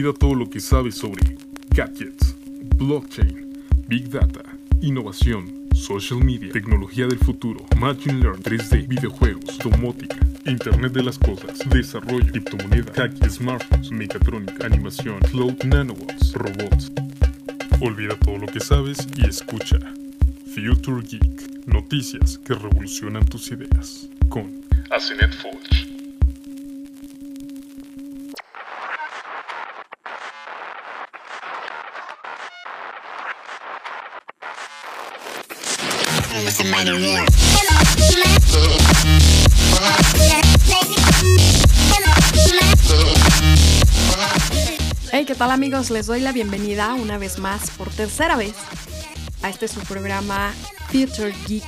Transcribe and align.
Olvida 0.00 0.18
todo 0.18 0.34
lo 0.34 0.48
que 0.48 0.60
sabes 0.60 0.94
sobre 0.94 1.36
gadgets, 1.76 2.34
blockchain, 2.78 3.52
big 3.86 4.08
data, 4.08 4.40
innovación, 4.80 5.68
social 5.74 6.24
media, 6.24 6.50
tecnología 6.52 7.06
del 7.06 7.18
futuro, 7.18 7.66
machine 7.76 8.18
learning, 8.18 8.42
3D, 8.42 8.88
videojuegos, 8.88 9.58
domótica, 9.58 10.16
Internet 10.46 10.94
de 10.94 11.02
las 11.02 11.18
cosas, 11.18 11.58
desarrollo, 11.68 12.26
criptomonedas, 12.32 12.96
hacking, 12.96 13.30
smartphones, 13.30 13.90
mecatrónica, 13.90 14.64
animación, 14.64 15.20
cloud, 15.30 15.62
nanobots, 15.64 16.32
robots. 16.32 16.90
Olvida 17.82 18.16
todo 18.20 18.38
lo 18.38 18.46
que 18.46 18.60
sabes 18.60 19.06
y 19.18 19.26
escucha 19.26 19.78
Future 20.54 21.06
Geek, 21.06 21.66
noticias 21.66 22.38
que 22.38 22.54
revolucionan 22.54 23.26
tus 23.26 23.52
ideas 23.52 24.08
con 24.30 24.64
Asenet 24.88 25.34
Forge. 25.34 25.69
Hey, 45.12 45.24
¿qué 45.26 45.34
tal 45.34 45.50
amigos? 45.50 45.90
Les 45.90 46.06
doy 46.06 46.20
la 46.20 46.32
bienvenida 46.32 46.94
una 46.94 47.18
vez 47.18 47.38
más, 47.38 47.70
por 47.72 47.90
tercera 47.90 48.36
vez, 48.36 48.54
a 49.42 49.50
este 49.50 49.68
su 49.68 49.80
programa 49.80 50.54
Future 50.90 51.34
Geek, 51.46 51.66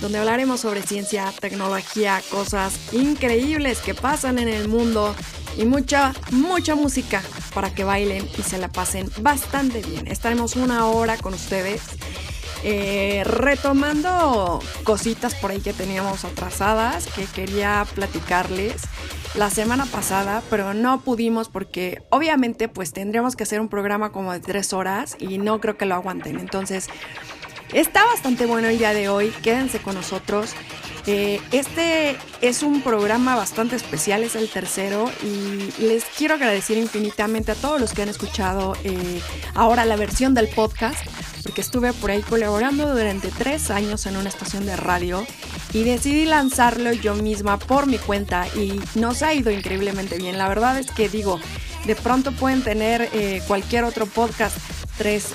donde 0.00 0.18
hablaremos 0.18 0.60
sobre 0.60 0.82
ciencia, 0.82 1.32
tecnología, 1.40 2.22
cosas 2.30 2.74
increíbles 2.92 3.80
que 3.80 3.94
pasan 3.94 4.38
en 4.38 4.48
el 4.48 4.68
mundo 4.68 5.14
y 5.56 5.64
mucha, 5.64 6.12
mucha 6.30 6.74
música 6.74 7.22
para 7.54 7.74
que 7.74 7.84
bailen 7.84 8.28
y 8.38 8.42
se 8.42 8.58
la 8.58 8.68
pasen 8.68 9.10
bastante 9.18 9.80
bien. 9.80 10.06
Estaremos 10.06 10.56
una 10.56 10.86
hora 10.86 11.16
con 11.16 11.34
ustedes. 11.34 11.80
Eh, 12.64 13.22
retomando 13.24 14.58
cositas 14.84 15.34
por 15.34 15.50
ahí 15.50 15.60
que 15.60 15.74
teníamos 15.74 16.24
atrasadas 16.24 17.06
que 17.08 17.26
quería 17.26 17.86
platicarles 17.94 18.82
la 19.34 19.50
semana 19.50 19.84
pasada, 19.86 20.42
pero 20.48 20.74
no 20.74 21.00
pudimos 21.00 21.48
porque 21.48 22.02
obviamente 22.10 22.68
pues 22.68 22.92
tendríamos 22.92 23.36
que 23.36 23.42
hacer 23.42 23.60
un 23.60 23.68
programa 23.68 24.12
como 24.12 24.32
de 24.32 24.40
tres 24.40 24.72
horas 24.72 25.16
y 25.18 25.38
no 25.38 25.60
creo 25.60 25.76
que 25.76 25.86
lo 25.86 25.94
aguanten. 25.94 26.38
Entonces, 26.38 26.88
está 27.72 28.04
bastante 28.06 28.46
bueno 28.46 28.68
el 28.68 28.78
día 28.78 28.94
de 28.94 29.08
hoy, 29.08 29.30
quédense 29.42 29.80
con 29.80 29.94
nosotros. 29.94 30.54
Eh, 31.06 31.38
este 31.52 32.16
es 32.40 32.62
un 32.62 32.80
programa 32.80 33.36
bastante 33.36 33.76
especial, 33.76 34.22
es 34.22 34.36
el 34.36 34.48
tercero 34.48 35.10
y 35.22 35.70
les 35.82 36.04
quiero 36.04 36.34
agradecer 36.34 36.78
infinitamente 36.78 37.52
a 37.52 37.54
todos 37.54 37.78
los 37.78 37.92
que 37.92 38.02
han 38.02 38.08
escuchado 38.08 38.74
eh, 38.84 39.20
ahora 39.54 39.84
la 39.84 39.96
versión 39.96 40.32
del 40.32 40.48
podcast, 40.48 41.04
porque 41.54 41.60
estuve 41.60 41.92
por 41.92 42.10
ahí 42.10 42.20
colaborando 42.20 42.92
durante 42.92 43.28
tres 43.28 43.70
años 43.70 44.06
en 44.06 44.16
una 44.16 44.28
estación 44.28 44.66
de 44.66 44.74
radio 44.74 45.24
y 45.72 45.84
decidí 45.84 46.24
lanzarlo 46.24 46.92
yo 46.92 47.14
misma 47.14 47.60
por 47.60 47.86
mi 47.86 47.96
cuenta 47.96 48.48
y 48.56 48.80
nos 48.96 49.22
ha 49.22 49.32
ido 49.34 49.52
increíblemente 49.52 50.18
bien. 50.18 50.36
La 50.36 50.48
verdad 50.48 50.76
es 50.80 50.90
que 50.90 51.08
digo, 51.08 51.38
de 51.86 51.94
pronto 51.94 52.32
pueden 52.32 52.64
tener 52.64 53.08
eh, 53.12 53.40
cualquier 53.46 53.84
otro 53.84 54.06
podcast 54.06 54.56
tres, 54.98 55.28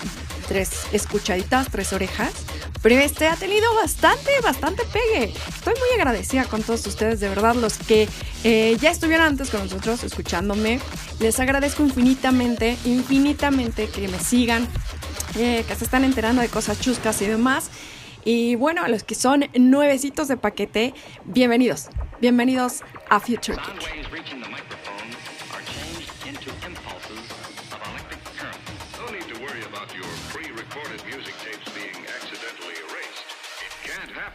tres 0.49 0.71
escuchaditas, 0.91 1.69
tres 1.71 1.93
orejas, 1.93 2.33
pero 2.81 2.95
este 2.95 3.27
ha 3.27 3.37
tenido 3.37 3.73
bastante, 3.75 4.29
bastante 4.43 4.83
pegue. 4.91 5.33
Estoy 5.47 5.73
muy 5.75 5.97
agradecida 5.97 6.43
con 6.43 6.63
todos 6.63 6.85
ustedes, 6.85 7.21
de 7.21 7.29
verdad, 7.29 7.55
los 7.55 7.77
que 7.77 8.09
eh, 8.43 8.75
ya 8.81 8.91
estuvieron 8.91 9.27
antes 9.27 9.51
con 9.51 9.61
nosotros 9.61 10.03
escuchándome. 10.03 10.81
Les 11.21 11.39
agradezco 11.39 11.83
infinitamente, 11.83 12.77
infinitamente 12.83 13.87
que 13.87 14.09
me 14.09 14.19
sigan, 14.19 14.67
eh, 15.35 15.63
que 15.67 15.75
se 15.75 15.83
están 15.83 16.03
enterando 16.03 16.41
de 16.41 16.49
cosas 16.49 16.79
chuscas 16.79 17.21
y 17.21 17.27
demás. 17.27 17.69
Y 18.25 18.55
bueno, 18.55 18.83
a 18.83 18.89
los 18.89 19.03
que 19.03 19.15
son 19.15 19.45
nuevecitos 19.53 20.27
de 20.27 20.37
paquete, 20.37 20.93
bienvenidos. 21.25 21.87
Bienvenidos 22.19 22.81
a 23.09 23.19
Future 23.19 23.57
happen. 23.57 24.09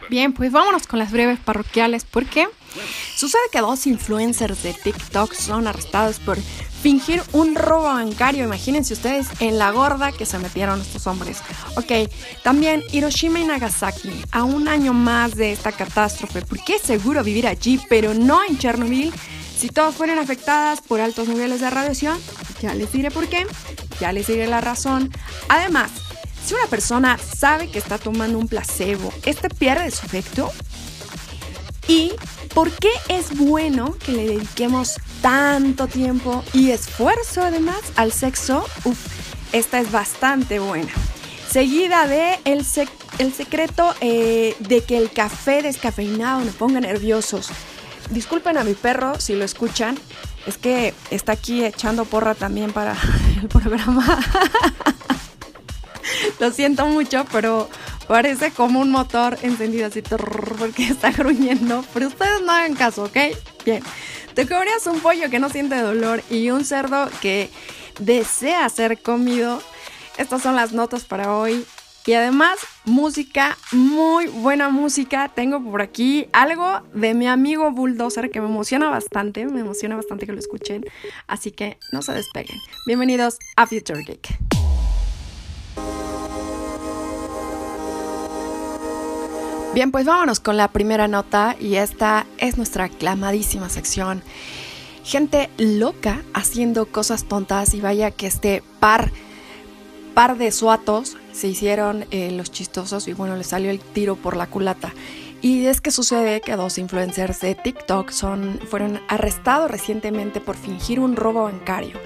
Bien, 0.09 0.33
pues 0.33 0.51
vámonos 0.51 0.87
con 0.87 0.99
las 0.99 1.11
breves 1.11 1.39
parroquiales 1.39 2.05
porque 2.05 2.47
sucede 3.15 3.41
que 3.51 3.59
dos 3.59 3.87
influencers 3.87 4.61
de 4.63 4.73
TikTok 4.73 5.33
son 5.33 5.67
arrestados 5.67 6.19
por 6.19 6.37
fingir 6.85 7.23
un 7.31 7.55
robo 7.55 7.85
bancario. 7.85 8.43
Imagínense 8.43 8.93
ustedes 8.93 9.25
en 9.39 9.57
la 9.57 9.71
gorda 9.71 10.11
que 10.11 10.27
se 10.27 10.37
metieron 10.37 10.79
estos 10.79 11.07
hombres. 11.07 11.39
Ok, 11.77 12.11
también 12.43 12.83
Hiroshima 12.91 13.39
y 13.39 13.43
Nagasaki, 13.43 14.11
a 14.31 14.43
un 14.43 14.67
año 14.67 14.93
más 14.93 15.33
de 15.33 15.51
esta 15.51 15.71
catástrofe. 15.71 16.43
¿Por 16.43 16.63
qué 16.63 16.75
es 16.75 16.83
seguro 16.83 17.23
vivir 17.23 17.47
allí, 17.47 17.81
pero 17.89 18.13
no 18.13 18.39
en 18.47 18.59
Chernobyl? 18.59 19.11
Si 19.57 19.69
todos 19.69 19.95
fueron 19.95 20.19
afectadas 20.19 20.79
por 20.81 21.01
altos 21.01 21.27
niveles 21.27 21.59
de 21.59 21.71
radiación, 21.71 22.19
ya 22.61 22.75
les 22.75 22.91
diré 22.91 23.09
por 23.09 23.27
qué, 23.29 23.47
ya 23.99 24.11
les 24.11 24.27
diré 24.27 24.45
la 24.45 24.61
razón. 24.61 25.09
Además, 25.49 25.89
si 26.45 26.53
una 26.53 26.67
persona 26.67 27.17
sabe 27.17 27.67
que 27.71 27.79
está 27.79 27.97
tomando 27.97 28.37
un 28.37 28.47
placebo, 28.47 29.11
¿este 29.25 29.49
pierde 29.49 29.89
su 29.89 30.05
efecto? 30.05 30.51
¿Y 31.87 32.13
por 32.53 32.71
qué 32.71 32.89
es 33.09 33.37
bueno 33.37 33.95
que 34.03 34.11
le 34.11 34.27
dediquemos 34.27 34.95
tanto 35.21 35.87
tiempo 35.87 36.43
y 36.53 36.71
esfuerzo 36.71 37.43
además 37.43 37.79
al 37.95 38.11
sexo? 38.11 38.65
Uf, 38.85 38.97
esta 39.51 39.79
es 39.79 39.91
bastante 39.91 40.59
buena. 40.59 40.91
Seguida 41.49 42.07
de 42.07 42.39
el, 42.45 42.65
el 43.19 43.33
secreto 43.33 43.93
eh, 44.01 44.55
de 44.59 44.83
que 44.83 44.97
el 44.97 45.11
café 45.11 45.61
descafeinado 45.61 46.41
me 46.41 46.51
ponga 46.51 46.81
nerviosos. 46.81 47.49
Disculpen 48.09 48.57
a 48.57 48.63
mi 48.63 48.73
perro 48.73 49.19
si 49.19 49.35
lo 49.35 49.45
escuchan. 49.45 49.97
Es 50.47 50.57
que 50.57 50.93
está 51.11 51.33
aquí 51.33 51.63
echando 51.63 52.05
porra 52.05 52.35
también 52.35 52.73
para 52.73 52.95
el 53.41 53.47
programa. 53.47 54.05
Lo 56.39 56.51
siento 56.51 56.85
mucho, 56.87 57.25
pero 57.31 57.69
parece 58.07 58.51
como 58.51 58.79
un 58.79 58.91
motor 58.91 59.37
encendido 59.41 59.87
así 59.87 60.01
porque 60.01 60.83
está 60.89 61.11
gruñendo. 61.11 61.83
Pero 61.93 62.07
ustedes 62.07 62.41
no 62.41 62.51
hagan 62.51 62.75
caso, 62.75 63.03
¿ok? 63.03 63.17
Bien. 63.65 63.83
Te 64.33 64.47
comerías 64.47 64.85
un 64.87 64.99
pollo 64.99 65.29
que 65.29 65.39
no 65.39 65.49
siente 65.49 65.77
dolor 65.77 66.21
y 66.29 66.49
un 66.49 66.65
cerdo 66.65 67.09
que 67.21 67.49
desea 67.99 68.67
ser 68.69 69.01
comido. 69.01 69.61
Estas 70.17 70.41
son 70.41 70.55
las 70.55 70.73
notas 70.73 71.05
para 71.05 71.33
hoy. 71.33 71.65
Y 72.05 72.13
además, 72.13 72.59
música, 72.83 73.57
muy 73.71 74.27
buena 74.27 74.69
música. 74.69 75.31
Tengo 75.33 75.63
por 75.63 75.81
aquí 75.81 76.27
algo 76.33 76.81
de 76.93 77.15
mi 77.15 77.27
amigo 77.27 77.71
Bulldozer 77.71 78.29
que 78.29 78.41
me 78.41 78.47
emociona 78.47 78.89
bastante. 78.89 79.45
Me 79.45 79.61
emociona 79.61 79.95
bastante 79.95 80.27
que 80.27 80.33
lo 80.33 80.39
escuchen. 80.39 80.85
Así 81.25 81.51
que 81.51 81.79
no 81.91 82.03
se 82.03 82.13
despeguen. 82.13 82.57
Bienvenidos 82.85 83.39
a 83.55 83.65
Future 83.65 84.03
Geek. 84.03 84.54
Bien, 89.75 89.91
pues 89.91 90.05
vámonos 90.05 90.39
con 90.39 90.55
la 90.55 90.69
primera 90.69 91.09
nota 91.09 91.57
y 91.59 91.75
esta 91.75 92.25
es 92.37 92.55
nuestra 92.55 92.85
aclamadísima 92.85 93.67
sección. 93.67 94.23
Gente 95.03 95.49
loca 95.57 96.21
haciendo 96.33 96.85
cosas 96.85 97.25
tontas 97.25 97.73
y 97.73 97.81
vaya 97.81 98.09
que 98.11 98.25
este 98.25 98.63
par, 98.79 99.11
par 100.13 100.37
de 100.37 100.53
suatos 100.53 101.17
se 101.33 101.49
hicieron 101.49 102.05
eh, 102.11 102.31
los 102.31 102.51
chistosos 102.51 103.09
y 103.09 103.13
bueno, 103.13 103.35
les 103.35 103.47
salió 103.47 103.69
el 103.69 103.81
tiro 103.81 104.15
por 104.15 104.37
la 104.37 104.47
culata. 104.47 104.93
Y 105.41 105.65
es 105.65 105.81
que 105.81 105.91
sucede 105.91 106.39
que 106.39 106.55
dos 106.55 106.77
influencers 106.77 107.41
de 107.41 107.55
TikTok 107.55 108.11
son, 108.11 108.61
fueron 108.69 109.01
arrestados 109.09 109.69
recientemente 109.69 110.39
por 110.39 110.55
fingir 110.55 111.01
un 111.01 111.17
robo 111.17 111.43
bancario. 111.43 111.99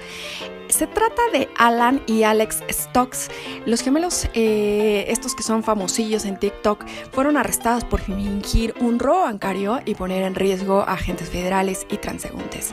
Se 0.70 0.86
trata 0.86 1.20
de 1.32 1.48
Alan 1.58 2.00
y 2.06 2.22
Alex 2.22 2.62
Stocks. 2.70 3.28
Los 3.66 3.82
gemelos, 3.82 4.28
eh, 4.34 5.04
estos 5.08 5.34
que 5.34 5.42
son 5.42 5.64
famosillos 5.64 6.24
en 6.24 6.38
TikTok, 6.38 6.86
fueron 7.12 7.36
arrestados 7.36 7.84
por 7.84 8.00
fingir 8.00 8.74
un 8.80 8.98
robo 9.00 9.22
bancario 9.22 9.80
y 9.84 9.94
poner 9.94 10.22
en 10.22 10.34
riesgo 10.34 10.82
a 10.82 10.92
agentes 10.92 11.28
federales 11.28 11.86
y 11.90 11.96
transeúntes. 11.96 12.72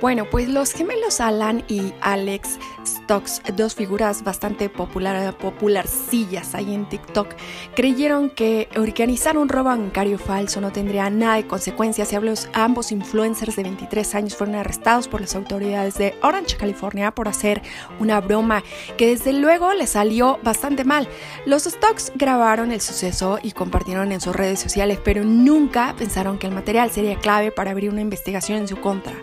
Bueno, 0.00 0.30
pues 0.30 0.48
los 0.48 0.72
gemelos 0.72 1.20
Alan 1.20 1.64
y 1.66 1.92
Alex 2.00 2.58
Stocks, 2.86 3.42
dos 3.56 3.74
figuras 3.74 4.24
bastante 4.24 4.68
popular, 4.68 5.36
popularcillas 5.36 6.54
ahí 6.54 6.74
en 6.74 6.88
TikTok, 6.88 7.28
creyeron 7.74 8.30
que 8.30 8.68
organizar 8.76 9.36
un 9.38 9.48
robo 9.48 9.64
bancario 9.70 10.18
falso 10.18 10.60
no 10.60 10.72
tendría 10.72 11.08
nada 11.10 11.36
de 11.36 11.46
consecuencias 11.46 12.12
y 12.12 12.16
ambos- 12.16 12.92
influencers 12.92 13.56
de 13.56 13.62
23 13.62 14.14
años 14.14 14.36
fueron 14.36 14.56
arrestados 14.56 15.08
por 15.08 15.20
las 15.20 15.34
autoridades 15.34 15.94
de 15.94 16.14
Orange, 16.22 16.56
California, 16.56 17.14
por 17.14 17.28
hacer 17.28 17.62
una 18.00 18.20
broma 18.20 18.62
que 18.96 19.06
desde 19.08 19.32
luego 19.32 19.72
le 19.72 19.86
salió 19.86 20.38
bastante 20.42 20.84
mal. 20.84 21.08
Los 21.46 21.64
Stocks 21.64 22.12
grabaron 22.14 22.72
el 22.72 22.80
suceso 22.80 23.38
y 23.42 23.52
compartieron 23.52 24.12
en 24.12 24.20
sus 24.20 24.34
redes 24.34 24.60
sociales, 24.60 24.98
pero 25.02 25.24
nunca 25.24 25.94
pensaron 25.96 26.38
que 26.38 26.46
el 26.46 26.54
material 26.54 26.90
sería 26.90 27.18
clave 27.18 27.52
para 27.52 27.70
abrir 27.70 27.90
una 27.90 28.00
investigación 28.00 28.58
en 28.58 28.68
su 28.68 28.76
contra. 28.80 29.14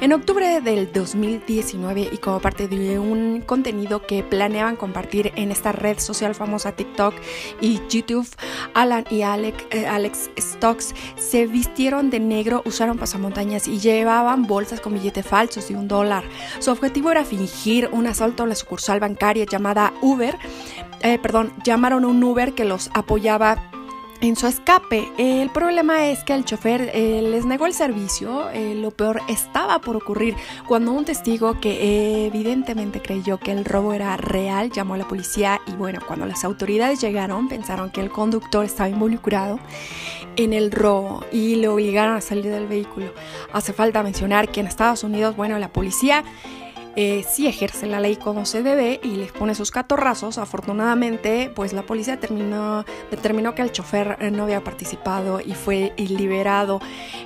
En 0.00 0.12
octubre 0.12 0.60
del 0.60 0.92
2019 0.92 2.08
y 2.12 2.16
como 2.18 2.40
parte 2.40 2.68
de 2.68 2.76
un 2.98 3.40
contenido 3.40 4.06
que 4.06 4.22
planeaban 4.22 4.76
compartir 4.76 5.32
en 5.36 5.50
esta 5.50 5.72
red 5.72 5.98
social 5.98 6.34
famosa 6.34 6.72
TikTok 6.72 7.14
y 7.60 7.80
YouTube, 7.88 8.28
Alan 8.74 9.04
y 9.10 9.22
Alex, 9.22 9.64
eh, 9.70 9.86
Alex 9.86 10.30
Stocks 10.38 10.94
se 11.16 11.46
vistieron 11.46 12.10
de 12.10 12.20
negro, 12.20 12.62
usaron 12.64 12.98
pasamontañas 12.98 13.68
y 13.68 13.78
llevaban 13.78 14.46
bolsas 14.46 14.80
con 14.80 14.94
billetes 14.94 15.26
falsos 15.26 15.68
de 15.68 15.76
un 15.76 15.88
dólar. 15.88 16.24
Su 16.58 16.70
objetivo 16.70 17.10
era 17.10 17.24
fingir 17.24 17.88
un 17.92 18.06
asalto 18.06 18.42
a 18.42 18.46
la 18.46 18.54
sucursal 18.54 19.00
bancaria 19.00 19.44
llamada 19.44 19.92
Uber. 20.00 20.36
Eh, 21.00 21.18
perdón, 21.18 21.52
llamaron 21.64 22.04
a 22.04 22.08
un 22.08 22.22
Uber 22.22 22.54
que 22.54 22.64
los 22.64 22.90
apoyaba 22.94 23.71
en 24.22 24.36
su 24.36 24.46
escape. 24.46 25.12
El 25.18 25.50
problema 25.50 26.06
es 26.06 26.22
que 26.24 26.32
el 26.32 26.44
chofer 26.44 26.90
eh, 26.94 27.20
les 27.22 27.44
negó 27.44 27.66
el 27.66 27.74
servicio. 27.74 28.48
Eh, 28.50 28.74
lo 28.76 28.92
peor 28.92 29.20
estaba 29.28 29.80
por 29.80 29.96
ocurrir 29.96 30.36
cuando 30.66 30.92
un 30.92 31.04
testigo 31.04 31.60
que 31.60 32.26
evidentemente 32.26 33.02
creyó 33.02 33.38
que 33.38 33.50
el 33.50 33.64
robo 33.64 33.92
era 33.92 34.16
real 34.16 34.70
llamó 34.70 34.94
a 34.94 34.98
la 34.98 35.08
policía 35.08 35.60
y 35.66 35.72
bueno, 35.72 35.98
cuando 36.06 36.24
las 36.24 36.44
autoridades 36.44 37.00
llegaron 37.00 37.48
pensaron 37.48 37.90
que 37.90 38.00
el 38.00 38.10
conductor 38.10 38.64
estaba 38.64 38.88
involucrado 38.88 39.58
en 40.36 40.52
el 40.52 40.70
robo 40.70 41.24
y 41.32 41.56
le 41.56 41.68
obligaron 41.68 42.16
a 42.16 42.20
salir 42.20 42.46
del 42.46 42.66
vehículo. 42.66 43.12
Hace 43.52 43.72
falta 43.72 44.04
mencionar 44.04 44.50
que 44.50 44.60
en 44.60 44.68
Estados 44.68 45.02
Unidos, 45.02 45.36
bueno, 45.36 45.58
la 45.58 45.68
policía 45.68 46.24
eh, 46.94 47.24
sí 47.28 47.46
ejerce 47.46 47.86
la 47.86 48.00
ley 48.00 48.16
como 48.16 48.44
se 48.44 48.62
debe 48.62 49.00
y 49.02 49.16
les 49.16 49.32
pone 49.32 49.54
sus 49.54 49.70
catorrazos. 49.70 50.38
Afortunadamente, 50.38 51.50
pues 51.54 51.72
la 51.72 51.82
policía 51.82 52.20
terminó, 52.20 52.84
determinó 53.10 53.54
que 53.54 53.62
el 53.62 53.72
chofer 53.72 54.16
eh, 54.20 54.30
no 54.30 54.44
había 54.44 54.62
participado 54.62 55.40
y 55.40 55.54
fue 55.54 55.92
liberado 55.96 56.80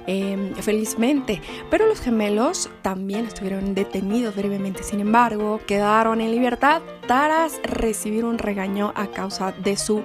em, 0.07 0.55
felizmente. 0.55 1.41
Pero 1.71 1.87
los 1.87 2.01
gemelos 2.01 2.71
también 2.83 3.27
estuvieron 3.27 3.75
detenidos 3.75 4.37
brevemente. 4.37 4.83
Sin 4.83 5.01
embargo, 5.01 5.61
quedaron 5.67 6.21
en 6.21 6.31
libertad 6.31 6.83
tras 7.07 7.61
recibir 7.63 8.25
un 8.25 8.39
regaño 8.39 8.93
a 8.95 9.09
causa 9.09 9.53
de 9.53 9.77
su 9.77 10.03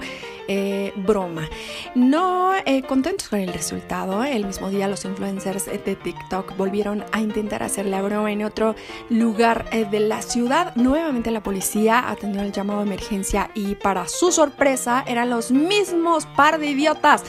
eh, 0.54 0.92
broma. 0.98 1.48
No 1.96 2.54
eh, 2.66 2.82
contentos 2.82 3.30
con 3.30 3.40
el 3.40 3.54
resultado, 3.54 4.22
el 4.26 4.46
mismo 4.46 4.70
día 4.70 4.90
los 4.90 5.06
influencers 5.06 5.68
de 5.68 5.96
TikTok 5.96 6.58
volvieron 6.58 7.06
a 7.14 7.22
intentar 7.22 7.64
hacer 7.64 7.86
la 7.86 8.02
broma 8.02 8.34
en 8.34 8.44
otro 8.44 8.76
lugar 9.10 9.70
eh, 9.72 9.86
de 9.90 10.02
la 10.02 10.22
ciudad. 10.22 10.76
Nuevamente 10.76 11.32
la 11.32 11.42
policía 11.42 12.10
atendió 12.10 12.42
el 12.42 12.52
llamado 12.52 12.82
de 12.82 12.88
emergencia 12.88 13.50
y 13.56 13.76
para 13.76 14.10
su 14.10 14.34
sorpresa 14.34 15.06
eran 15.08 15.30
los 15.30 15.52
mismos 15.52 16.26
par 16.26 16.60
de 16.60 16.68
idiotas 16.68 17.24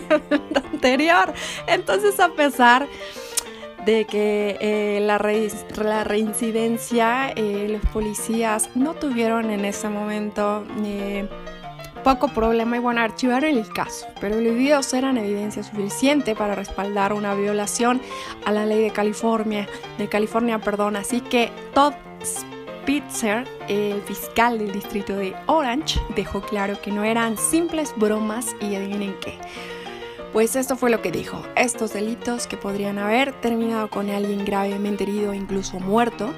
anterior. 0.72 1.34
Entonces 1.66 2.18
a 2.18 2.30
pesar 2.30 2.88
de 3.84 4.06
que 4.06 4.98
la, 5.02 5.18
la, 5.84 6.02
reincidencia, 6.04 7.34
los 7.36 7.82
policías 7.92 8.70
no 8.74 8.94
tuvieron 8.94 9.50
en 9.50 9.66
ese 9.66 9.90
momento 9.90 10.64
poco 12.06 12.28
problema 12.28 12.76
y 12.76 12.78
bueno, 12.78 13.00
archivaron 13.00 13.50
el 13.50 13.68
caso, 13.68 14.06
pero 14.20 14.40
los 14.40 14.54
videos 14.54 14.94
eran 14.94 15.18
evidencia 15.18 15.64
suficiente 15.64 16.36
para 16.36 16.54
respaldar 16.54 17.12
una 17.12 17.34
violación 17.34 18.00
a 18.44 18.52
la 18.52 18.64
ley 18.64 18.80
de 18.80 18.92
California, 18.92 19.66
de 19.98 20.08
California, 20.08 20.60
perdón, 20.60 20.94
así 20.94 21.20
que 21.20 21.50
Todd 21.74 21.94
Spitzer, 22.24 23.44
el 23.66 24.00
fiscal 24.02 24.56
del 24.56 24.70
distrito 24.70 25.16
de 25.16 25.34
Orange, 25.46 26.00
dejó 26.14 26.42
claro 26.42 26.80
que 26.80 26.92
no 26.92 27.02
eran 27.02 27.36
simples 27.36 27.92
bromas 27.96 28.54
y 28.60 28.76
adivinen 28.76 29.16
qué. 29.20 29.36
Pues 30.32 30.54
esto 30.56 30.76
fue 30.76 30.90
lo 30.90 31.00
que 31.00 31.10
dijo. 31.10 31.42
Estos 31.56 31.92
delitos 31.92 32.46
que 32.46 32.56
podrían 32.56 32.98
haber 32.98 33.32
terminado 33.40 33.88
con 33.88 34.10
alguien 34.10 34.44
gravemente 34.44 35.04
herido 35.04 35.32
e 35.32 35.36
incluso 35.36 35.80
muerto 35.80 36.32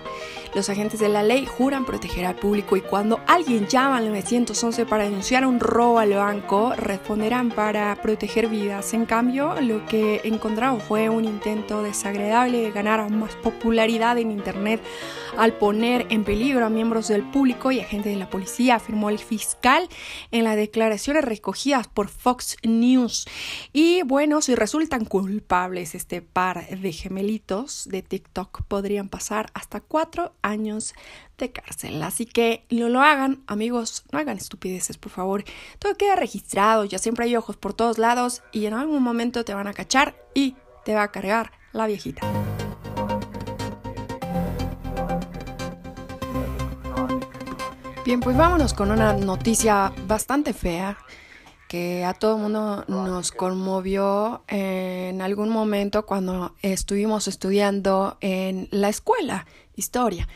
los 0.55 0.71
agentes 0.71 0.99
de 0.99 1.09
la 1.09 1.23
ley 1.23 1.47
juran 1.47 1.85
proteger 1.85 2.25
al 2.25 2.35
público 2.35 2.77
y 2.77 2.81
cuando 2.81 3.21
alguien 3.27 3.67
llama 3.67 3.99
al 3.99 4.09
911 4.09 4.87
para 4.87 5.05
denunciar 5.05 5.47
un 5.47 5.61
robo 5.61 5.99
al 5.99 6.15
banco, 6.15 6.73
responderán 6.75 7.51
para 7.51 7.95
proteger 8.01 8.49
vidas. 8.49 8.95
En 8.95 9.05
cambio, 9.05 9.55
lo 9.61 9.85
que 9.87 10.23
encontraron 10.25 10.81
fue 10.81 11.09
un 11.11 11.25
intento 11.25 11.83
desagradable 11.83 12.63
de 12.63 12.71
ganar 12.71 13.09
más 13.11 13.37
popularidad 13.37 14.19
en 14.19 14.31
Internet 14.31 14.81
al 15.37 15.53
poner 15.53 16.07
en 16.11 16.25
peligro 16.25 16.67
a 16.67 16.71
miembros 16.71 17.09
del 17.09 17.23
público 17.23 17.71
y 17.71 17.81
agentes 17.81 18.13
de 18.13 18.19
la 18.19 18.29
policía, 18.29 18.77
afirmó 18.77 19.11
el 19.11 19.19
fiscal 19.19 19.89
en 20.33 20.45
las 20.45 20.57
declaraciones 20.57 21.25
recogidas 21.25 21.87
por 21.87 22.09
Fox 22.09 22.57
News. 22.63 23.27
Y 23.81 24.03
bueno, 24.03 24.43
si 24.43 24.57
resultan 24.57 25.05
culpables 25.05 25.95
este 25.95 26.21
par 26.21 26.69
de 26.69 26.93
gemelitos 26.93 27.89
de 27.89 28.03
TikTok, 28.03 28.63
podrían 28.65 29.09
pasar 29.09 29.53
hasta 29.55 29.79
cuatro 29.79 30.33
años 30.43 30.95
de 31.39 31.53
cárcel. 31.53 32.03
Así 32.03 32.27
que 32.27 32.65
no 32.71 32.89
lo 32.89 33.03
hagan, 33.03 33.45
amigos, 33.47 34.03
no 34.11 34.19
hagan 34.19 34.37
estupideces, 34.37 34.99
por 34.99 35.13
favor. 35.13 35.45
Todo 35.79 35.95
queda 35.95 36.17
registrado, 36.17 36.87
ya 36.87 36.99
siempre 36.99 37.27
hay 37.27 37.37
ojos 37.37 37.57
por 37.57 37.73
todos 37.73 37.99
lados 37.99 38.43
y 38.51 38.67
en 38.67 38.75
algún 38.75 39.01
momento 39.01 39.45
te 39.45 39.55
van 39.55 39.69
a 39.69 39.75
cachar 39.75 40.17
y 40.35 40.57
te 40.85 40.97
va 40.97 41.05
a 41.05 41.13
cargar 41.13 41.53
la 41.73 41.87
viejita. 41.87 42.23
Bien, 48.05 48.19
pues 48.19 48.37
vámonos 48.37 48.75
con 48.75 48.91
una 48.91 49.13
noticia 49.13 49.93
bastante 50.09 50.53
fea 50.53 50.99
que 51.69 52.05
a 52.05 52.15
todo 52.15 52.37
el 52.37 52.43
mundo 52.43 52.85
nos 52.89 53.31
conmovió 53.31 54.43
en 54.49 55.21
algún 55.21 55.51
momento 55.51 56.07
cuando 56.07 56.55
estuvimos 56.63 57.29
estudiando 57.29 58.17
en 58.21 58.69
la 58.71 58.89
escuela 58.89 59.47
historia 59.77 60.27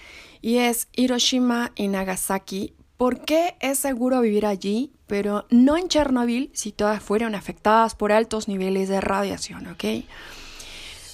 y 0.43 0.59
es 0.59 0.89
Hiroshima 0.93 1.73
y 1.75 1.89
Nagasaki. 1.89 2.75
¿Por 2.97 3.25
qué 3.25 3.57
es 3.61 3.79
seguro 3.79 4.21
vivir 4.21 4.47
allí, 4.47 4.93
pero 5.07 5.47
no 5.51 5.77
en 5.77 5.89
Chernobyl 5.89 6.51
si 6.53 6.73
todas 6.73 7.03
fueron 7.03 7.35
afectadas 7.35 7.95
por 7.95 8.13
altos 8.13 8.47
niveles 8.47 8.89
de 8.89 9.01
radiación, 9.01 9.67
ok? 9.69 9.85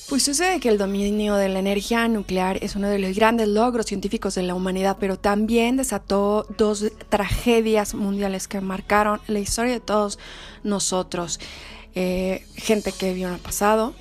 Pues 0.09 0.23
sucede 0.23 0.59
que 0.59 0.71
el 0.71 0.79
dominio 0.79 1.35
de 1.35 1.51
la 1.51 1.59
energía 1.59 2.09
nuclear 2.09 2.57
es 2.65 2.77
uno 2.77 2.89
de 2.89 2.99
los 2.99 3.15
grandes 3.15 3.47
logros 3.47 3.85
científicos 3.85 4.35
de 4.35 4.43
la 4.43 4.55
humanidad, 4.55 4.97
pero 4.99 5.19
también 5.19 5.77
desató 5.77 6.47
dos 6.57 6.83
tragedias 7.11 7.93
mundiales 7.93 8.49
que 8.49 8.63
marcaron 8.63 9.21
la 9.27 9.39
historia 9.39 9.75
de 9.75 9.81
todos 9.81 10.19
nosotros. 10.65 11.41
Eh, 11.95 12.43
gente 12.57 12.93
que 12.93 13.11
vivió 13.11 13.29
en 13.29 13.35
el 13.35 13.41
pasado, 13.41 13.93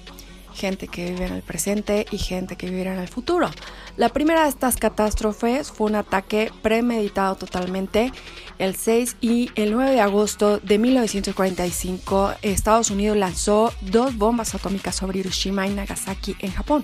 gente 0.54 0.88
que 0.88 1.12
vive 1.12 1.26
en 1.26 1.34
el 1.34 1.42
presente 1.42 2.06
y 2.10 2.18
gente 2.18 2.56
que 2.56 2.70
vivirá 2.70 2.94
en 2.94 3.00
el 3.00 3.10
futuro. 3.10 3.50
La 3.98 4.08
primera 4.08 4.44
de 4.44 4.50
estas 4.50 4.78
catástrofes 4.78 5.72
fue 5.72 5.88
un 5.88 5.96
ataque 5.96 6.54
premeditado 6.62 7.36
totalmente. 7.36 8.14
El 8.60 8.76
6 8.76 9.18
y 9.22 9.52
el 9.56 9.72
9 9.72 9.92
de 9.92 10.02
agosto 10.02 10.60
de 10.60 10.80
1945, 10.80 12.34
Estados 12.42 12.90
Unidos 12.90 13.16
lanzó 13.16 13.72
dos 13.82 14.18
bombas 14.18 14.56
atómicas 14.56 14.96
sobre 14.96 15.20
Hiroshima 15.20 15.68
y 15.68 15.74
Nagasaki 15.74 16.36
en 16.40 16.52
Japón. 16.52 16.84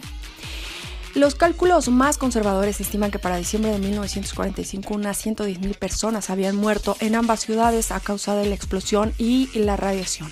Los 1.16 1.36
cálculos 1.36 1.90
más 1.90 2.18
conservadores 2.18 2.80
estiman 2.80 3.12
que 3.12 3.20
para 3.20 3.38
diciembre 3.38 3.72
de 3.72 3.78
1945 3.78 4.96
unas 4.96 5.24
110.000 5.24 5.78
personas 5.78 6.32
habían 6.32 6.56
muerto 6.56 6.98
en 7.00 7.14
ambas 7.14 7.42
ciudades 7.42 7.92
a 7.92 8.00
causa 8.00 8.36
de 8.36 8.48
la 8.48 8.56
explosión 8.56 9.14
y 9.20 9.50
la 9.54 9.76
radiación, 9.76 10.32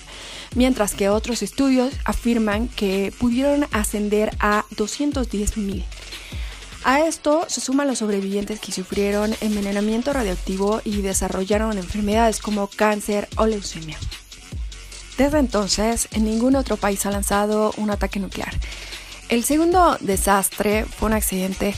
mientras 0.56 0.94
que 0.94 1.08
otros 1.08 1.42
estudios 1.42 1.92
afirman 2.04 2.66
que 2.68 3.12
pudieron 3.18 3.66
ascender 3.70 4.36
a 4.40 4.64
210.000. 4.74 5.84
A 6.84 7.06
esto 7.06 7.44
se 7.48 7.60
suman 7.60 7.86
los 7.86 7.98
sobrevivientes 7.98 8.58
que 8.58 8.72
sufrieron 8.72 9.34
envenenamiento 9.40 10.12
radioactivo 10.12 10.80
y 10.84 11.00
desarrollaron 11.02 11.78
enfermedades 11.78 12.40
como 12.40 12.66
cáncer 12.66 13.28
o 13.36 13.46
leucemia. 13.46 13.98
Desde 15.16 15.38
entonces, 15.38 16.08
en 16.12 16.24
ningún 16.24 16.56
otro 16.56 16.76
país 16.76 17.06
ha 17.06 17.12
lanzado 17.12 17.72
un 17.76 17.90
ataque 17.90 18.18
nuclear. 18.18 18.52
El 19.28 19.44
segundo 19.44 19.96
desastre 20.00 20.84
fue 20.84 21.06
un 21.06 21.14
accidente. 21.14 21.74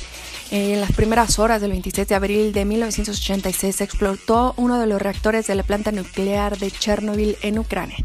En 0.51 0.81
las 0.81 0.93
primeras 0.93 1.39
horas 1.39 1.61
del 1.61 1.73
27 1.73 2.09
de 2.09 2.15
abril 2.15 2.53
de 2.53 2.65
1986 2.65 3.81
explotó 3.83 4.55
uno 4.57 4.79
de 4.79 4.87
los 4.87 5.03
reactores 5.03 5.47
de 5.47 5.55
la 5.55 5.63
planta 5.65 5.93
nuclear 5.93 6.59
de 6.59 6.71
Chernobyl 6.71 7.37
en 7.43 7.59
Ucrania. 7.59 7.99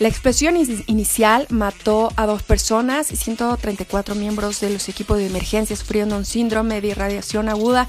La 0.00 0.08
explosión 0.08 0.56
inicial 0.86 1.46
mató 1.50 2.10
a 2.16 2.24
dos 2.24 2.42
personas 2.42 3.12
y 3.12 3.16
134 3.16 4.14
miembros 4.14 4.58
de 4.60 4.70
los 4.70 4.88
equipos 4.88 5.18
de 5.18 5.26
emergencia 5.26 5.76
sufrieron 5.76 6.14
un 6.14 6.24
síndrome 6.24 6.80
de 6.80 6.88
irradiación 6.88 7.50
aguda 7.50 7.86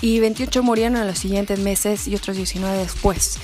y 0.00 0.18
28 0.18 0.64
murieron 0.64 0.96
en 0.96 1.06
los 1.06 1.20
siguientes 1.20 1.60
meses 1.60 2.08
y 2.08 2.16
otros 2.16 2.36
19 2.36 2.76
después. 2.78 3.38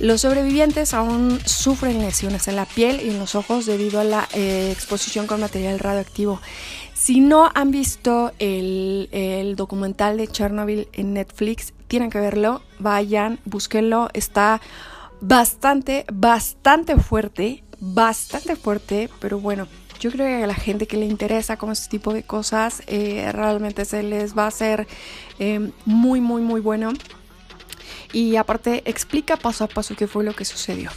Los 0.00 0.20
sobrevivientes 0.20 0.92
aún 0.92 1.40
sufren 1.46 2.00
lesiones 2.00 2.46
en 2.46 2.56
la 2.56 2.66
piel 2.66 3.00
y 3.02 3.08
en 3.08 3.18
los 3.18 3.34
ojos 3.34 3.64
debido 3.64 4.00
a 4.00 4.04
la 4.04 4.28
eh, 4.34 4.68
exposición 4.70 5.26
con 5.26 5.40
material 5.40 5.78
radioactivo. 5.78 6.42
Si 6.92 7.20
no 7.20 7.50
han 7.54 7.70
visto 7.70 8.32
el, 8.38 9.08
el, 9.12 9.56
documental 9.56 10.18
de 10.18 10.28
Chernobyl 10.28 10.88
en 10.92 11.14
Netflix, 11.14 11.72
tienen 11.88 12.10
que 12.10 12.20
verlo, 12.20 12.60
vayan, 12.78 13.40
búsquenlo, 13.46 14.10
está 14.12 14.60
bastante, 15.20 16.04
bastante 16.12 16.96
fuerte, 16.96 17.62
bastante 17.78 18.56
fuerte, 18.56 19.08
pero 19.20 19.38
bueno, 19.38 19.66
yo 20.00 20.10
creo 20.10 20.26
que 20.26 20.44
a 20.44 20.46
la 20.46 20.54
gente 20.54 20.86
que 20.86 20.96
le 20.96 21.06
interesa 21.06 21.56
como 21.56 21.72
este 21.72 21.88
tipo 21.88 22.12
de 22.12 22.22
cosas 22.22 22.82
eh, 22.86 23.30
realmente 23.32 23.84
se 23.84 24.02
les 24.02 24.36
va 24.36 24.44
a 24.44 24.48
hacer 24.48 24.86
eh, 25.38 25.70
muy, 25.84 26.20
muy, 26.20 26.42
muy 26.42 26.60
bueno. 26.60 26.92
Y 28.12 28.36
aparte 28.36 28.82
explica 28.86 29.36
paso 29.36 29.64
a 29.64 29.68
paso 29.68 29.94
qué 29.94 30.08
fue 30.08 30.24
lo 30.24 30.34
que 30.34 30.44
sucedió. 30.44 30.90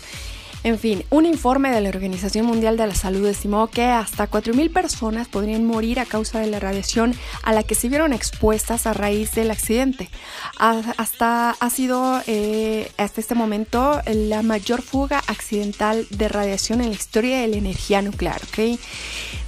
En 0.63 0.79
fin, 0.79 1.03
un 1.09 1.25
informe 1.25 1.71
de 1.71 1.81
la 1.81 1.89
Organización 1.89 2.45
Mundial 2.45 2.77
de 2.77 2.87
la 2.87 2.95
Salud 2.95 3.25
estimó 3.27 3.67
que 3.67 3.83
hasta 3.83 4.29
4.000 4.29 4.71
personas 4.71 5.27
podrían 5.27 5.65
morir 5.65 5.99
a 5.99 6.05
causa 6.05 6.39
de 6.39 6.47
la 6.47 6.61
radiación 6.61 7.13
a 7.43 7.51
la 7.51 7.63
que 7.63 7.75
se 7.75 7.89
vieron 7.89 8.13
expuestas 8.13 8.87
a 8.87 8.93
raíz 8.93 9.33
del 9.33 9.51
accidente. 9.51 10.09
Hasta 10.57 11.51
ha 11.51 11.69
sido 11.69 12.21
eh, 12.27 12.89
hasta 12.97 13.19
este 13.19 13.35
momento 13.35 14.01
la 14.05 14.41
mayor 14.41 14.81
fuga 14.81 15.21
accidental 15.27 16.07
de 16.09 16.29
radiación 16.29 16.79
en 16.79 16.91
la 16.91 16.95
historia 16.95 17.41
de 17.41 17.47
la 17.47 17.57
energía 17.57 18.01
nuclear. 18.01 18.39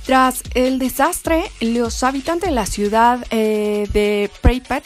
Tras 0.06 0.44
el 0.54 0.80
desastre, 0.80 1.46
los 1.62 2.04
habitantes 2.04 2.50
de 2.50 2.56
la 2.56 2.66
ciudad 2.66 3.26
eh, 3.30 3.88
de 3.94 4.30
Pripyat 4.42 4.84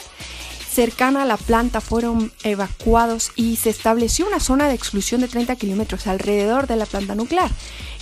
cercana 0.70 1.22
a 1.22 1.26
la 1.26 1.36
planta 1.36 1.80
fueron 1.80 2.32
evacuados 2.44 3.32
y 3.36 3.56
se 3.56 3.70
estableció 3.70 4.26
una 4.26 4.40
zona 4.40 4.68
de 4.68 4.74
exclusión 4.74 5.20
de 5.20 5.28
30 5.28 5.56
kilómetros 5.56 6.06
alrededor 6.06 6.66
de 6.66 6.76
la 6.76 6.86
planta 6.86 7.14
nuclear. 7.14 7.50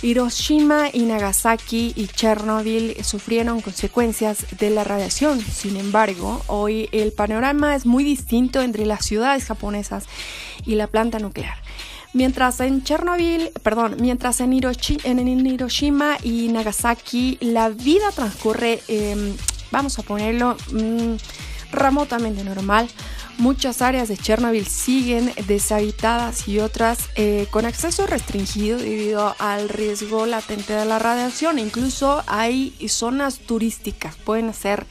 Hiroshima 0.01 0.89
y 0.93 0.99
Nagasaki 1.01 1.93
y 1.95 2.07
Chernobyl 2.07 2.95
sufrieron 3.03 3.59
consecuencias 3.61 4.45
de 4.57 4.69
la 4.69 4.83
radiación. 4.83 5.41
Sin 5.41 5.75
embargo, 5.75 6.41
hoy 6.47 6.87
el 6.91 7.11
panorama 7.11 7.75
es 7.75 7.85
muy 7.85 8.03
distinto 8.03 8.61
entre 8.61 8.85
las 8.85 9.05
ciudades 9.05 9.45
japonesas 9.45 10.05
y 10.65 10.75
la 10.75 10.87
planta 10.87 11.19
nuclear. 11.19 11.57
Mientras 12.13 12.59
en 12.59 12.83
Chernobyl, 12.83 13.51
perdón, 13.61 13.97
mientras 13.99 14.39
en, 14.41 14.53
Hiroshima 14.53 16.17
y 16.23 16.47
Nagasaki 16.47 17.37
la 17.41 17.69
vida 17.69 18.11
transcurre, 18.15 18.81
em, 18.87 19.35
vamos 19.71 19.99
a 19.99 20.03
ponerlo, 20.03 20.55
mm, 20.71 21.15
remotamente 21.71 22.43
normal. 22.43 22.89
Muchas 23.37 23.81
áreas 23.81 24.09
de 24.09 24.17
Chernobyl 24.17 24.67
siguen 24.67 25.31
deshabitadas 25.47 26.47
y 26.47 26.59
otras 26.59 27.09
eh, 27.15 27.47
con 27.51 27.65
acceso 27.65 28.05
restringido 28.05 28.77
debido 28.77 29.33
al 29.39 29.69
riesgo 29.69 30.25
latente 30.25 30.73
de 30.73 30.85
la 30.85 30.99
radiación. 30.99 31.57
Incluso 31.57 32.21
hay 32.27 32.75
zonas 32.89 33.39
turísticas, 33.39 34.17
pueden 34.17 34.53
ser 34.53 34.85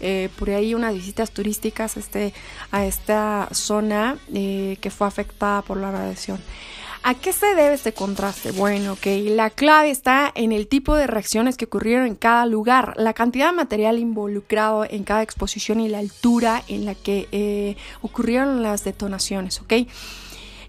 eh, 0.00 0.28
por 0.38 0.50
ahí 0.50 0.74
unas 0.74 0.92
visitas 0.92 1.30
turísticas 1.30 1.96
este, 1.96 2.34
a 2.70 2.84
esta 2.84 3.48
zona 3.52 4.18
eh, 4.34 4.76
que 4.82 4.90
fue 4.90 5.06
afectada 5.06 5.62
por 5.62 5.78
la 5.78 5.90
radiación. 5.90 6.38
¿A 7.08 7.14
qué 7.14 7.32
se 7.32 7.46
debe 7.54 7.74
este 7.74 7.92
contraste? 7.92 8.50
Bueno, 8.50 8.98
que 9.00 9.20
la 9.30 9.50
clave 9.50 9.90
está 9.90 10.32
en 10.34 10.50
el 10.50 10.66
tipo 10.66 10.96
de 10.96 11.06
reacciones 11.06 11.56
que 11.56 11.66
ocurrieron 11.66 12.04
en 12.04 12.16
cada 12.16 12.46
lugar, 12.46 12.94
la 12.96 13.12
cantidad 13.12 13.50
de 13.50 13.56
material 13.56 14.00
involucrado 14.00 14.84
en 14.84 15.04
cada 15.04 15.22
exposición 15.22 15.78
y 15.78 15.88
la 15.88 16.00
altura 16.00 16.64
en 16.66 16.84
la 16.84 16.96
que 16.96 17.28
eh, 17.30 17.76
ocurrieron 18.02 18.60
las 18.60 18.82
detonaciones, 18.82 19.60
¿ok? 19.60 19.72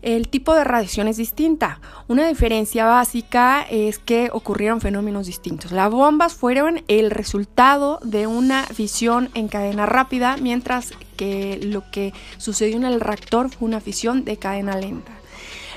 El 0.04 0.28
tipo 0.28 0.54
de 0.54 0.64
radiación 0.64 1.08
es 1.08 1.18
distinta. 1.18 1.82
Una 2.08 2.28
diferencia 2.28 2.86
básica 2.86 3.66
es 3.68 3.98
que 3.98 4.30
ocurrieron 4.32 4.80
fenómenos 4.80 5.26
distintos. 5.26 5.72
Las 5.72 5.90
bombas 5.90 6.36
fueron 6.36 6.84
el 6.88 7.10
resultado 7.10 8.00
de 8.04 8.28
una 8.28 8.62
fisión 8.62 9.32
en 9.34 9.48
cadena 9.48 9.88
rápida, 9.88 10.38
mientras 10.38 10.94
que 11.16 11.60
lo 11.64 11.90
que 11.90 12.14
sucedió 12.38 12.76
en 12.78 12.86
el 12.86 13.02
reactor 13.02 13.50
fue 13.50 13.68
una 13.68 13.82
fisión 13.82 14.24
de 14.24 14.38
cadena 14.38 14.78
lenta. 14.78 15.17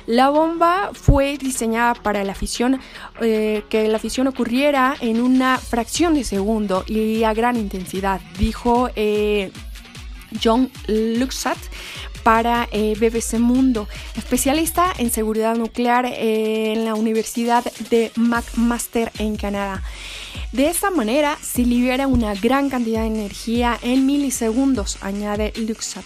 La 0.06 0.30
bomba 0.30 0.90
fue 0.92 1.36
diseñada 1.38 1.94
para 1.94 2.24
la 2.24 2.34
fisión, 2.34 2.80
eh, 3.20 3.62
que 3.68 3.88
la 3.88 3.98
fisión 3.98 4.26
ocurriera 4.26 4.96
en 5.00 5.20
una 5.20 5.58
fracción 5.58 6.14
de 6.14 6.24
segundo 6.24 6.84
y 6.86 7.22
a 7.24 7.34
gran 7.34 7.56
intensidad, 7.56 8.20
dijo 8.38 8.90
eh, 8.96 9.52
John 10.42 10.70
Luxat 10.86 11.58
para 12.22 12.68
eh, 12.70 12.94
BBC 12.98 13.38
Mundo, 13.38 13.88
especialista 14.16 14.92
en 14.98 15.10
seguridad 15.10 15.56
nuclear 15.56 16.06
en 16.06 16.84
la 16.84 16.94
Universidad 16.94 17.64
de 17.88 18.12
McMaster 18.16 19.10
en 19.18 19.36
Canadá. 19.36 19.82
De 20.52 20.68
esta 20.68 20.90
manera 20.90 21.38
se 21.40 21.62
libera 21.62 22.06
una 22.06 22.34
gran 22.34 22.68
cantidad 22.68 23.02
de 23.02 23.06
energía 23.06 23.78
en 23.82 24.04
milisegundos, 24.06 24.98
añade 25.00 25.52
Luxat. 25.56 26.04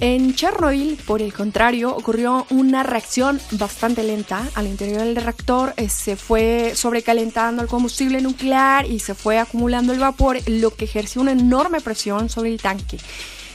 En 0.00 0.34
Chernobyl, 0.34 0.98
por 1.06 1.22
el 1.22 1.32
contrario, 1.32 1.94
ocurrió 1.94 2.46
una 2.50 2.82
reacción 2.82 3.40
bastante 3.52 4.02
lenta. 4.02 4.46
Al 4.54 4.66
interior 4.66 5.02
del 5.02 5.16
reactor 5.16 5.72
eh, 5.76 5.88
se 5.88 6.16
fue 6.16 6.72
sobrecalentando 6.74 7.62
el 7.62 7.68
combustible 7.68 8.20
nuclear 8.20 8.86
y 8.86 8.98
se 8.98 9.14
fue 9.14 9.38
acumulando 9.38 9.92
el 9.92 10.00
vapor, 10.00 10.38
lo 10.46 10.74
que 10.74 10.86
ejerció 10.86 11.22
una 11.22 11.32
enorme 11.32 11.80
presión 11.80 12.28
sobre 12.28 12.50
el 12.50 12.60
tanque. 12.60 12.98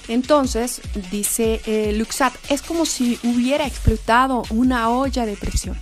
Entonces, 0.07 0.81
dice 1.11 1.61
eh, 1.65 1.93
Luxat, 1.93 2.33
es 2.49 2.61
como 2.61 2.85
si 2.85 3.19
hubiera 3.23 3.67
explotado 3.67 4.43
una 4.49 4.89
olla 4.89 5.25
de 5.25 5.35
presión. 5.35 5.79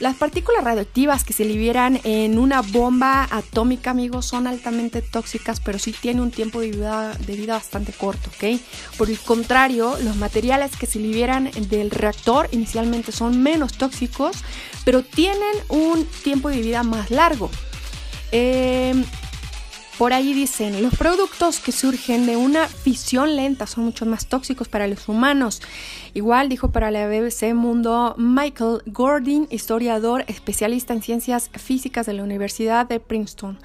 Las 0.00 0.14
partículas 0.14 0.62
radioactivas 0.62 1.24
que 1.24 1.32
se 1.32 1.44
liberan 1.44 2.00
en 2.04 2.38
una 2.38 2.62
bomba 2.62 3.26
atómica, 3.30 3.90
amigos, 3.90 4.26
son 4.26 4.46
altamente 4.46 5.02
tóxicas, 5.02 5.58
pero 5.58 5.80
sí 5.80 5.92
tienen 5.92 6.22
un 6.22 6.30
tiempo 6.30 6.60
de 6.60 6.70
vida, 6.70 7.14
de 7.14 7.34
vida 7.34 7.54
bastante 7.54 7.92
corto, 7.92 8.30
¿ok? 8.30 8.60
Por 8.96 9.10
el 9.10 9.18
contrario, 9.18 9.96
los 10.04 10.14
materiales 10.14 10.76
que 10.76 10.86
se 10.86 11.00
liberan 11.00 11.50
del 11.68 11.90
reactor 11.90 12.48
inicialmente 12.52 13.10
son 13.10 13.42
menos 13.42 13.72
tóxicos, 13.72 14.36
pero 14.84 15.02
tienen 15.02 15.54
un 15.68 16.06
tiempo 16.22 16.48
de 16.48 16.60
vida 16.60 16.84
más 16.84 17.10
largo. 17.10 17.50
Eh, 18.30 18.94
por 19.98 20.12
ahí 20.12 20.32
dicen, 20.32 20.80
los 20.80 20.94
productos 20.94 21.58
que 21.58 21.72
surgen 21.72 22.24
de 22.24 22.36
una 22.36 22.68
fisión 22.68 23.34
lenta 23.34 23.66
son 23.66 23.84
mucho 23.84 24.06
más 24.06 24.26
tóxicos 24.26 24.68
para 24.68 24.86
los 24.86 25.08
humanos. 25.08 25.60
Igual 26.14 26.48
dijo 26.48 26.70
para 26.70 26.92
la 26.92 27.08
BBC 27.08 27.52
Mundo 27.52 28.14
Michael 28.16 28.82
Gordon, 28.86 29.48
historiador 29.50 30.24
especialista 30.28 30.94
en 30.94 31.02
ciencias 31.02 31.50
físicas 31.52 32.06
de 32.06 32.12
la 32.12 32.22
Universidad 32.22 32.86
de 32.86 33.00
Princeton. 33.00 33.58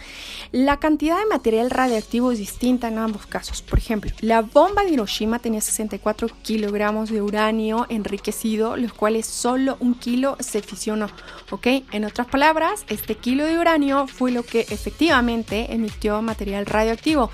La 0.51 0.77
cantidad 0.77 1.19
de 1.19 1.27
material 1.27 1.69
radiactivo 1.69 2.31
es 2.31 2.39
distinta 2.39 2.87
en 2.87 2.97
ambos 2.97 3.27
casos. 3.27 3.61
Por 3.61 3.77
ejemplo, 3.77 4.09
la 4.21 4.41
bomba 4.41 4.83
de 4.83 4.89
Hiroshima 4.89 5.37
tenía 5.37 5.61
64 5.61 6.29
kilogramos 6.41 7.11
de 7.11 7.21
uranio 7.21 7.85
enriquecido, 7.89 8.75
los 8.75 8.93
cuales 8.93 9.27
solo 9.27 9.77
un 9.79 9.93
kilo 9.93 10.35
se 10.39 10.63
fisionó. 10.63 11.09
¿Ok? 11.51 11.67
En 11.91 12.05
otras 12.05 12.25
palabras, 12.25 12.85
este 12.89 13.13
kilo 13.15 13.45
de 13.45 13.59
uranio 13.59 14.07
fue 14.07 14.31
lo 14.31 14.41
que 14.41 14.61
efectivamente 14.61 15.71
emitió 15.71 16.22
material 16.23 16.65
radioactivo. 16.65 17.29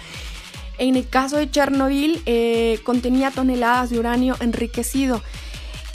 En 0.78 0.96
el 0.96 1.08
caso 1.08 1.38
de 1.38 1.50
Chernobyl 1.52 2.22
eh, 2.26 2.80
contenía 2.84 3.32
toneladas 3.32 3.90
de 3.90 4.00
uranio 4.00 4.36
enriquecido 4.40 5.22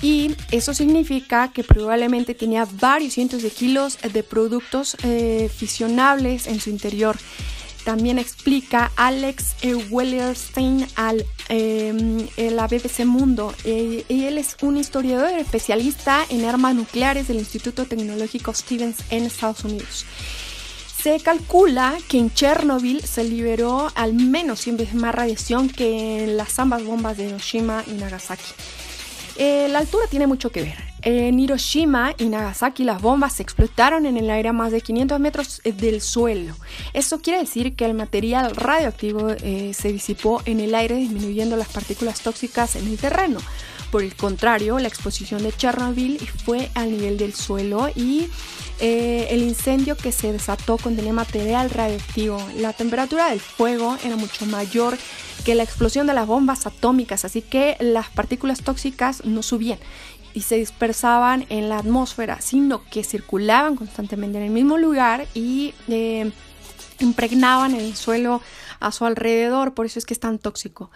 y 0.02 0.36
eso 0.50 0.74
significa 0.74 1.50
que 1.52 1.64
probablemente 1.64 2.34
tenía 2.34 2.68
varios 2.78 3.14
cientos 3.14 3.42
de 3.42 3.50
kilos 3.50 3.98
de 4.02 4.22
productos 4.22 4.98
eh, 5.02 5.50
en 5.58 6.60
su 6.60 6.68
interior. 6.68 7.16
También 7.84 8.18
explica 8.18 8.92
Alex 8.96 9.56
Wellerstein 9.90 10.86
al 10.96 11.24
em, 11.48 12.26
la 12.36 12.66
BBC 12.66 13.06
Mundo. 13.06 13.54
Eh, 13.64 14.04
él 14.10 14.36
es 14.36 14.56
un 14.60 14.76
historiador 14.76 15.30
especialista 15.38 16.24
en 16.28 16.44
armas 16.44 16.74
nucleares 16.74 17.28
del 17.28 17.38
Instituto 17.38 17.86
Tecnológico 17.86 18.52
Stevens 18.52 18.98
en 19.10 19.24
Estados 19.24 19.64
Unidos. 19.64 20.04
Se 21.04 21.20
calcula 21.20 21.98
que 22.08 22.16
en 22.16 22.32
Chernobyl 22.32 23.02
se 23.02 23.24
liberó 23.24 23.92
al 23.94 24.14
menos 24.14 24.60
100 24.60 24.78
veces 24.78 24.94
más 24.94 25.14
radiación 25.14 25.68
que 25.68 26.24
en 26.24 26.38
las 26.38 26.58
ambas 26.58 26.82
bombas 26.82 27.18
de 27.18 27.26
Hiroshima 27.26 27.84
y 27.86 27.90
Nagasaki. 27.90 28.54
Eh, 29.36 29.68
la 29.70 29.80
altura 29.80 30.06
tiene 30.08 30.26
mucho 30.26 30.50
que 30.50 30.62
ver. 30.62 30.78
En 31.02 31.38
Hiroshima 31.38 32.14
y 32.16 32.30
Nagasaki 32.30 32.84
las 32.84 33.02
bombas 33.02 33.34
se 33.34 33.42
explotaron 33.42 34.06
en 34.06 34.16
el 34.16 34.30
aire 34.30 34.48
a 34.48 34.54
más 34.54 34.72
de 34.72 34.80
500 34.80 35.20
metros 35.20 35.60
eh, 35.64 35.72
del 35.72 36.00
suelo. 36.00 36.56
Eso 36.94 37.20
quiere 37.20 37.40
decir 37.40 37.76
que 37.76 37.84
el 37.84 37.92
material 37.92 38.56
radioactivo 38.56 39.28
eh, 39.42 39.74
se 39.74 39.92
disipó 39.92 40.40
en 40.46 40.58
el 40.58 40.74
aire 40.74 40.96
disminuyendo 40.96 41.58
las 41.58 41.68
partículas 41.68 42.22
tóxicas 42.22 42.76
en 42.76 42.88
el 42.88 42.96
terreno. 42.96 43.40
Por 43.94 44.02
el 44.02 44.16
contrario, 44.16 44.80
la 44.80 44.88
exposición 44.88 45.44
de 45.44 45.52
Chernobyl 45.52 46.18
fue 46.44 46.68
al 46.74 46.90
nivel 46.90 47.16
del 47.16 47.32
suelo 47.32 47.88
y 47.94 48.28
eh, 48.80 49.28
el 49.30 49.40
incendio 49.44 49.96
que 49.96 50.10
se 50.10 50.32
desató 50.32 50.78
contenía 50.78 51.12
material 51.12 51.70
radioactivo. 51.70 52.44
La 52.56 52.72
temperatura 52.72 53.30
del 53.30 53.38
fuego 53.38 53.96
era 54.04 54.16
mucho 54.16 54.46
mayor 54.46 54.98
que 55.44 55.54
la 55.54 55.62
explosión 55.62 56.08
de 56.08 56.12
las 56.12 56.26
bombas 56.26 56.66
atómicas, 56.66 57.24
así 57.24 57.40
que 57.40 57.76
las 57.78 58.08
partículas 58.08 58.64
tóxicas 58.64 59.24
no 59.24 59.44
subían 59.44 59.78
y 60.32 60.40
se 60.40 60.56
dispersaban 60.56 61.46
en 61.48 61.68
la 61.68 61.78
atmósfera, 61.78 62.40
sino 62.40 62.82
que 62.90 63.04
circulaban 63.04 63.76
constantemente 63.76 64.38
en 64.38 64.44
el 64.46 64.50
mismo 64.50 64.76
lugar 64.76 65.28
y 65.34 65.72
eh, 65.86 66.32
impregnaban 66.98 67.76
el 67.76 67.94
suelo 67.94 68.42
a 68.80 68.90
su 68.90 69.04
alrededor, 69.04 69.72
por 69.72 69.86
eso 69.86 70.00
es 70.00 70.04
que 70.04 70.14
es 70.14 70.20
tan 70.20 70.40
tóxico. 70.40 70.90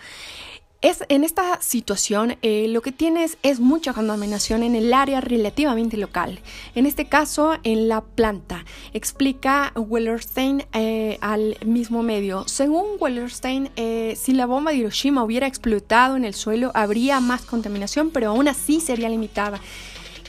Es, 0.80 1.02
en 1.08 1.24
esta 1.24 1.60
situación 1.60 2.36
eh, 2.40 2.68
lo 2.68 2.82
que 2.82 2.92
tienes 2.92 3.36
es 3.42 3.58
mucha 3.58 3.92
contaminación 3.92 4.62
en 4.62 4.76
el 4.76 4.94
área 4.94 5.20
relativamente 5.20 5.96
local, 5.96 6.38
en 6.76 6.86
este 6.86 7.08
caso 7.08 7.58
en 7.64 7.88
la 7.88 8.02
planta, 8.02 8.64
explica 8.92 9.72
Wellerstein 9.74 10.66
eh, 10.72 11.18
al 11.20 11.56
mismo 11.66 12.04
medio. 12.04 12.46
Según 12.46 12.84
Wellerstein, 13.00 13.70
eh, 13.74 14.14
si 14.16 14.30
la 14.30 14.46
bomba 14.46 14.70
de 14.70 14.76
Hiroshima 14.76 15.24
hubiera 15.24 15.48
explotado 15.48 16.14
en 16.14 16.24
el 16.24 16.34
suelo 16.34 16.70
habría 16.74 17.18
más 17.18 17.44
contaminación, 17.44 18.10
pero 18.10 18.28
aún 18.28 18.46
así 18.46 18.78
sería 18.80 19.08
limitada 19.08 19.60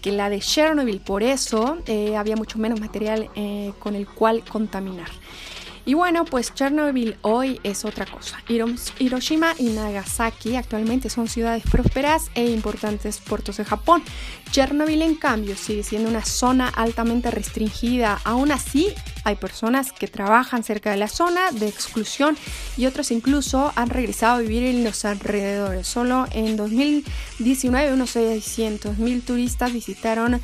que 0.01 0.11
la 0.11 0.31
de 0.31 0.39
Chernobyl, 0.39 0.99
por 0.99 1.21
eso 1.21 1.77
había 2.17 2.37
mucho 2.37 2.57
menos 2.57 2.79
material 2.79 3.29
con 3.79 3.95
el 3.95 4.07
cual 4.07 4.45
contaminar. 4.49 5.09
Y 5.89 5.95
bueno, 5.95 6.23
pues 6.23 6.53
Chernobyl 6.53 7.17
hoy 7.23 7.59
es 7.63 7.83
otra 7.83 8.05
cosa. 8.05 8.37
Hiroshima 8.47 9.55
y 9.57 9.69
Nagasaki 9.69 10.55
actualmente 10.55 11.09
son 11.09 11.27
ciudades 11.27 11.63
prósperas 11.63 12.29
e 12.35 12.45
importantes 12.45 13.17
puertos 13.17 13.57
de 13.57 13.65
Japón. 13.65 14.03
Chernobyl, 14.51 15.01
en 15.01 15.15
cambio, 15.15 15.55
sigue 15.55 15.81
siendo 15.81 16.07
una 16.07 16.23
zona 16.23 16.67
altamente 16.67 17.31
restringida. 17.31 18.21
Aún 18.23 18.51
así, 18.51 18.93
hay 19.23 19.35
personas 19.37 19.91
que 19.91 20.07
trabajan 20.07 20.63
cerca 20.63 20.91
de 20.91 20.97
la 20.97 21.07
zona 21.07 21.51
de 21.53 21.67
exclusión 21.67 22.37
y 22.77 22.85
otros 22.85 23.09
incluso 23.09 23.73
han 23.75 23.89
regresado 23.89 24.35
a 24.35 24.41
vivir 24.41 24.65
en 24.65 24.83
los 24.83 25.05
alrededores. 25.05 25.87
Solo 25.87 26.27
en 26.33 26.55
2019 26.55 27.93
unos 27.93 28.15
600.000 28.15 29.23
turistas 29.23 29.73
visitaron 29.73 30.39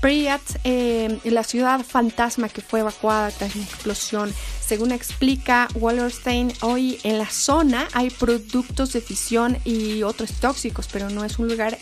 Pripyat, 0.00 0.42
eh, 0.64 1.18
la 1.24 1.44
ciudad 1.44 1.80
fantasma 1.84 2.48
que 2.48 2.60
fue 2.60 2.80
evacuada 2.80 3.30
tras 3.30 3.54
la 3.54 3.62
explosión. 3.62 4.34
Según 4.72 4.92
explica 4.92 5.68
Wallerstein, 5.74 6.50
hoy 6.62 6.98
en 7.02 7.18
la 7.18 7.28
zona 7.28 7.88
hay 7.92 8.08
productos 8.08 8.94
de 8.94 9.02
fisión 9.02 9.58
y 9.66 10.02
otros 10.02 10.32
tóxicos, 10.40 10.88
pero 10.90 11.10
no 11.10 11.26
es 11.26 11.38
un 11.38 11.46
lugar 11.46 11.76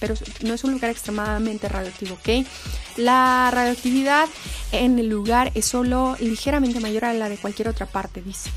pero 0.00 0.14
no 0.40 0.54
es 0.54 0.64
un 0.64 0.72
lugar 0.72 0.90
extremadamente 0.90 1.68
radioactivo, 1.68 2.14
¿ok? 2.14 2.46
La 2.96 3.50
radioactividad 3.52 4.26
en 4.72 4.98
el 4.98 5.10
lugar 5.10 5.52
es 5.54 5.66
solo 5.66 6.16
ligeramente 6.18 6.80
mayor 6.80 7.04
a 7.04 7.12
la 7.12 7.28
de 7.28 7.36
cualquier 7.36 7.68
otra 7.68 7.84
parte, 7.84 8.22
dice. 8.22 8.48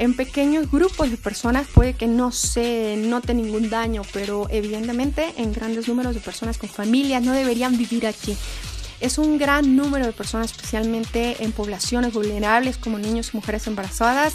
En 0.00 0.16
pequeños 0.16 0.68
grupos 0.68 1.08
de 1.08 1.16
personas 1.16 1.68
puede 1.72 1.94
que 1.94 2.08
no 2.08 2.32
se 2.32 2.96
note 2.96 3.34
ningún 3.34 3.70
daño, 3.70 4.02
pero 4.12 4.48
evidentemente 4.50 5.32
en 5.36 5.52
grandes 5.52 5.86
números 5.86 6.12
de 6.12 6.20
personas 6.20 6.58
con 6.58 6.68
familias 6.68 7.22
no 7.22 7.30
deberían 7.30 7.78
vivir 7.78 8.04
aquí. 8.04 8.36
Es 9.00 9.18
un 9.18 9.38
gran 9.38 9.76
número 9.76 10.06
de 10.06 10.12
personas, 10.12 10.50
especialmente 10.50 11.44
en 11.44 11.52
poblaciones 11.52 12.12
vulnerables 12.12 12.78
como 12.78 12.98
niños 12.98 13.30
y 13.32 13.36
mujeres 13.36 13.66
embarazadas, 13.66 14.34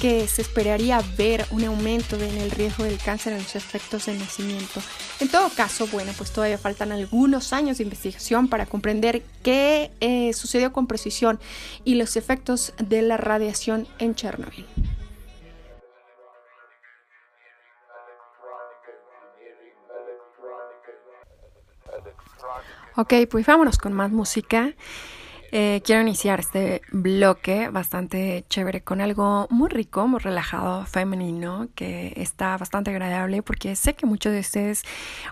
que 0.00 0.28
se 0.28 0.42
esperaría 0.42 1.02
ver 1.16 1.46
un 1.50 1.64
aumento 1.64 2.16
en 2.16 2.36
el 2.38 2.50
riesgo 2.50 2.84
del 2.84 2.98
cáncer 2.98 3.32
en 3.32 3.38
los 3.38 3.56
efectos 3.56 4.06
del 4.06 4.18
nacimiento. 4.18 4.80
En 5.20 5.28
todo 5.28 5.48
caso, 5.50 5.86
bueno, 5.86 6.12
pues 6.18 6.30
todavía 6.30 6.58
faltan 6.58 6.92
algunos 6.92 7.52
años 7.52 7.78
de 7.78 7.84
investigación 7.84 8.48
para 8.48 8.66
comprender 8.66 9.22
qué 9.42 9.90
eh, 10.00 10.32
sucedió 10.34 10.72
con 10.72 10.86
precisión 10.86 11.40
y 11.84 11.94
los 11.94 12.16
efectos 12.16 12.74
de 12.78 13.02
la 13.02 13.16
radiación 13.16 13.86
en 13.98 14.14
Chernobyl. 14.14 14.66
Ok, 22.94 23.14
pues 23.30 23.46
vámonos 23.46 23.78
con 23.78 23.94
más 23.94 24.10
música. 24.10 24.74
Eh, 25.50 25.80
quiero 25.84 26.02
iniciar 26.02 26.40
este 26.40 26.82
bloque 26.90 27.68
bastante 27.68 28.44
chévere 28.50 28.82
con 28.82 29.00
algo 29.00 29.46
muy 29.50 29.70
rico, 29.70 30.06
muy 30.06 30.18
relajado, 30.18 30.84
femenino, 30.84 31.68
que 31.74 32.12
está 32.16 32.56
bastante 32.58 32.90
agradable 32.90 33.42
porque 33.42 33.76
sé 33.76 33.94
que 33.94 34.04
muchos 34.04 34.32
de 34.32 34.40
ustedes 34.40 34.82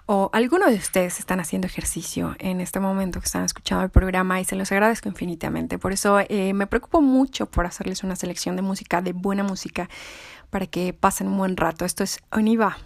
o 0.06 0.30
algunos 0.32 0.70
de 0.70 0.76
ustedes 0.76 1.18
están 1.18 1.38
haciendo 1.40 1.66
ejercicio 1.66 2.34
en 2.38 2.62
este 2.62 2.80
momento 2.80 3.20
que 3.20 3.26
están 3.26 3.44
escuchando 3.44 3.84
el 3.84 3.90
programa 3.90 4.40
y 4.40 4.44
se 4.46 4.56
los 4.56 4.72
agradezco 4.72 5.10
infinitamente. 5.10 5.78
Por 5.78 5.92
eso 5.92 6.18
eh, 6.28 6.54
me 6.54 6.66
preocupo 6.66 7.02
mucho 7.02 7.44
por 7.46 7.66
hacerles 7.66 8.02
una 8.04 8.16
selección 8.16 8.56
de 8.56 8.62
música, 8.62 9.02
de 9.02 9.12
buena 9.12 9.42
música, 9.42 9.90
para 10.48 10.66
que 10.66 10.94
pasen 10.94 11.28
un 11.28 11.36
buen 11.36 11.58
rato. 11.58 11.84
Esto 11.84 12.04
es 12.04 12.20
Oniva 12.30 12.78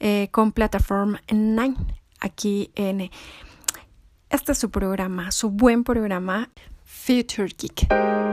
eh, 0.00 0.28
con 0.32 0.52
Platform 0.52 1.16
9 1.30 1.74
aquí 2.20 2.70
en 2.74 3.10
este 4.30 4.52
es 4.52 4.58
su 4.58 4.70
programa, 4.70 5.30
su 5.30 5.50
buen 5.50 5.84
programa, 5.84 6.50
Future 6.84 7.48
Geek. 7.56 8.25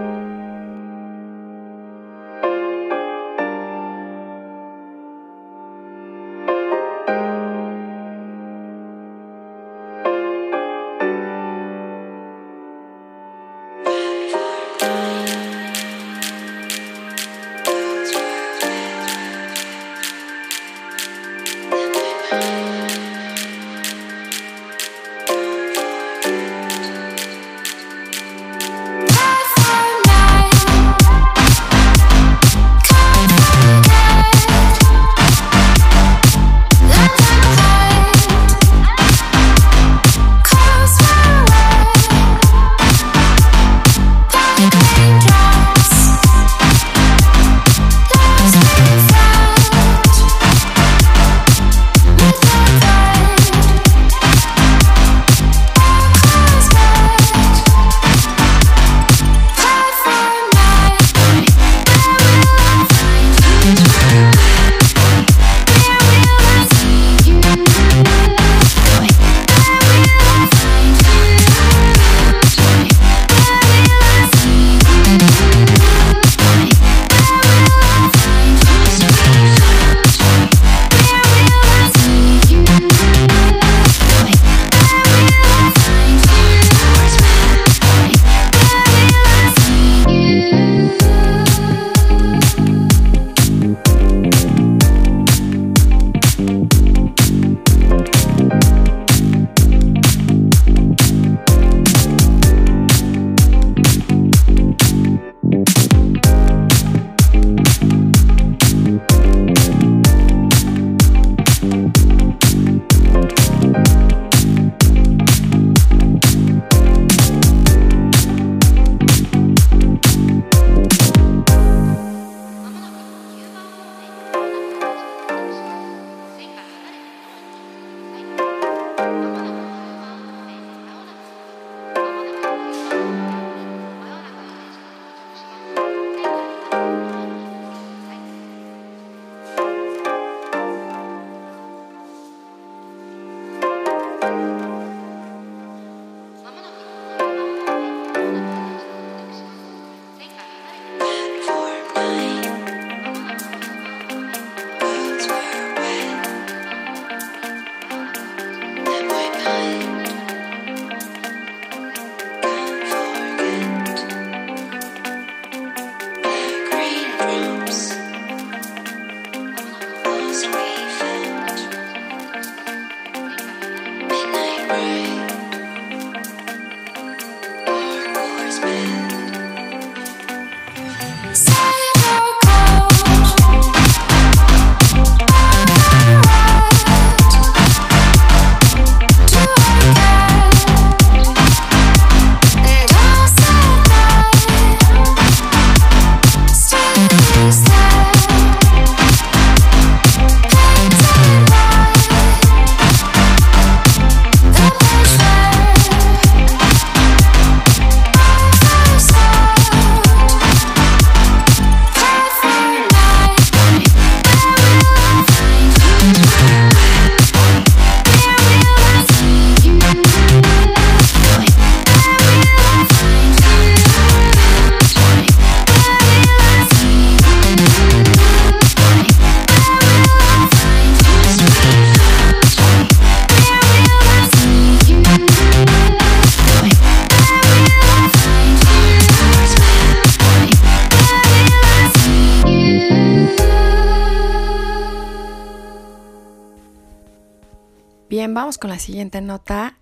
Siguiente 248.84 249.22
nota. 249.22 249.78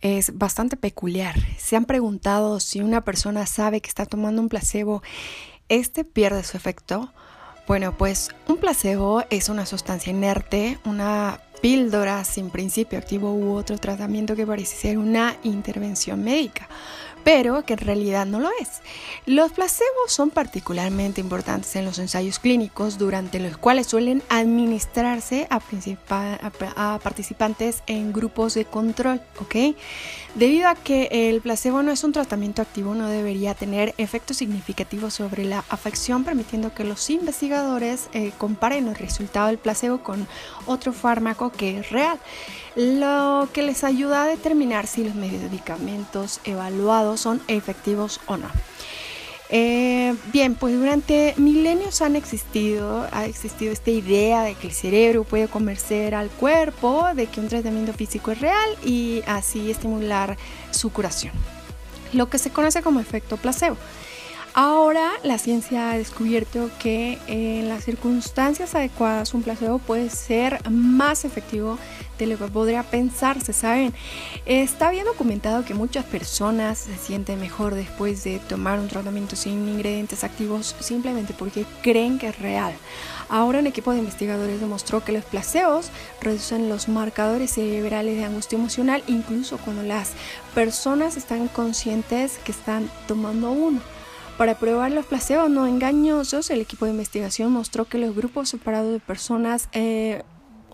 Es 0.00 0.36
bastante 0.38 0.76
peculiar. 0.76 1.34
Se 1.58 1.76
han 1.76 1.84
preguntado 1.84 2.60
si 2.60 2.80
una 2.80 3.02
persona 3.02 3.46
sabe 3.46 3.80
que 3.80 3.88
está 3.88 4.06
tomando 4.06 4.40
un 4.42 4.48
placebo, 4.48 5.02
¿este 5.68 6.04
pierde 6.04 6.44
su 6.44 6.56
efecto? 6.56 7.12
Bueno, 7.66 7.96
pues 7.96 8.30
un 8.46 8.58
placebo 8.58 9.24
es 9.30 9.48
una 9.48 9.66
sustancia 9.66 10.10
inerte, 10.10 10.78
una 10.84 11.40
píldora 11.60 12.22
sin 12.24 12.50
principio 12.50 12.98
activo 12.98 13.32
u 13.32 13.54
otro 13.54 13.78
tratamiento 13.78 14.36
que 14.36 14.46
parece 14.46 14.76
ser 14.76 14.98
una 14.98 15.36
intervención 15.42 16.22
médica 16.22 16.68
pero 17.26 17.64
que 17.64 17.72
en 17.72 17.80
realidad 17.80 18.24
no 18.24 18.38
lo 18.38 18.50
es. 18.60 18.82
Los 19.26 19.50
placebos 19.50 20.12
son 20.12 20.30
particularmente 20.30 21.20
importantes 21.20 21.74
en 21.74 21.84
los 21.84 21.98
ensayos 21.98 22.38
clínicos, 22.38 22.98
durante 22.98 23.40
los 23.40 23.56
cuales 23.56 23.88
suelen 23.88 24.22
administrarse 24.28 25.48
a, 25.50 25.60
a 26.76 26.98
participantes 27.00 27.82
en 27.88 28.12
grupos 28.12 28.54
de 28.54 28.64
control, 28.64 29.20
¿ok? 29.40 29.76
Debido 30.36 30.68
a 30.68 30.76
que 30.76 31.08
el 31.10 31.40
placebo 31.40 31.82
no 31.82 31.90
es 31.90 32.04
un 32.04 32.12
tratamiento 32.12 32.62
activo, 32.62 32.94
no 32.94 33.08
debería 33.08 33.54
tener 33.54 33.92
efectos 33.98 34.36
significativos 34.36 35.14
sobre 35.14 35.44
la 35.44 35.64
afección, 35.68 36.22
permitiendo 36.22 36.74
que 36.74 36.84
los 36.84 37.10
investigadores 37.10 38.08
eh, 38.12 38.30
comparen 38.38 38.86
el 38.86 38.94
resultado 38.94 39.48
del 39.48 39.58
placebo 39.58 39.98
con 39.98 40.28
otro 40.66 40.92
fármaco 40.92 41.50
que 41.50 41.80
es 41.80 41.90
real 41.90 42.20
lo 42.76 43.48
que 43.54 43.62
les 43.62 43.84
ayuda 43.84 44.24
a 44.24 44.26
determinar 44.26 44.86
si 44.86 45.02
los 45.02 45.14
medicamentos 45.14 46.40
evaluados 46.44 47.15
son 47.16 47.40
efectivos 47.48 48.20
o 48.26 48.36
no. 48.36 48.48
Eh, 49.48 50.14
bien, 50.32 50.56
pues 50.56 50.76
durante 50.76 51.34
milenios 51.36 52.02
han 52.02 52.16
existido, 52.16 53.06
ha 53.12 53.26
existido 53.26 53.72
esta 53.72 53.90
idea 53.92 54.42
de 54.42 54.54
que 54.54 54.68
el 54.68 54.72
cerebro 54.72 55.22
puede 55.22 55.46
convencer 55.46 56.16
al 56.16 56.30
cuerpo 56.30 57.06
de 57.14 57.26
que 57.28 57.40
un 57.40 57.48
tratamiento 57.48 57.92
físico 57.92 58.32
es 58.32 58.40
real 58.40 58.70
y 58.84 59.22
así 59.26 59.70
estimular 59.70 60.36
su 60.72 60.90
curación, 60.90 61.32
lo 62.12 62.28
que 62.28 62.38
se 62.38 62.50
conoce 62.50 62.82
como 62.82 62.98
efecto 62.98 63.36
placebo. 63.36 63.76
Ahora 64.58 65.12
la 65.22 65.36
ciencia 65.38 65.90
ha 65.90 65.98
descubierto 65.98 66.70
que 66.80 67.18
en 67.26 67.68
las 67.68 67.84
circunstancias 67.84 68.74
adecuadas 68.74 69.34
un 69.34 69.42
placebo 69.42 69.78
puede 69.78 70.08
ser 70.08 70.58
más 70.70 71.26
efectivo 71.26 71.78
de 72.18 72.26
lo 72.26 72.38
que 72.38 72.46
podría 72.46 72.82
pensarse, 72.82 73.52
¿saben? 73.52 73.94
Está 74.44 74.90
bien 74.90 75.04
documentado 75.04 75.64
que 75.64 75.74
muchas 75.74 76.04
personas 76.04 76.78
se 76.78 76.96
sienten 76.96 77.40
mejor 77.40 77.74
después 77.74 78.24
de 78.24 78.38
tomar 78.38 78.78
un 78.78 78.88
tratamiento 78.88 79.36
sin 79.36 79.68
ingredientes 79.68 80.24
activos 80.24 80.74
simplemente 80.80 81.34
porque 81.36 81.64
creen 81.82 82.18
que 82.18 82.28
es 82.28 82.38
real. 82.38 82.72
Ahora 83.28 83.58
un 83.58 83.66
equipo 83.66 83.92
de 83.92 83.98
investigadores 83.98 84.60
demostró 84.60 85.02
que 85.02 85.12
los 85.12 85.24
placebos 85.24 85.90
reducen 86.20 86.68
los 86.68 86.88
marcadores 86.88 87.52
cerebrales 87.52 88.16
de 88.16 88.24
angustia 88.24 88.58
emocional 88.58 89.02
incluso 89.08 89.58
cuando 89.58 89.82
las 89.82 90.12
personas 90.54 91.16
están 91.16 91.48
conscientes 91.48 92.38
que 92.44 92.52
están 92.52 92.88
tomando 93.08 93.50
uno. 93.50 93.80
Para 94.38 94.58
probar 94.58 94.92
los 94.92 95.06
placebos 95.06 95.48
no 95.48 95.66
engañosos, 95.66 96.50
el 96.50 96.60
equipo 96.60 96.84
de 96.84 96.90
investigación 96.90 97.52
mostró 97.52 97.86
que 97.86 97.96
los 97.96 98.14
grupos 98.14 98.50
separados 98.50 98.92
de 98.92 99.00
personas 99.00 99.70
eh, 99.72 100.24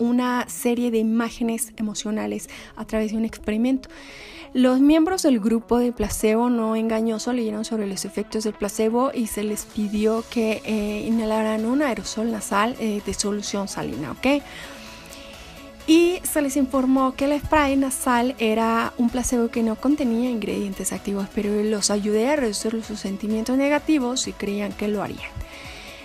una 0.03 0.49
serie 0.49 0.91
de 0.91 0.99
imágenes 0.99 1.73
emocionales 1.77 2.49
a 2.77 2.85
través 2.85 3.13
de 3.13 3.19
un 3.19 3.25
experimento. 3.25 3.89
Los 4.53 4.81
miembros 4.81 5.23
del 5.23 5.41
grupo 5.41 5.79
de 5.79 5.93
placebo 5.93 6.51
no 6.51 6.77
engañoso 6.77 7.33
leyeron 7.33 7.65
sobre 7.65 7.87
los 7.87 8.05
efectos 8.05 8.45
del 8.45 8.53
placebo 8.53 9.11
y 9.15 9.27
se 9.27 9.45
les 9.45 9.65
pidió 9.65 10.25
que 10.31 10.61
eh, 10.65 11.07
inhalaran 11.07 11.65
un 11.65 11.81
aerosol 11.83 12.31
nasal 12.31 12.77
eh, 12.79 13.01
de 13.07 13.15
solución 13.15 13.69
salina, 13.69 14.13
¿ok? 14.13 14.43
y 15.87 16.21
se 16.23 16.43
les 16.43 16.57
informó 16.57 17.15
que 17.15 17.25
el 17.25 17.41
spray 17.41 17.77
nasal 17.77 18.35
era 18.39 18.93
un 18.99 19.11
placebo 19.11 19.49
que 19.49 19.63
no 19.63 19.77
contenía 19.77 20.31
ingredientes 20.31 20.93
activos, 20.93 21.27
pero 21.35 21.63
los 21.63 21.91
ayudé 21.91 22.29
a 22.29 22.37
reducir 22.37 22.83
sus 22.85 23.01
sentimientos 23.01 23.57
negativos 23.57 24.21
si 24.21 24.33
creían 24.33 24.73
que 24.73 24.89
lo 24.89 25.03
harían. 25.03 25.31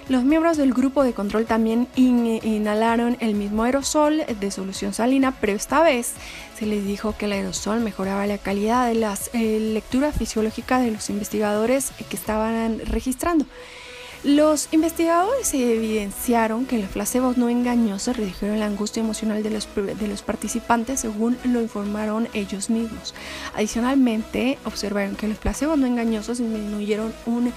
Los 0.10 0.24
miembros 0.24 0.56
del 0.56 0.74
grupo 0.74 1.04
de 1.04 1.12
control 1.12 1.46
también 1.46 1.90
inhalaron 1.96 3.18
el 3.20 3.36
mismo 3.36 3.64
aerosol 3.64 4.24
de 4.40 4.52
solución 4.52 4.94
salina, 4.94 5.36
pero 5.42 5.52
esta 5.52 5.84
vez 5.84 6.14
se 6.58 6.66
les 6.66 6.86
dijo 6.86 7.16
que 7.18 7.26
el 7.26 7.34
aerosol 7.34 7.82
mejoraba 7.82 8.26
la 8.26 8.38
calidad 8.38 8.88
de 8.88 8.94
las 8.94 9.30
eh, 9.34 9.60
lecturas 9.60 10.16
fisiológicas 10.16 10.82
de 10.82 10.92
los 10.92 11.10
investigadores 11.10 11.92
que 12.10 12.16
estaban 12.16 12.80
registrando. 12.86 13.46
Los 14.24 14.70
investigadores 14.72 15.54
evidenciaron 15.54 16.66
que 16.66 16.80
los 16.80 16.90
placebos 16.90 17.38
no 17.38 17.50
engañosos 17.50 18.18
redujeron 18.18 18.60
la 18.60 18.66
angustia 18.66 19.02
emocional 19.02 19.44
de 19.44 19.52
los, 19.52 19.68
de 19.76 20.08
los 20.08 20.22
participantes 20.22 21.02
según 21.02 21.38
lo 21.44 21.62
informaron 21.62 22.28
ellos 22.34 22.70
mismos. 22.70 23.14
Adicionalmente, 23.56 24.58
observaron 24.66 25.16
que 25.16 25.28
los 25.28 25.38
placebos 25.38 25.78
no 25.78 25.86
engañosos 25.86 26.40
disminuyeron 26.40 27.14
un 27.26 27.54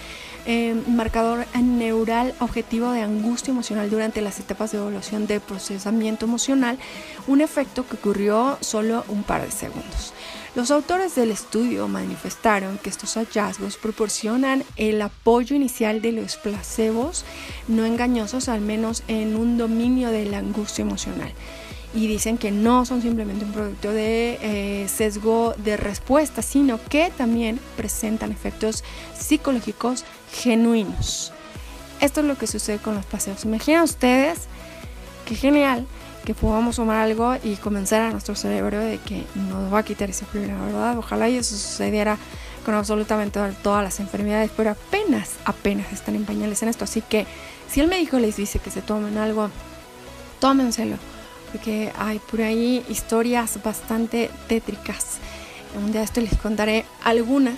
eh, 0.47 0.75
marcador 0.87 1.47
neural 1.61 2.35
objetivo 2.41 2.93
de 2.93 3.03
angustia 3.03 3.53
emocional 3.53 3.91
durante 3.91 4.21
las 4.21 4.41
etapas 4.41 4.73
de 4.73 4.79
evaluación 4.79 5.27
de 5.27 5.41
procesamiento 5.41 6.27
emocional, 6.27 6.79
un 7.27 7.41
efecto 7.41 7.87
que 7.87 7.97
ocurrió 7.97 8.59
solo 8.61 9.05
un 9.09 9.23
par 9.23 9.45
de 9.45 9.51
segundos. 9.51 10.13
Los 10.57 10.73
autores 10.73 11.15
del 11.15 11.31
estudio 11.31 11.87
manifestaron 11.87 12.79
que 12.79 12.91
estos 12.91 13.15
hallazgos 13.15 13.77
proporcionan 13.77 14.65
el 14.77 15.01
apoyo 15.01 15.55
inicial 15.55 16.03
de 16.03 16.11
los 16.11 16.37
placebos 16.37 17.25
no 17.69 17.85
engañosos, 17.85 18.49
al 18.49 18.61
menos 18.61 19.05
en 19.07 19.37
un 19.37 19.59
dominio 19.59 20.11
de 20.11 20.27
la 20.27 20.39
angustia 20.39 20.83
emocional. 20.83 21.33
Y 21.93 22.07
dicen 22.07 22.39
que 22.39 22.53
no 22.53 22.87
son 22.87 23.03
simplemente 23.03 23.45
un 23.45 23.53
producto 23.53 23.91
de 23.91 24.39
eh, 24.43 24.89
sesgo 24.89 25.55
de 25.59 25.77
respuesta, 25.77 26.41
sino 26.41 26.79
que 26.89 27.11
también 27.17 27.59
presentan 27.77 28.31
efectos 28.31 28.85
psicológicos 29.19 30.05
genuinos. 30.33 31.33
Esto 32.01 32.21
es 32.21 32.27
lo 32.27 32.39
que 32.39 32.47
sucede 32.47 32.79
con 32.79 32.95
los 32.95 33.05
placebos. 33.07 33.45
Imaginen 33.45 33.83
ustedes 33.83 34.43
qué 35.27 35.35
genial 35.35 35.87
que 36.25 36.35
podamos 36.35 36.77
tomar 36.77 36.97
algo 36.99 37.35
y 37.43 37.57
convencer 37.57 38.01
a 38.01 38.11
nuestro 38.11 38.35
cerebro 38.35 38.79
de 38.79 38.99
que 38.99 39.25
nos 39.35 39.73
va 39.73 39.79
a 39.79 39.83
quitar 39.83 40.11
ese 40.11 40.25
problema, 40.27 40.65
¿verdad? 40.67 40.99
Ojalá 40.99 41.29
eso 41.29 41.57
sucediera 41.57 42.19
con 42.65 42.75
absolutamente 42.75 43.41
todas 43.63 43.83
las 43.83 44.01
enfermedades, 44.01 44.51
pero 44.57 44.71
apenas, 44.71 45.33
apenas 45.45 45.93
están 45.93 46.15
en 46.15 46.25
pañales 46.25 46.63
en 46.63 46.69
esto. 46.69 46.85
Así 46.85 47.03
que 47.03 47.27
si 47.71 47.81
el 47.81 47.89
médico 47.89 48.19
les 48.19 48.37
dice 48.37 48.59
que 48.59 48.71
se 48.71 48.83
tomen 48.83 49.17
algo, 49.19 49.51
tómenselo, 50.41 50.97
porque 51.51 51.93
hay 51.99 52.19
por 52.19 52.43
ahí 52.43 52.85
historias 52.89 53.63
bastante 53.63 54.31
tétricas. 54.49 55.19
Un 55.77 55.93
día 55.93 56.03
esto 56.03 56.21
les 56.21 56.37
contaré 56.37 56.85
alguna 57.05 57.53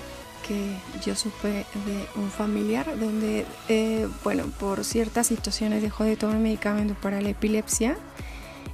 que 0.47 0.77
yo 1.05 1.15
supe 1.15 1.49
de 1.87 2.07
un 2.17 2.31
familiar 2.31 2.99
donde, 2.99 3.47
eh, 3.69 4.09
bueno, 4.25 4.45
por 4.59 4.85
ciertas 4.85 5.29
situaciones 5.29 5.83
dejó 5.83 6.05
de 6.05 6.17
tomar 6.17 6.39
medicamento 6.39 6.95
para 6.95 7.21
la 7.21 7.31
epilepsia 7.31 7.97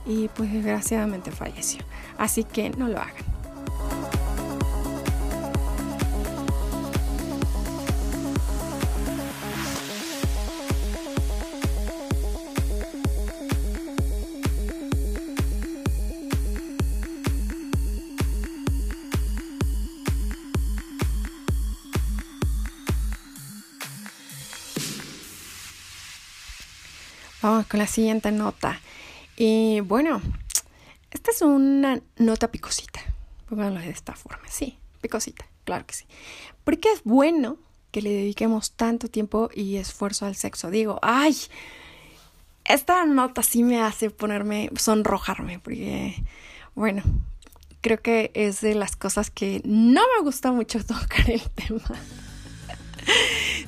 y 0.06 0.28
pues 0.28 0.52
desgraciadamente 0.52 1.30
falleció. 1.30 1.82
Así 2.16 2.44
que 2.44 2.70
no 2.70 2.88
lo 2.88 2.98
hagan. 2.98 3.24
Vamos 27.48 27.66
con 27.66 27.80
la 27.80 27.86
siguiente 27.86 28.30
nota. 28.30 28.78
Y 29.34 29.80
bueno, 29.80 30.20
esta 31.10 31.30
es 31.30 31.40
una 31.40 31.98
nota 32.18 32.50
picosita. 32.50 33.00
Pónganlo 33.48 33.80
de 33.80 33.88
esta 33.88 34.12
forma. 34.14 34.46
Sí, 34.50 34.76
picosita, 35.00 35.46
claro 35.64 35.86
que 35.86 35.94
sí. 35.94 36.04
Porque 36.62 36.92
es 36.92 37.02
bueno 37.04 37.56
que 37.90 38.02
le 38.02 38.10
dediquemos 38.10 38.72
tanto 38.72 39.08
tiempo 39.08 39.48
y 39.54 39.76
esfuerzo 39.76 40.26
al 40.26 40.36
sexo. 40.36 40.70
Digo, 40.70 40.98
ay, 41.00 41.34
esta 42.66 43.06
nota 43.06 43.42
sí 43.42 43.62
me 43.62 43.80
hace 43.80 44.10
ponerme, 44.10 44.68
sonrojarme, 44.76 45.58
porque, 45.58 46.22
bueno, 46.74 47.02
creo 47.80 48.02
que 48.02 48.30
es 48.34 48.60
de 48.60 48.74
las 48.74 48.94
cosas 48.94 49.30
que 49.30 49.62
no 49.64 50.02
me 50.18 50.22
gusta 50.22 50.52
mucho 50.52 50.84
tocar 50.84 51.30
el 51.30 51.48
tema. 51.52 51.80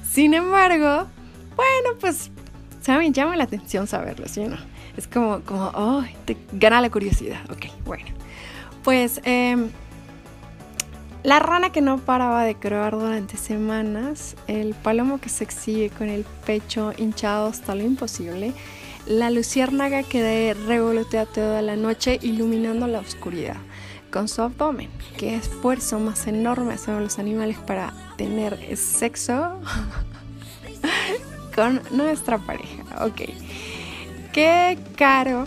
Sin 0.06 0.34
embargo, 0.34 1.08
bueno, 1.56 1.98
pues, 1.98 2.30
¿saben? 2.80 3.12
Llama 3.12 3.36
la 3.36 3.44
atención 3.44 3.86
saberlo, 3.86 4.26
¿sí 4.28 4.40
o 4.40 4.48
no? 4.48 4.56
Es 4.96 5.06
como, 5.06 5.40
como, 5.40 5.70
oh, 5.74 6.04
te 6.24 6.36
gana 6.52 6.80
la 6.80 6.90
curiosidad. 6.90 7.40
Ok, 7.50 7.66
bueno. 7.84 8.06
Pues 8.82 9.20
em, 9.24 9.70
la 11.22 11.38
rana 11.38 11.70
que 11.70 11.82
no 11.82 11.98
paraba 11.98 12.44
de 12.44 12.54
croar 12.54 12.92
durante 12.92 13.36
semanas, 13.36 14.36
el 14.46 14.74
palomo 14.74 15.20
que 15.20 15.28
se 15.28 15.44
exhibe 15.44 15.90
con 15.90 16.08
el 16.08 16.24
pecho 16.46 16.92
hinchado 16.96 17.48
hasta 17.48 17.74
lo 17.74 17.84
imposible, 17.84 18.54
la 19.06 19.30
luciérnaga 19.30 20.02
que 20.02 20.54
revolotea 20.66 21.26
toda 21.26 21.62
la 21.62 21.76
noche 21.76 22.18
iluminando 22.22 22.86
la 22.86 23.00
oscuridad, 23.00 23.56
con 24.10 24.28
su 24.28 24.40
abdomen. 24.42 24.88
Qué 25.18 25.34
esfuerzo 25.34 25.98
más 26.00 26.26
enorme 26.26 26.74
hacen 26.74 27.02
los 27.02 27.18
animales 27.18 27.58
para 27.58 27.92
tener 28.16 28.76
sexo 28.76 29.60
con 31.54 31.82
nuestra 31.90 32.38
pareja. 32.38 33.04
Ok. 33.04 33.22
Qué 34.32 34.78
caro 34.96 35.46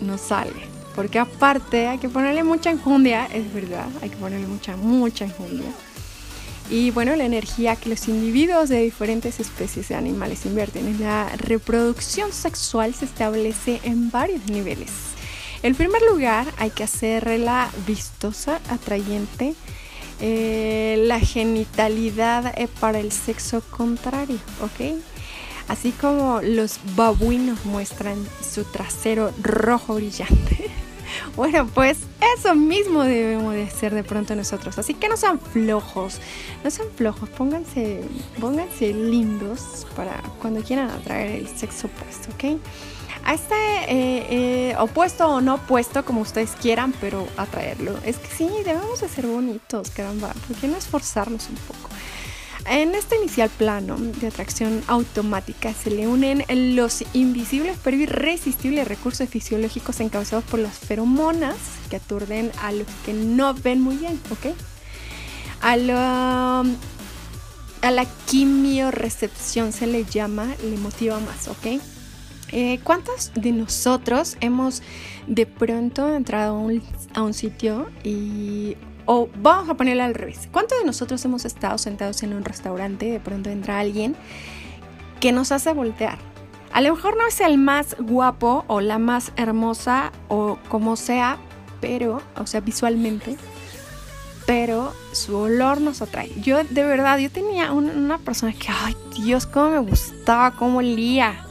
nos 0.00 0.20
sale. 0.20 0.72
Porque 0.94 1.18
aparte 1.18 1.86
hay 1.86 1.98
que 1.98 2.08
ponerle 2.08 2.44
mucha 2.44 2.70
enjundia, 2.70 3.26
es 3.32 3.52
verdad, 3.54 3.88
hay 4.02 4.10
que 4.10 4.16
ponerle 4.16 4.46
mucha, 4.46 4.76
mucha 4.76 5.24
enjundia. 5.24 5.70
Y 6.70 6.90
bueno, 6.90 7.16
la 7.16 7.24
energía 7.24 7.76
que 7.76 7.88
los 7.88 8.08
individuos 8.08 8.68
de 8.68 8.82
diferentes 8.82 9.40
especies 9.40 9.88
de 9.88 9.94
animales 9.94 10.46
invierten 10.46 10.86
en 10.86 11.00
la 11.00 11.28
reproducción 11.36 12.32
sexual 12.32 12.94
se 12.94 13.06
establece 13.06 13.80
en 13.84 14.10
varios 14.10 14.46
niveles. 14.46 14.90
En 15.62 15.74
primer 15.74 16.02
lugar, 16.02 16.46
hay 16.58 16.70
que 16.70 16.84
hacerla 16.84 17.70
vistosa, 17.86 18.60
atrayente, 18.68 19.54
eh, 20.20 21.02
la 21.06 21.20
genitalidad 21.20 22.52
eh, 22.58 22.68
para 22.80 23.00
el 23.00 23.12
sexo 23.12 23.60
contrario, 23.70 24.38
¿ok? 24.60 24.98
Así 25.68 25.92
como 25.92 26.40
los 26.42 26.80
babuinos 26.96 27.64
muestran 27.64 28.16
su 28.42 28.64
trasero 28.64 29.32
rojo 29.42 29.94
brillante. 29.94 30.70
Bueno, 31.36 31.66
pues 31.66 31.98
eso 32.36 32.54
mismo 32.54 33.02
debemos 33.02 33.54
de 33.54 33.64
hacer 33.64 33.94
de 33.94 34.04
pronto 34.04 34.34
nosotros. 34.34 34.78
Así 34.78 34.94
que 34.94 35.08
no 35.08 35.16
sean 35.16 35.38
flojos, 35.40 36.20
no 36.64 36.70
sean 36.70 36.88
flojos, 36.94 37.28
pónganse, 37.30 38.02
pónganse 38.40 38.92
lindos 38.92 39.86
para 39.96 40.22
cuando 40.40 40.62
quieran 40.62 40.90
atraer 40.90 41.40
el 41.40 41.48
sexo 41.48 41.88
opuesto, 41.88 42.30
¿ok? 42.32 42.60
A 43.24 43.34
este 43.34 43.54
eh, 43.54 44.70
eh, 44.70 44.76
opuesto 44.78 45.28
o 45.28 45.40
no 45.40 45.54
opuesto, 45.54 46.04
como 46.04 46.22
ustedes 46.22 46.52
quieran, 46.60 46.92
pero 47.00 47.26
atraerlo. 47.36 47.96
Es 48.04 48.16
que 48.18 48.26
sí, 48.26 48.48
debemos 48.64 49.00
de 49.00 49.08
ser 49.08 49.26
bonitos, 49.26 49.90
caramba, 49.90 50.32
¿por 50.48 50.56
qué 50.56 50.66
no 50.66 50.76
esforzarnos 50.76 51.48
un 51.48 51.56
poco? 51.56 51.91
En 52.66 52.94
este 52.94 53.16
inicial 53.16 53.50
plano 53.50 53.96
de 53.96 54.28
atracción 54.28 54.82
automática 54.86 55.74
se 55.74 55.90
le 55.90 56.06
unen 56.06 56.44
los 56.76 57.04
invisibles 57.12 57.76
pero 57.82 57.96
irresistibles 57.96 58.86
recursos 58.86 59.28
fisiológicos 59.28 59.98
encabezados 60.00 60.44
por 60.44 60.60
las 60.60 60.78
feromonas 60.78 61.56
que 61.90 61.96
aturden 61.96 62.52
a 62.62 62.70
los 62.72 62.86
que 63.04 63.12
no 63.12 63.52
ven 63.54 63.80
muy 63.80 63.96
bien, 63.96 64.20
¿ok? 64.30 64.54
A, 65.60 66.62
a 67.82 67.90
la 67.90 68.06
quimiorecepción 68.26 69.72
se 69.72 69.86
le 69.86 70.04
llama, 70.04 70.46
le 70.62 70.76
motiva 70.76 71.18
más, 71.18 71.48
¿ok? 71.48 71.80
Eh, 72.52 72.80
¿Cuántos 72.84 73.32
de 73.34 73.50
nosotros 73.50 74.36
hemos 74.40 74.82
de 75.26 75.46
pronto 75.46 76.14
entrado 76.14 76.68
a 77.14 77.22
un 77.22 77.34
sitio 77.34 77.88
y 78.04 78.76
o 79.06 79.28
vamos 79.36 79.68
a 79.68 79.74
ponerlo 79.74 80.02
al 80.02 80.14
revés. 80.14 80.48
¿Cuántos 80.52 80.78
de 80.78 80.84
nosotros 80.84 81.24
hemos 81.24 81.44
estado 81.44 81.78
sentados 81.78 82.22
en 82.22 82.34
un 82.34 82.44
restaurante 82.44 83.10
de 83.10 83.20
pronto 83.20 83.50
entra 83.50 83.78
alguien 83.78 84.16
que 85.20 85.32
nos 85.32 85.52
hace 85.52 85.72
voltear? 85.72 86.18
A 86.72 86.80
lo 86.80 86.94
mejor 86.94 87.16
no 87.16 87.26
es 87.26 87.40
el 87.40 87.58
más 87.58 87.96
guapo 87.98 88.64
o 88.66 88.80
la 88.80 88.98
más 88.98 89.32
hermosa 89.36 90.10
o 90.28 90.58
como 90.68 90.96
sea, 90.96 91.38
pero, 91.80 92.22
o 92.36 92.46
sea, 92.46 92.60
visualmente, 92.60 93.36
pero 94.46 94.92
su 95.12 95.36
olor 95.36 95.80
nos 95.80 96.00
atrae. 96.00 96.30
Yo, 96.40 96.64
de 96.64 96.84
verdad, 96.84 97.18
yo 97.18 97.30
tenía 97.30 97.72
una 97.72 98.18
persona 98.18 98.52
que, 98.52 98.68
ay 98.68 98.96
Dios, 99.22 99.46
cómo 99.46 99.70
me 99.70 99.78
gustaba, 99.80 100.52
cómo 100.52 100.78
olía, 100.78 101.46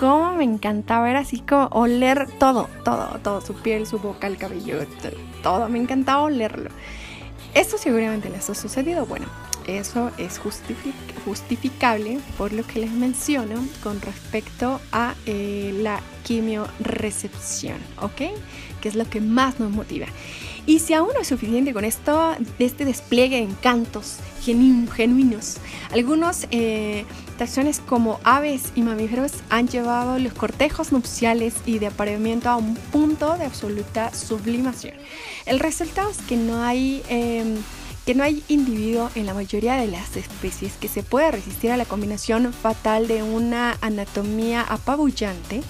cómo 0.00 0.32
me 0.32 0.44
encantaba, 0.44 1.10
era 1.10 1.18
así 1.18 1.40
como 1.40 1.66
oler 1.72 2.26
todo, 2.38 2.70
todo, 2.86 3.18
todo, 3.22 3.42
su 3.42 3.52
piel, 3.52 3.86
su 3.86 3.98
boca, 3.98 4.28
el 4.28 4.38
cabello, 4.38 4.78
todo 5.42 5.68
me 5.68 5.78
encantaba 5.78 6.22
olerlo. 6.22 6.70
Esto 7.52 7.76
seguramente 7.76 8.30
les 8.30 8.48
ha 8.48 8.54
sucedido, 8.54 9.04
bueno, 9.04 9.26
eso 9.66 10.10
es 10.16 10.40
justificable 11.26 12.18
por 12.38 12.54
lo 12.54 12.66
que 12.66 12.80
les 12.80 12.90
menciono 12.90 13.62
con 13.82 14.00
respecto 14.00 14.80
a 14.90 15.14
eh, 15.26 15.78
la 15.82 16.00
quimiorecepción, 16.24 17.76
¿ok? 18.00 18.32
Que 18.80 18.88
es 18.88 18.94
lo 18.94 19.04
que 19.04 19.20
más 19.20 19.60
nos 19.60 19.70
motiva. 19.70 20.06
Y 20.64 20.78
si 20.78 20.94
aún 20.94 21.10
no 21.12 21.20
es 21.20 21.28
suficiente 21.28 21.74
con 21.74 21.84
esto, 21.84 22.34
este 22.58 22.86
despliegue 22.86 23.36
de 23.36 23.42
encantos 23.42 24.16
genuinos, 24.42 25.58
algunos 25.92 26.46
eh, 26.50 27.04
como 27.86 28.20
aves 28.22 28.70
y 28.74 28.82
mamíferos 28.82 29.32
han 29.48 29.66
llevado 29.66 30.18
los 30.18 30.34
cortejos 30.34 30.92
nupciales 30.92 31.54
y 31.64 31.78
de 31.78 31.86
apareamiento 31.86 32.50
a 32.50 32.56
un 32.56 32.74
punto 32.74 33.34
de 33.38 33.46
absoluta 33.46 34.12
sublimación. 34.12 34.94
El 35.46 35.58
resultado 35.58 36.10
es 36.10 36.18
que 36.18 36.36
no 36.36 36.62
hay... 36.62 37.02
Em, 37.08 37.56
que 38.04 38.14
no 38.14 38.24
hay 38.24 38.42
individuo 38.48 39.10
en 39.14 39.26
la 39.26 39.34
mayoría 39.34 39.74
de 39.74 39.86
las 39.86 40.16
especies 40.16 40.72
que 40.80 40.88
se 40.88 41.02
pueda 41.02 41.30
resistir 41.30 41.70
a 41.70 41.76
la 41.76 41.84
combinación 41.84 42.52
fatal 42.52 43.06
de 43.06 43.22
una 43.22 43.76
anatomía 43.82 44.62
apabullante, 44.62 45.62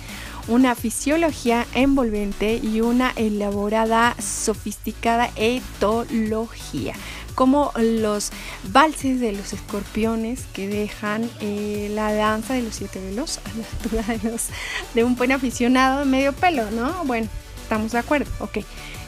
una 0.49 0.75
fisiología 0.75 1.67
envolvente 1.75 2.57
y 2.63 2.81
una 2.81 3.11
elaborada, 3.17 4.17
sofisticada 4.21 5.31
etología, 5.37 6.95
como 7.35 7.73
los 7.77 8.31
valses 8.65 9.21
de 9.21 9.33
los 9.33 9.53
escorpiones 9.53 10.45
que 10.53 10.69
dejan 10.69 11.29
eh, 11.41 11.91
la 11.95 12.13
danza 12.13 12.55
de 12.55 12.63
los 12.63 12.75
siete 12.75 13.01
velos 13.01 13.39
a 13.39 13.49
la 13.57 13.65
altura 14.05 14.19
de, 14.19 14.31
los, 14.31 14.49
de 14.95 15.05
un 15.05 15.17
buen 15.17 15.33
aficionado 15.33 16.05
medio 16.05 16.33
pelo, 16.33 16.71
¿no? 16.71 17.05
Bueno, 17.05 17.29
estamos 17.63 17.93
de 17.93 17.99
acuerdo, 17.99 18.31
ok. 18.41 18.59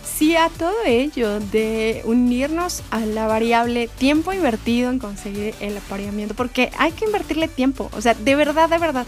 Si 0.04 0.37
a 0.37 0.48
todo 0.50 0.74
ello 0.87 1.40
de 1.40 2.02
unirnos 2.04 2.82
a 2.90 3.00
la 3.00 3.26
variable 3.26 3.88
tiempo 3.88 4.32
invertido 4.32 4.90
en 4.90 4.98
conseguir 4.98 5.54
el 5.61 5.76
apareamiento, 5.76 6.35
porque 6.35 6.70
hay 6.78 6.92
que 6.92 7.06
invertirle 7.06 7.48
tiempo, 7.48 7.90
o 7.92 8.00
sea, 8.00 8.14
de 8.14 8.37
verdad, 8.37 8.68
de 8.68 8.78
verdad. 8.78 9.06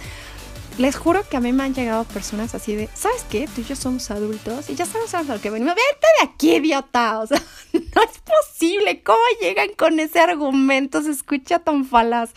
Les 0.77 0.97
juro 0.97 1.23
que 1.29 1.37
a 1.37 1.41
mí 1.41 1.53
me 1.53 1.63
han 1.63 1.73
llegado 1.73 2.03
personas 2.03 2.53
así 2.57 2.75
de, 2.75 2.89
¿sabes 2.95 3.25
qué? 3.31 3.49
Tú 3.55 3.61
y 3.61 3.65
yo 3.65 3.77
somos 3.77 4.11
adultos 4.11 4.69
y 4.69 4.75
ya 4.75 4.85
sabes 4.85 5.15
a 5.15 5.23
lo 5.23 5.41
que 5.41 5.51
venimos. 5.51 5.77
Vete 5.77 6.07
de 6.21 6.29
aquí, 6.29 6.57
idiota. 6.57 7.21
O 7.23 7.27
sea, 7.29 7.41
no 7.73 8.03
es 8.03 8.19
posible. 8.19 9.03
¿Cómo 9.05 9.21
llegan 9.41 9.69
con 9.77 10.01
ese 10.01 10.19
argumento? 10.19 11.01
Se 11.01 11.11
escucha 11.11 11.61
tan 11.61 11.85
falaz, 11.85 12.33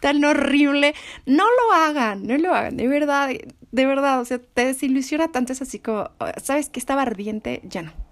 tan 0.00 0.24
horrible. 0.24 0.94
No 1.26 1.44
lo 1.44 1.72
hagan, 1.74 2.26
no 2.26 2.38
lo 2.38 2.54
hagan. 2.54 2.78
De 2.78 2.88
verdad, 2.88 3.28
de 3.28 3.86
verdad. 3.86 4.20
O 4.20 4.24
sea, 4.24 4.38
te 4.38 4.64
desilusiona 4.64 5.30
tanto. 5.30 5.52
Es 5.52 5.60
así 5.60 5.78
como, 5.78 6.10
¿sabes 6.42 6.70
que 6.70 6.80
estaba 6.80 7.02
ardiente? 7.02 7.60
Ya 7.64 7.82
no. 7.82 8.03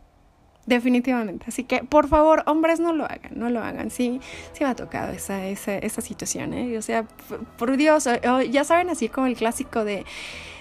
Definitivamente. 0.66 1.46
Así 1.48 1.64
que, 1.64 1.82
por 1.82 2.08
favor, 2.08 2.44
hombres, 2.46 2.78
no 2.78 2.92
lo 2.92 3.04
hagan, 3.04 3.32
no 3.34 3.50
lo 3.50 3.62
hagan. 3.62 3.90
Sí, 3.90 4.20
sí 4.52 4.62
me 4.62 4.70
ha 4.70 4.76
tocado 4.76 5.12
esa, 5.12 5.46
esa, 5.46 5.76
esa 5.76 6.00
situación, 6.00 6.54
¿eh? 6.54 6.78
O 6.78 6.82
sea, 6.82 7.04
por 7.58 7.76
Dios, 7.76 8.08
ya 8.50 8.64
saben, 8.64 8.88
así 8.88 9.08
como 9.08 9.26
el 9.26 9.34
clásico 9.36 9.84
de, 9.84 10.04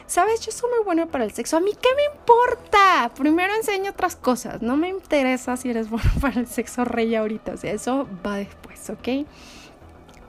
¿sabes? 0.08 0.42
Yo 0.42 0.52
soy 0.52 0.72
muy 0.72 0.84
bueno 0.84 1.08
para 1.08 1.24
el 1.24 1.32
sexo. 1.32 1.58
¿A 1.58 1.60
mí 1.60 1.72
qué 1.80 1.90
me 1.96 2.18
importa? 2.18 3.12
Primero 3.16 3.54
enseño 3.54 3.92
otras 3.92 4.16
cosas. 4.16 4.62
No 4.64 4.76
me 4.76 4.90
interesa 4.90 5.56
si 5.56 5.70
eres 5.70 5.90
bueno 5.92 6.10
para 6.20 6.40
el 6.40 6.48
sexo 6.48 6.84
rey 6.84 7.14
ahorita. 7.14 7.54
O 7.54 7.58
sea, 7.58 7.72
eso 7.72 8.08
va 8.26 8.38
después, 8.38 8.90
¿ok? 8.90 9.28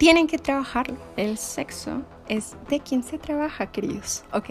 Tienen 0.03 0.27
que 0.27 0.37
trabajarlo. 0.37 0.97
El 1.17 1.38
sexo 1.38 2.03
es 2.29 2.57
de 2.69 2.81
quien 2.81 3.05
se 3.05 3.19
trabaja, 3.19 3.71
queridos. 3.71 4.25
Ok. 4.33 4.47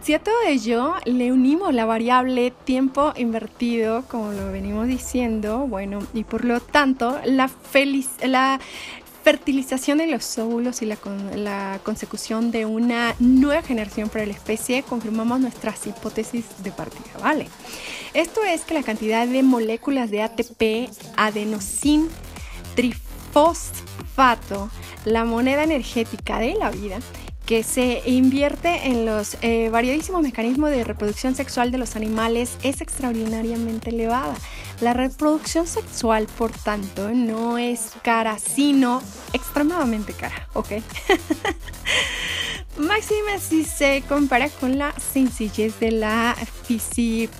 Si 0.00 0.14
a 0.14 0.22
todo 0.22 0.36
ello 0.46 0.94
le 1.04 1.32
unimos 1.32 1.74
la 1.74 1.84
variable 1.84 2.52
tiempo 2.62 3.12
invertido, 3.16 4.04
como 4.06 4.30
lo 4.30 4.52
venimos 4.52 4.86
diciendo, 4.86 5.66
bueno, 5.66 5.98
y 6.14 6.22
por 6.22 6.44
lo 6.44 6.60
tanto, 6.60 7.18
la, 7.24 7.50
fertilización 9.24 9.98
de 9.98 10.06
los 10.06 10.38
óvulos 10.38 10.80
y 10.80 10.86
la, 10.86 11.80
consecución 11.82 12.52
de 12.52 12.64
una 12.64 13.16
nueva 13.18 13.62
generación 13.62 14.08
para 14.08 14.26
la 14.26 14.32
especie, 14.32 14.84
confirmamos 14.84 15.40
nuestras 15.40 15.88
hipótesis 15.88 16.44
de 16.62 16.70
partida, 16.70 17.18
¿vale? 17.20 17.48
Esto 18.14 18.44
es 18.44 18.60
que 18.60 18.74
la 18.74 18.84
cantidad 18.84 19.26
de 19.26 19.42
moléculas 19.42 20.08
de 20.12 20.22
ATP, 20.22 20.88
adenosin, 21.16 22.08
trifosfato, 23.32 24.70
la 25.04 25.24
moneda 25.24 25.62
energética 25.62 26.38
de 26.38 26.54
la 26.54 26.70
vida 26.70 26.98
que 27.46 27.62
se 27.62 28.02
invierte 28.04 28.88
en 28.88 29.06
los 29.06 29.38
eh, 29.40 29.70
variadísimos 29.70 30.20
mecanismos 30.20 30.70
de 30.70 30.84
reproducción 30.84 31.34
sexual 31.34 31.70
de 31.70 31.78
los 31.78 31.96
animales 31.96 32.58
es 32.62 32.82
extraordinariamente 32.82 33.88
elevada. 33.88 34.34
La 34.82 34.92
reproducción 34.92 35.66
sexual, 35.66 36.26
por 36.36 36.52
tanto, 36.52 37.08
no 37.10 37.56
es 37.56 37.92
cara, 38.02 38.38
sino 38.38 39.02
extremadamente 39.32 40.12
cara, 40.12 40.46
¿ok? 40.52 40.72
Máxima 42.78 43.38
si 43.40 43.64
se 43.64 44.04
compara 44.08 44.48
con 44.50 44.78
la 44.78 44.92
sencillez 45.00 45.80
de 45.80 45.90
la 45.90 46.36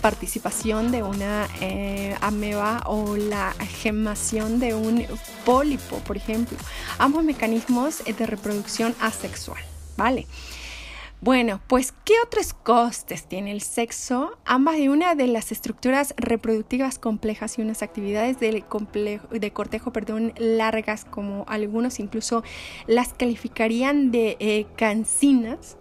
participación 0.01 0.91
de 0.91 1.05
una 1.05 1.47
eh, 1.61 2.17
ameba 2.21 2.83
o 2.87 3.17
la 3.17 3.53
gemación 3.53 4.59
de 4.59 4.75
un 4.75 5.07
pólipo, 5.45 5.99
por 5.99 6.17
ejemplo. 6.17 6.59
Ambos 6.99 7.23
mecanismos 7.23 8.03
de 8.05 8.27
reproducción 8.27 8.97
asexual, 9.01 9.63
¿vale? 9.97 10.27
Bueno, 11.21 11.61
pues 11.67 11.93
¿qué 12.05 12.15
otros 12.25 12.55
costes 12.55 13.27
tiene 13.27 13.51
el 13.51 13.61
sexo? 13.61 14.39
Ambas 14.45 14.77
de 14.77 14.89
una 14.89 15.17
de 15.17 15.27
las 15.27 15.51
estructuras 15.51 16.15
reproductivas 16.17 17.01
complejas 17.01 17.59
y 17.59 17.63
unas 17.63 17.83
actividades 17.83 18.39
de, 18.39 18.63
complejo, 18.63 19.27
de 19.27 19.53
cortejo 19.53 19.93
perdón, 19.93 20.33
largas, 20.39 21.05
como 21.05 21.45
algunos 21.49 21.99
incluso 21.99 22.45
las 22.87 23.15
calificarían 23.15 24.13
de 24.13 24.37
eh, 24.39 24.67
cansinas. 24.77 25.77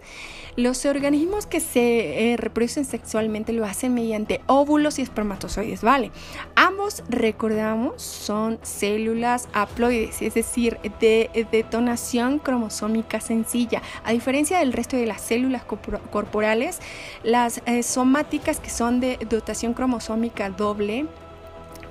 Los 0.58 0.88
organismos 0.88 1.46
que 1.46 1.60
se 1.60 2.34
eh, 2.34 2.36
reproducen 2.36 2.84
sexualmente 2.84 3.54
lo 3.54 3.64
hacen 3.64 3.94
mediante 3.94 4.42
óvulos 4.48 4.98
y 4.98 5.04
espermatozoides, 5.04 5.84
¿vale? 5.84 6.10
Ambos, 6.56 7.04
recordamos, 7.10 8.02
son 8.02 8.58
células 8.64 9.50
haploides, 9.54 10.20
es 10.24 10.34
decir, 10.34 10.80
de 11.00 11.48
detonación 11.52 12.40
cromosómica 12.40 13.22
sencilla. 13.22 13.84
A 14.04 14.14
diferencia 14.14 14.58
del 14.58 14.74
resto 14.74 14.98
de 14.98 15.06
las 15.06 15.22
células 15.22 15.64
corporales, 15.64 16.80
las 17.22 17.62
eh, 17.68 17.84
somáticas 17.84 18.60
que 18.60 18.72
son 18.72 19.00
de 19.00 19.20
dotación 19.30 19.76
cromosómica 19.76 20.50
doble, 20.50 21.06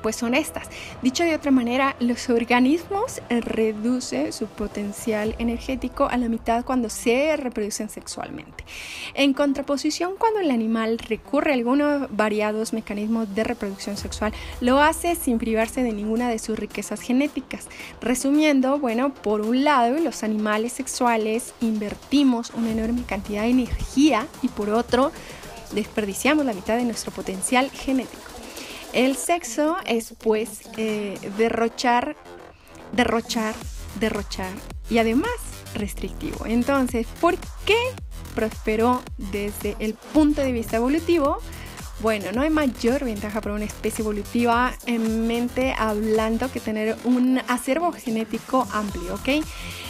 pues 0.02 0.16
son 0.16 0.34
estas. 0.34 0.68
Dicho 1.02 1.24
de 1.24 1.34
otra 1.34 1.50
manera, 1.50 1.96
los 2.00 2.28
organismos 2.28 3.20
reducen 3.28 4.32
su 4.32 4.46
potencial 4.46 5.34
energético 5.38 6.08
a 6.08 6.16
la 6.16 6.28
mitad 6.28 6.64
cuando 6.64 6.90
se 6.90 7.36
reproducen 7.36 7.88
sexualmente. 7.88 8.64
En 9.14 9.34
contraposición, 9.34 10.14
cuando 10.18 10.40
el 10.40 10.50
animal 10.50 10.98
recurre 10.98 11.52
a 11.52 11.54
algunos 11.54 12.08
variados 12.14 12.72
mecanismos 12.72 13.34
de 13.34 13.44
reproducción 13.44 13.96
sexual, 13.96 14.32
lo 14.60 14.80
hace 14.80 15.14
sin 15.14 15.38
privarse 15.38 15.82
de 15.82 15.92
ninguna 15.92 16.28
de 16.28 16.38
sus 16.38 16.58
riquezas 16.58 17.00
genéticas. 17.00 17.68
Resumiendo, 18.00 18.78
bueno, 18.78 19.14
por 19.14 19.40
un 19.40 19.64
lado, 19.64 19.98
los 19.98 20.22
animales 20.22 20.72
sexuales 20.72 21.54
invertimos 21.60 22.50
una 22.50 22.70
enorme 22.70 23.02
cantidad 23.06 23.42
de 23.42 23.50
energía 23.50 24.26
y 24.42 24.48
por 24.48 24.70
otro, 24.70 25.12
desperdiciamos 25.72 26.44
la 26.44 26.52
mitad 26.52 26.76
de 26.76 26.84
nuestro 26.84 27.12
potencial 27.12 27.70
genético. 27.70 28.25
El 28.92 29.16
sexo 29.16 29.76
es 29.86 30.14
pues 30.22 30.62
eh, 30.76 31.18
derrochar, 31.36 32.16
derrochar, 32.92 33.54
derrochar 34.00 34.52
y 34.88 34.98
además 34.98 35.30
restrictivo. 35.74 36.46
Entonces, 36.46 37.06
¿por 37.20 37.36
qué 37.64 37.78
prosperó 38.34 39.02
desde 39.16 39.76
el 39.78 39.94
punto 39.94 40.42
de 40.42 40.52
vista 40.52 40.76
evolutivo? 40.76 41.38
Bueno, 42.00 42.30
no 42.32 42.42
hay 42.42 42.50
mayor 42.50 43.04
ventaja 43.04 43.40
para 43.40 43.54
una 43.54 43.64
especie 43.64 44.02
evolutiva 44.02 44.74
en 44.84 45.26
mente 45.26 45.74
hablando 45.78 46.52
que 46.52 46.60
tener 46.60 46.94
un 47.04 47.40
acervo 47.48 47.90
genético 47.90 48.68
amplio, 48.70 49.14
¿ok? 49.14 49.42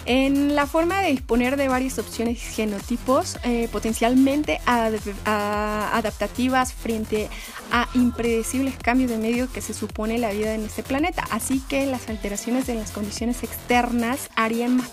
En 0.08 0.54
la 0.54 0.68
forma 0.68 1.00
de 1.00 1.10
disponer 1.10 1.56
de 1.56 1.66
varias 1.66 1.98
opciones 1.98 2.36
y 2.36 2.54
genotipos 2.54 3.38
eh, 3.42 3.68
potencialmente 3.72 4.60
adaptativas 4.66 6.74
frente 6.74 7.28
a 7.72 7.88
impredecibles 7.94 8.76
cambios 8.76 9.10
de 9.10 9.18
medio 9.18 9.52
que 9.52 9.60
se 9.60 9.74
supone 9.74 10.18
la 10.18 10.30
vida 10.30 10.54
en 10.54 10.64
este 10.64 10.84
planeta. 10.84 11.24
Así 11.32 11.60
que 11.68 11.86
las 11.86 12.08
alteraciones 12.08 12.68
en 12.68 12.78
las 12.78 12.92
condiciones 12.92 13.42
externas 13.42 14.30
harían 14.36 14.76
más, 14.76 14.92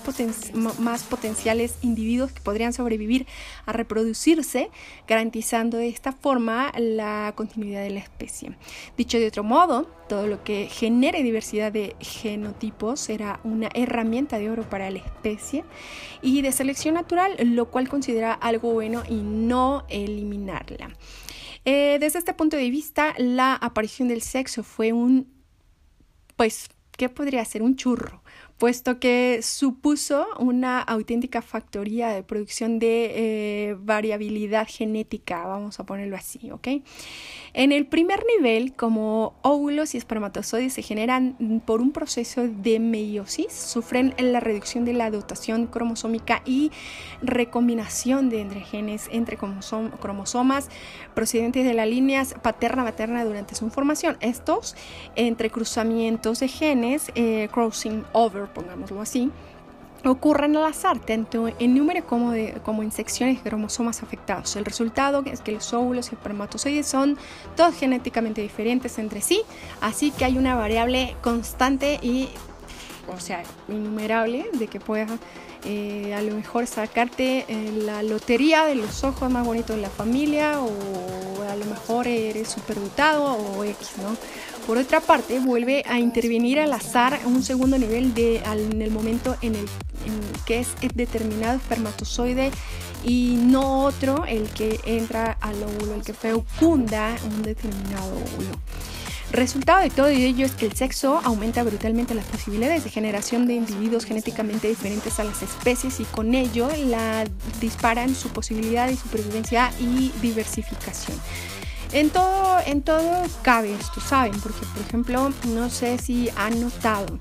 más 0.80 1.04
potenciales 1.04 1.76
individuos 1.84 2.32
que 2.32 2.42
podrían 2.42 2.74
sobrevivir 2.74 3.28
a 3.68 3.74
reproducirse, 3.74 4.72
garantizando 5.08 5.78
de 5.78 5.90
esta 5.90 6.12
forma 6.12 6.72
la 6.76 7.03
continuidad 7.36 7.84
de 7.84 7.90
la 7.92 8.00
especie. 8.00 8.56
Dicho 8.98 9.20
de 9.20 9.28
otro 9.28 9.44
modo, 9.44 9.90
todo 10.08 10.28
lo 10.28 10.44
que 10.44 10.68
genere 10.68 11.24
diversidad 11.24 11.72
de 11.72 11.96
genotipos 12.00 13.00
será 13.00 13.40
una 13.44 13.70
herramienta 13.74 14.40
de 14.40 14.50
oro 14.50 14.70
para 14.70 14.90
la 14.90 15.00
especie 15.00 15.64
y 16.22 16.42
de 16.42 16.52
selección 16.52 16.96
natural, 16.96 17.36
lo 17.40 17.70
cual 17.70 17.90
considera 17.90 18.34
algo 18.34 18.74
bueno 18.74 19.04
y 19.10 19.16
no 19.16 19.86
eliminarla. 19.90 20.90
Eh, 21.66 21.98
desde 22.00 22.20
este 22.20 22.34
punto 22.34 22.58
de 22.58 22.70
vista, 22.70 23.14
la 23.18 23.54
aparición 23.56 24.08
del 24.08 24.22
sexo 24.22 24.64
fue 24.64 24.94
un, 24.94 25.28
pues, 26.36 26.70
¿qué 26.98 27.10
podría 27.10 27.44
ser? 27.46 27.62
Un 27.62 27.76
churro 27.76 28.23
puesto 28.64 28.98
que 28.98 29.42
supuso 29.42 30.26
una 30.40 30.80
auténtica 30.80 31.42
factoría 31.42 32.08
de 32.08 32.24
producción 32.24 32.80
de 32.80 33.12
eh, 33.14 33.76
variabilidad 33.78 34.66
genética, 34.70 35.46
vamos 35.46 35.82
a 35.82 35.86
ponerlo 35.86 36.16
así, 36.16 36.50
¿ok? 36.50 36.70
En 37.56 37.74
el 37.74 37.86
primer 37.86 38.24
nivel, 38.38 38.74
como 38.74 39.36
óvulos 39.42 39.94
y 39.94 39.98
espermatozoides 39.98 40.74
se 40.74 40.82
generan 40.82 41.62
por 41.66 41.82
un 41.82 41.92
proceso 41.92 42.48
de 42.48 42.80
meiosis, 42.80 43.52
sufren 43.52 44.16
la 44.18 44.40
reducción 44.40 44.86
de 44.86 44.94
la 44.94 45.12
dotación 45.12 45.68
cromosómica 45.68 46.42
y 46.46 46.72
recombinación 47.22 48.30
de 48.30 48.40
entre 48.40 48.62
genes 48.62 49.10
entre 49.12 49.38
cromosomas 49.38 50.70
procedentes 51.14 51.66
de 51.66 51.74
las 51.74 51.88
líneas 51.88 52.34
paterna-materna 52.42 53.26
durante 53.26 53.56
su 53.56 53.70
formación. 53.70 54.18
Estos 54.22 54.76
entrecruzamientos 55.16 56.40
de 56.40 56.48
genes, 56.48 57.12
eh, 57.14 57.50
crossing 57.52 58.06
over, 58.14 58.53
pongámoslo 58.54 59.02
así, 59.02 59.32
ocurren 60.06 60.56
al 60.58 60.66
azar, 60.66 61.00
tanto 61.00 61.48
en 61.60 61.76
número 61.76 62.06
como, 62.06 62.32
de, 62.32 62.54
como 62.64 62.84
en 62.84 62.92
secciones 62.92 63.38
de 63.38 63.50
cromosomas 63.50 64.04
afectados. 64.04 64.56
El 64.56 64.66
resultado 64.66 65.24
es 65.26 65.42
que 65.42 65.52
los 65.54 65.74
óvulos 65.74 66.12
y 66.12 66.16
espermatozoides 66.16 66.88
son 66.88 67.18
todos 67.56 67.76
genéticamente 67.76 68.42
diferentes 68.42 68.98
entre 69.00 69.22
sí, 69.22 69.42
así 69.82 70.12
que 70.12 70.26
hay 70.26 70.38
una 70.38 70.56
variable 70.56 71.16
constante 71.22 72.00
y, 72.02 72.30
o 73.08 73.20
sea, 73.20 73.44
innumerable 73.70 74.46
de 74.54 74.68
que 74.68 74.80
puedas 74.80 75.10
eh, 75.66 76.14
a 76.14 76.22
lo 76.22 76.36
mejor 76.36 76.68
sacarte 76.68 77.46
eh, 77.48 77.72
la 77.72 78.04
lotería 78.04 78.66
de 78.66 78.76
los 78.76 79.06
ojos 79.06 79.32
más 79.32 79.46
bonitos 79.46 79.78
de 79.78 79.82
la 79.82 79.90
familia 79.90 80.60
o 80.60 80.70
a 81.50 81.56
lo 81.56 81.66
mejor 81.66 82.08
eres 82.08 82.50
superdotado 82.50 83.24
o 83.24 83.64
X, 83.64 83.94
¿no? 84.02 84.18
Por 84.68 84.78
otra 84.78 85.02
parte, 85.02 85.40
vuelve 85.40 85.84
a 85.88 86.00
intervenir 86.00 86.60
al 86.60 86.72
azar 86.72 87.20
un 87.26 87.44
segundo 87.44 87.78
nivel 87.78 88.14
de, 88.14 88.38
en 88.38 88.82
el 88.82 88.92
momento 88.92 89.36
en 89.42 89.56
el 89.56 89.66
que 90.46 90.60
es 90.60 90.70
determinado 90.96 91.58
espermatozoide 91.58 92.52
y 93.04 93.38
no 93.42 93.84
otro 93.84 94.26
el 94.26 94.50
que 94.50 94.80
entra 94.86 95.38
al 95.42 95.62
óvulo, 95.64 95.96
el 95.96 96.04
que 96.04 96.14
fecunda 96.14 97.16
un 97.26 97.44
determinado 97.44 98.16
óvulo. 98.16 98.50
Resultado 99.34 99.82
de 99.82 99.90
todo 99.90 100.08
ello 100.08 100.46
es 100.46 100.52
que 100.52 100.68
el 100.68 100.74
sexo 100.74 101.20
aumenta 101.24 101.64
brutalmente 101.64 102.14
las 102.14 102.26
posibilidades 102.26 102.84
de 102.84 102.92
generación 102.92 103.48
de 103.48 103.56
individuos 103.56 104.06
genéticamente 104.06 104.68
diferentes 104.68 105.20
a 105.20 105.24
las 105.24 105.42
especies 105.42 106.00
y 106.00 106.04
con 106.04 106.36
ello 106.36 106.70
la 106.86 107.26
disparan 107.60 108.14
su 108.14 108.30
posibilidad 108.30 108.88
de 108.88 108.96
supervivencia 108.96 109.72
y 109.80 110.12
diversificación. 110.22 111.18
En 111.94 112.10
todo, 112.10 112.58
en 112.66 112.82
todo 112.82 113.24
cabe 113.44 113.74
esto, 113.74 114.02
¿saben? 114.02 114.34
Porque, 114.42 114.66
por 114.66 114.82
ejemplo, 114.82 115.32
no 115.50 115.70
sé 115.70 116.00
si 116.00 116.30
han 116.36 116.60
notado 116.60 117.20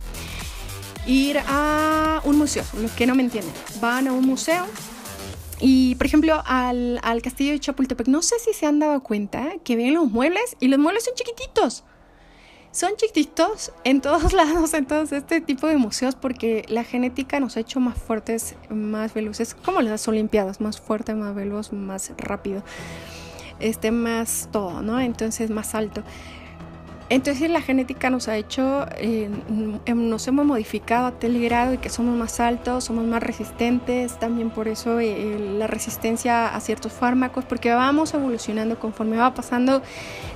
ir 1.06 1.38
a 1.46 2.22
un 2.24 2.38
museo, 2.38 2.64
los 2.80 2.90
que 2.92 3.06
no 3.06 3.14
me 3.14 3.22
entienden, 3.22 3.52
van 3.80 4.08
a 4.08 4.12
un 4.12 4.24
museo 4.24 4.66
y, 5.60 5.94
por 5.96 6.06
ejemplo, 6.06 6.42
al, 6.46 6.98
al, 7.02 7.20
castillo 7.20 7.52
de 7.52 7.60
Chapultepec, 7.60 8.08
no 8.08 8.22
sé 8.22 8.36
si 8.38 8.52
se 8.54 8.64
han 8.64 8.78
dado 8.78 9.02
cuenta 9.02 9.52
que 9.62 9.76
ven 9.76 9.92
los 9.92 10.10
muebles 10.10 10.56
y 10.58 10.68
los 10.68 10.78
muebles 10.78 11.04
son 11.04 11.14
chiquititos. 11.14 11.84
Son 12.72 12.96
chiquititos 12.96 13.72
en 13.84 14.00
todos 14.00 14.32
lados, 14.32 14.72
en 14.72 14.86
todos 14.86 15.12
este 15.12 15.42
tipo 15.42 15.66
de 15.66 15.76
museos, 15.76 16.14
porque 16.14 16.64
la 16.68 16.82
genética 16.82 17.38
nos 17.38 17.58
ha 17.58 17.60
hecho 17.60 17.78
más 17.78 17.98
fuertes, 17.98 18.54
más 18.70 19.12
veloces, 19.12 19.54
como 19.54 19.82
las 19.82 20.08
Olimpiadas, 20.08 20.62
más 20.62 20.80
fuerte, 20.80 21.14
más 21.14 21.34
veloz, 21.34 21.72
más 21.72 22.12
rápido, 22.16 22.64
este, 23.60 23.90
más 23.90 24.48
todo, 24.52 24.82
¿no? 24.82 25.00
Entonces, 25.00 25.50
más 25.50 25.74
alto. 25.74 26.02
Entonces 27.12 27.50
la 27.50 27.60
genética 27.60 28.08
nos 28.08 28.26
ha 28.28 28.38
hecho, 28.38 28.86
eh, 28.96 29.28
nos 29.94 30.26
hemos 30.28 30.46
modificado 30.46 31.08
a 31.08 31.10
tal 31.10 31.38
grado 31.42 31.74
y 31.74 31.76
que 31.76 31.90
somos 31.90 32.16
más 32.16 32.40
altos, 32.40 32.84
somos 32.84 33.04
más 33.04 33.22
resistentes, 33.22 34.18
también 34.18 34.48
por 34.48 34.66
eso 34.66 34.98
eh, 34.98 35.38
la 35.58 35.66
resistencia 35.66 36.46
a 36.46 36.58
ciertos 36.60 36.94
fármacos, 36.94 37.44
porque 37.44 37.70
vamos 37.70 38.14
evolucionando 38.14 38.78
conforme 38.78 39.18
va 39.18 39.34
pasando 39.34 39.82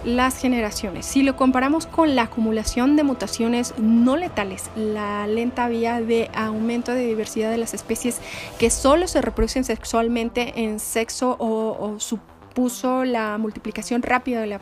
las 0.04 0.38
generaciones. 0.38 1.06
Si 1.06 1.22
lo 1.22 1.34
comparamos 1.34 1.86
con 1.86 2.14
la 2.14 2.24
acumulación 2.24 2.94
de 2.96 3.04
mutaciones 3.04 3.72
no 3.78 4.18
letales, 4.18 4.70
la 4.76 5.26
lenta 5.26 5.68
vía 5.68 6.02
de 6.02 6.30
aumento 6.34 6.92
de 6.92 7.06
diversidad 7.06 7.50
de 7.50 7.56
las 7.56 7.72
especies 7.72 8.20
que 8.58 8.68
solo 8.68 9.08
se 9.08 9.22
reproducen 9.22 9.64
sexualmente 9.64 10.52
en 10.62 10.78
sexo 10.78 11.36
o, 11.38 11.74
o 11.80 12.00
su 12.00 12.18
puso 12.56 13.04
la 13.04 13.36
multiplicación 13.36 14.00
rápida 14.00 14.40
de 14.40 14.46
la 14.46 14.58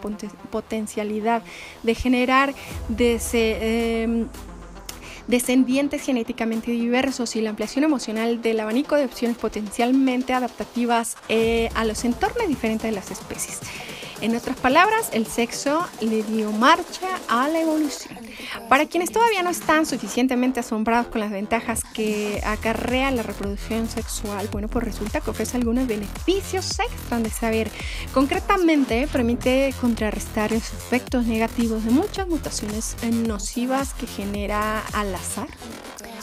potencialidad 0.51 1.45
de 1.85 1.95
generar 1.95 2.53
em, 2.99 4.27
descendientes 5.29 6.03
genéticamente 6.03 6.73
diversos 6.73 7.37
y 7.37 7.41
la 7.41 7.51
ampliación 7.51 7.85
emocional 7.85 8.43
del 8.43 8.59
abanico 8.59 8.97
de 8.97 9.05
opciones 9.05 9.39
potencialmente 9.39 10.33
adaptativas 10.33 11.17
eh, 11.29 11.71
a 11.77 11.85
los 11.85 12.05
entornos 12.05 12.49
diferentes 12.49 12.91
de 12.91 12.97
las 12.97 13.13
especies. 13.13 13.61
En 14.21 14.37
otras 14.37 14.57
palabras, 14.57 15.11
el 15.13 15.27
sexo 15.27 15.87
le 16.01 16.23
dio 16.23 16.51
marcha 16.53 17.09
a 17.29 17.49
la 17.49 17.61
evolución. 17.61 18.17
Para 18.69 18.87
quienes 18.87 19.13
todavía 19.13 19.43
no 19.43 19.51
están 19.51 19.87
suficientemente 19.87 20.61
asombrados 20.61 21.09
con 21.09 21.21
las 21.21 21.31
ventajas 21.31 21.83
que 21.93 22.41
acarrea 22.45 23.11
la 23.11 23.23
reproducción 23.23 23.89
sexual, 23.89 24.49
bueno, 24.51 24.69
pues 24.69 24.85
resulta 24.85 25.21
que 25.21 25.31
ofrece 25.31 25.57
algunos 25.57 25.87
beneficios 25.87 26.79
extra 26.79 27.19
de 27.21 27.31
saber. 27.31 27.71
Concretamente, 28.13 29.09
permite 29.13 29.75
contrarrestar 29.81 30.53
los 30.53 30.73
efectos 30.73 31.27
negativos 31.27 31.85
de 31.85 31.91
muchas 31.91 32.29
mutaciones 32.29 32.97
nocivas 33.27 33.95
que 33.95 34.07
genera 34.07 34.83
al 34.93 35.15
azar 35.15 35.49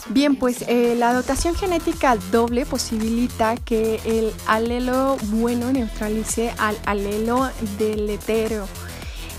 Bien, 0.09 0.35
pues 0.35 0.65
eh, 0.67 0.95
la 0.97 1.13
dotación 1.13 1.55
genética 1.55 2.17
doble 2.31 2.65
posibilita 2.65 3.55
que 3.55 4.01
el 4.03 4.33
alelo 4.47 5.15
bueno 5.25 5.71
neutralice 5.71 6.53
al 6.57 6.77
alelo 6.85 7.49
deletero 7.77 8.67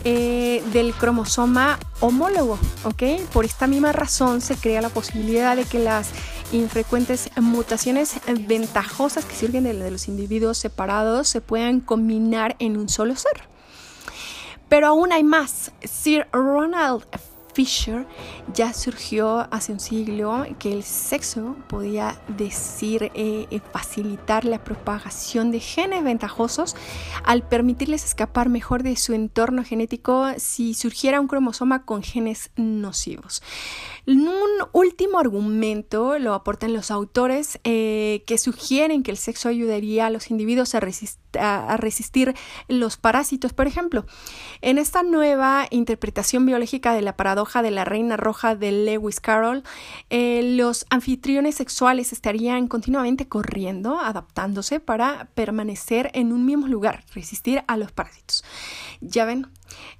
eh, 0.05 0.63
del 0.73 0.95
cromosoma 0.95 1.79
homólogo, 2.01 2.59
¿ok? 2.85 3.03
Por 3.33 3.45
esta 3.45 3.67
misma 3.67 3.93
razón 3.93 4.41
se 4.41 4.57
crea 4.57 4.81
la 4.81 4.89
posibilidad 4.89 5.57
de 5.57 5.65
que 5.65 5.79
las 5.79 6.11
infrecuentes 6.53 7.31
mutaciones 7.37 8.15
ventajosas 8.47 9.25
que 9.25 9.35
surgen 9.35 9.65
de, 9.65 9.75
de 9.75 9.91
los 9.91 10.09
individuos 10.09 10.59
separados 10.59 11.29
se 11.29 11.41
puedan 11.41 11.81
combinar 11.81 12.57
en 12.61 12.77
un 12.77 12.89
solo 12.89 13.17
ser. 13.17 13.49
Pero 14.69 14.87
aún 14.87 15.13
hay 15.13 15.23
más. 15.23 15.73
Sir 15.83 16.27
Ronald 16.33 17.05
Fisher 17.53 18.07
ya 18.55 18.73
surgió 18.73 19.47
hace 19.51 19.73
un 19.73 19.81
siglo 19.81 20.47
que 20.59 20.73
el 20.73 20.83
sexo 20.83 21.57
podía 21.69 22.21
decir 22.29 23.11
eh, 23.15 23.61
facilitar 23.73 24.45
la 24.45 24.63
propagación 24.65 25.51
de 25.51 25.61
genes 25.61 26.05
ventajosos 26.05 26.77
al 27.25 27.47
permitirles 27.47 28.05
escapar 28.05 28.49
mejor 28.49 28.83
de 28.83 28.97
su 28.97 29.13
entorno 29.13 29.65
genético 29.65 30.27
si 30.39 30.75
surgiera 30.75 31.21
un 31.21 31.29
cromosoma 31.29 31.85
con 31.85 32.03
genes 32.03 32.51
nocivos. 32.57 33.43
Un 34.05 34.29
último 34.73 35.21
argumento 35.21 36.19
lo 36.19 36.35
aportan 36.35 36.73
los 36.73 36.91
autores 36.91 37.61
eh, 37.63 38.25
que 38.27 38.37
sugieren 38.37 39.05
que 39.05 39.13
el 39.13 39.17
sexo 39.17 39.49
ayudaría 39.49 40.07
a 40.07 40.11
los 40.11 40.31
individuos 40.31 40.75
a, 40.75 40.81
resistir 40.81 42.35
los 42.67 42.97
parásitos. 42.97 43.53
Por 43.53 43.69
ejemplo, 43.69 44.05
en 44.61 44.79
esta 44.79 45.05
nueva 45.05 45.67
interpretación 45.71 46.45
biológica 46.47 46.95
de 46.95 47.03
la 47.03 47.17
paradoja 47.17 47.63
de 47.63 47.71
la 47.71 47.85
reina 47.85 48.17
roja 48.17 48.57
de 48.57 48.73
Lewis 48.73 49.21
Carroll, 49.21 49.63
eh, 50.11 50.57
los 50.57 50.85
anfitriones 50.91 51.55
sexuales 51.55 52.13
estarían 52.13 52.67
continuamente 52.67 53.29
corriendo, 53.29 54.01
adaptándose 54.01 54.81
para 54.81 55.29
permanecer 55.35 56.11
en 56.15 56.33
un 56.33 56.45
mismo 56.45 56.67
lugar, 56.67 57.05
resistir 57.15 57.63
a 57.69 57.77
los 57.77 57.93
parásitos. 57.93 58.43
Ya 59.05 59.25
ven, 59.25 59.49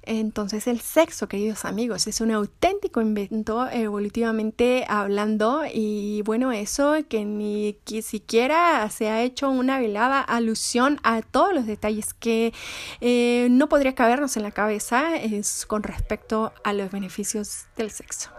entonces 0.03 0.65
el 0.65 0.79
sexo, 0.79 1.27
queridos 1.27 1.65
amigos, 1.65 2.07
es 2.07 2.21
un 2.21 2.31
auténtico 2.31 3.01
invento 3.01 3.69
evolutivamente 3.69 4.85
hablando 4.87 5.63
y 5.71 6.21
bueno, 6.21 6.53
eso 6.53 6.95
que 7.09 7.25
ni 7.25 7.75
siquiera 8.01 8.89
se 8.89 9.09
ha 9.09 9.21
hecho 9.21 9.49
una 9.49 9.77
velada 9.77 10.21
alusión 10.21 11.01
a 11.03 11.21
todos 11.21 11.53
los 11.53 11.65
detalles 11.65 12.13
que 12.13 12.53
eh, 13.01 13.49
no 13.51 13.67
podría 13.67 13.93
cabernos 13.93 14.37
en 14.37 14.43
la 14.43 14.51
cabeza 14.51 15.17
es 15.17 15.65
con 15.65 15.83
respecto 15.83 16.53
a 16.63 16.71
los 16.71 16.89
beneficios 16.89 17.65
del 17.75 17.91
sexo. 17.91 18.29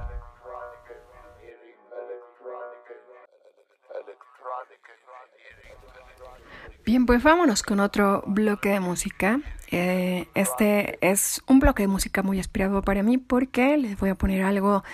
Bien, 6.85 7.07
pues 7.07 7.22
vámonos 7.22 7.62
con 7.62 7.80
otro 7.80 8.22
bloque 8.26 8.68
de 8.68 8.80
música. 8.80 9.41
Eh, 9.70 10.28
este 10.35 10.99
es 11.01 11.43
un 11.47 11.59
bloque 11.59 11.85
de 11.85 11.89
música 11.89 12.22
muy 12.22 12.37
inspirado 12.37 12.82
para 12.82 13.03
mí 13.03 13.16
porque 13.16 13.78
les 13.78 13.99
voy 13.99 14.11
a 14.11 14.16
poner 14.16 14.43
algo 14.43 14.85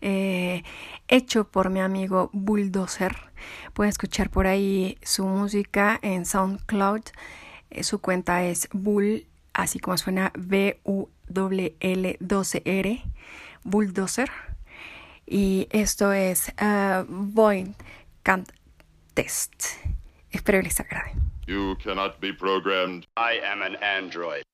eh, 0.00 0.62
hecho 1.08 1.50
por 1.50 1.70
mi 1.70 1.80
amigo 1.80 2.30
Bulldozer. 2.32 3.16
Pueden 3.74 3.88
escuchar 3.88 4.30
por 4.30 4.46
ahí 4.46 4.96
su 5.02 5.26
música 5.26 5.98
en 6.02 6.24
SoundCloud. 6.24 7.02
Eh, 7.70 7.82
su 7.82 8.00
cuenta 8.00 8.44
es 8.44 8.68
Bull, 8.72 9.26
así 9.52 9.80
como 9.80 9.98
suena 9.98 10.30
B-U-L-L-12-R, 10.38 13.02
Bulldozer. 13.64 14.30
Y 15.26 15.66
esto 15.70 16.12
es 16.12 16.52
uh, 16.62 17.04
Void 17.08 17.70
Can't 18.22 18.48
Test. 19.14 19.64
Espero 20.30 20.60
que 20.60 20.64
les 20.64 20.78
agrade. 20.78 21.29
You 21.50 21.74
cannot 21.82 22.20
be 22.20 22.32
programmed. 22.32 23.08
I 23.16 23.40
am 23.42 23.60
an 23.60 23.74
android. 23.82 24.44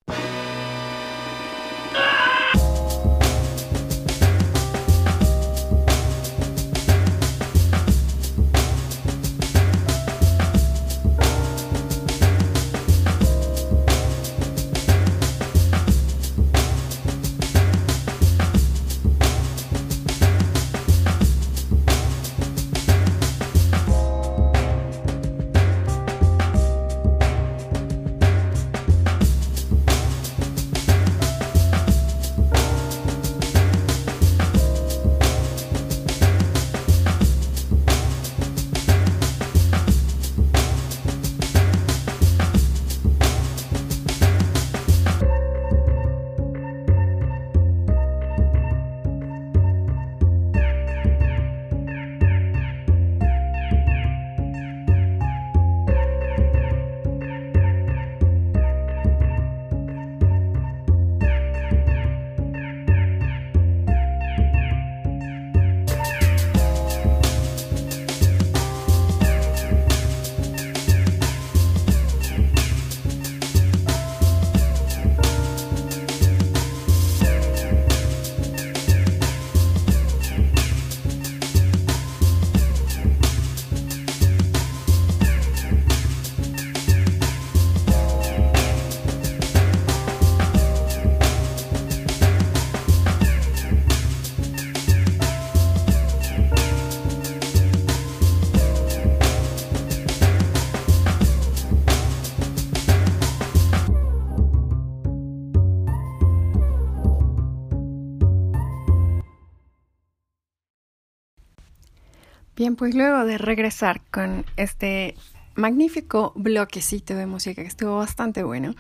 Pues 112.75 112.95
luego 112.95 113.25
de 113.25 113.39
regresar 113.39 114.01
con 114.11 114.45
este 114.57 115.15
magnífico 115.55 116.33
bloquecito 116.35 117.15
de 117.15 117.27
música 117.27 117.63
que 117.63 117.69
estuvo 117.69 117.97
bastante 117.99 118.43
bueno, 118.43 118.75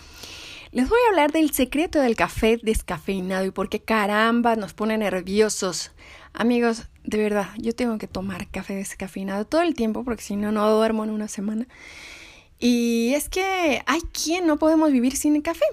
les 0.73 0.89
voy 0.89 0.99
a 1.07 1.11
hablar 1.11 1.31
del 1.31 1.53
secreto 1.53 2.01
del 2.01 2.17
café 2.17 2.59
descafeinado 2.63 3.45
y 3.45 3.51
por 3.51 3.69
qué 3.69 3.81
caramba 3.81 4.57
nos 4.57 4.75
pone 4.75 4.99
nerviosos. 4.99 5.93
Amigos, 6.35 6.89
de 7.05 7.19
verdad, 7.19 7.49
yo 7.59 7.75
tengo 7.75 7.97
que 7.99 8.09
tomar 8.09 8.49
café 8.49 8.75
descafeinado 8.75 9.45
todo 9.45 9.63
el 9.63 9.75
tiempo 9.75 10.05
porque 10.05 10.23
si 10.23 10.37
no, 10.37 10.53
no 10.53 10.69
duermo 10.71 11.05
en 11.05 11.11
una 11.11 11.29
semana. 11.29 11.67
Y 12.59 13.13
es 13.15 13.29
que 13.29 13.83
hay 13.87 14.01
quien 14.01 14.47
no 14.47 14.59
podemos 14.59 14.91
vivir 14.91 15.15
sin 15.17 15.37
el 15.37 15.43
café, 15.43 15.65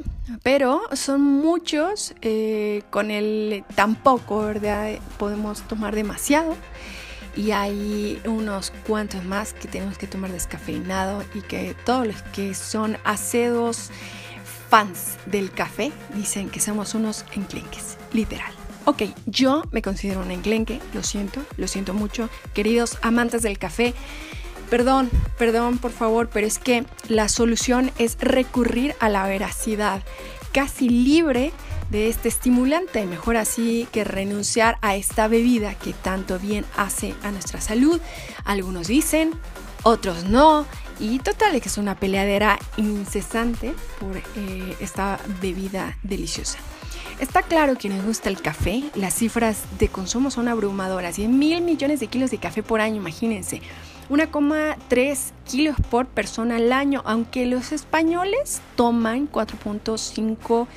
pero 0.44 0.82
son 0.94 1.22
muchos 1.22 2.14
eh, 2.22 2.84
con 2.90 3.10
el 3.10 3.64
tampoco, 3.76 4.42
¿verdad? 4.42 5.00
Podemos 5.18 5.62
tomar 5.62 5.96
demasiado 5.96 6.58
y 7.36 7.52
hay 7.52 8.22
unos 8.26 8.72
cuantos 8.88 9.24
más 9.24 9.54
que 9.54 9.68
tenemos 9.68 9.98
que 9.98 10.08
tomar 10.08 10.32
descafeinado 10.32 11.24
y 11.34 11.42
que 11.42 11.76
todos 11.86 12.06
los 12.06 12.22
que 12.22 12.54
son 12.54 12.98
acedos 13.04 13.90
fans 14.70 15.18
del 15.26 15.52
café 15.52 15.92
dicen 16.16 16.50
que 16.50 16.60
somos 16.60 16.96
unos 16.96 17.26
enclenques, 17.36 17.98
literal. 18.12 18.52
Ok, 18.86 19.04
yo 19.26 19.64
me 19.72 19.82
considero 19.82 20.22
un 20.22 20.32
enclenque, 20.32 20.80
lo 20.94 21.04
siento, 21.04 21.42
lo 21.58 21.68
siento 21.68 21.94
mucho. 21.94 22.30
Queridos 22.54 22.98
amantes 23.02 23.42
del 23.42 23.58
café, 23.58 23.94
perdón, 24.70 25.10
perdón 25.38 25.78
por 25.78 25.92
favor, 25.92 26.30
pero 26.32 26.46
es 26.46 26.60
que 26.60 26.86
la 27.08 27.30
solución 27.30 27.92
es 27.98 28.18
recurrir 28.20 28.96
a 29.00 29.10
la 29.10 29.26
veracidad, 29.26 30.02
casi 30.52 30.90
libre 30.90 31.54
de 31.90 32.10
este 32.10 32.30
estimulante. 32.30 33.06
Mejor 33.06 33.38
así 33.38 33.88
que 33.92 34.04
renunciar 34.04 34.78
a 34.82 34.96
esta 34.96 35.28
bebida 35.28 35.76
que 35.76 35.94
tanto 35.94 36.40
bien 36.40 36.66
hace 36.76 37.16
a 37.24 37.32
nuestra 37.32 37.62
salud. 37.62 38.00
Algunos 38.46 38.88
dicen, 38.88 39.32
otros 39.84 40.26
no. 40.26 40.66
Y 41.00 41.20
total, 41.20 41.56
es 41.56 41.62
que 41.62 41.70
es 41.70 41.78
una 41.78 41.96
peleadera 41.96 42.60
incesante 42.78 43.74
por 44.00 44.18
eh, 44.18 44.76
esta 44.80 45.20
bebida 45.42 45.98
deliciosa. 46.04 46.60
Está 47.20 47.42
claro 47.44 47.78
que 47.78 47.90
nos 47.90 48.04
gusta 48.06 48.30
el 48.30 48.42
café, 48.42 48.84
las 48.96 49.14
cifras 49.14 49.64
de 49.80 49.88
consumo 49.88 50.32
son 50.32 50.48
abrumadoras, 50.48 51.16
100 51.16 51.38
mil 51.38 51.62
millones 51.62 52.00
de 52.00 52.08
kilos 52.08 52.32
de 52.32 52.38
café 52.38 52.64
por 52.64 52.82
año, 52.82 52.96
imagínense. 52.98 53.62
1,3 54.10 55.18
kilos 55.46 55.78
por 55.90 56.08
persona 56.08 56.58
al 56.58 56.72
año, 56.72 57.02
aunque 57.06 57.46
los 57.46 57.72
españoles 57.72 58.62
toman 58.76 59.32
4.5 59.32 60.68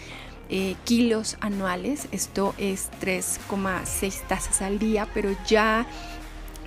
eh, 0.49 0.76
kilos 0.84 1.36
anuales, 1.40 2.09
esto 2.12 2.55
es 2.59 2.90
3,6 3.01 4.26
tazas 4.28 4.62
al 4.62 4.78
día, 4.78 5.09
pero 5.12 5.30
ya 5.47 5.86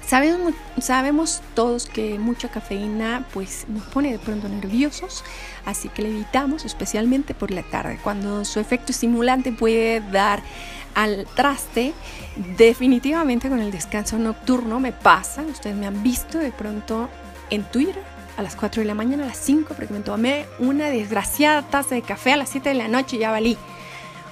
sabemos, 0.05 0.53
sabemos 0.81 1.41
todos 1.53 1.85
que 1.85 2.19
mucha 2.19 2.49
cafeína 2.49 3.25
pues 3.33 3.65
nos 3.69 3.83
pone 3.83 4.11
de 4.11 4.19
pronto 4.19 4.49
nerviosos, 4.49 5.23
así 5.65 5.87
que 5.89 6.01
la 6.01 6.09
evitamos 6.09 6.65
especialmente 6.65 7.33
por 7.33 7.51
la 7.51 7.63
tarde, 7.63 7.99
cuando 8.03 8.43
su 8.43 8.59
efecto 8.59 8.91
estimulante 8.91 9.51
puede 9.51 10.01
dar 10.01 10.41
al 10.95 11.25
traste, 11.35 11.93
definitivamente 12.57 13.49
con 13.49 13.59
el 13.59 13.71
descanso 13.71 14.17
nocturno 14.17 14.79
me 14.79 14.91
pasa, 14.91 15.43
ustedes 15.43 15.75
me 15.75 15.87
han 15.87 16.03
visto 16.03 16.37
de 16.37 16.51
pronto 16.51 17.07
en 17.49 17.63
Twitter 17.63 18.08
a 18.39 18.41
las 18.41 18.55
4 18.55 18.81
de 18.81 18.87
la 18.87 18.95
mañana, 18.95 19.23
a 19.23 19.27
las 19.27 19.37
5, 19.37 19.73
porque 19.75 19.93
me 19.93 19.99
tomé 19.99 20.45
una 20.59 20.89
desgraciada 20.89 21.61
taza 21.61 21.95
de 21.95 22.01
café 22.01 22.31
a 22.33 22.37
las 22.37 22.49
7 22.49 22.69
de 22.69 22.75
la 22.75 22.87
noche 22.87 23.17
y 23.17 23.19
ya 23.19 23.31
valí. 23.31 23.57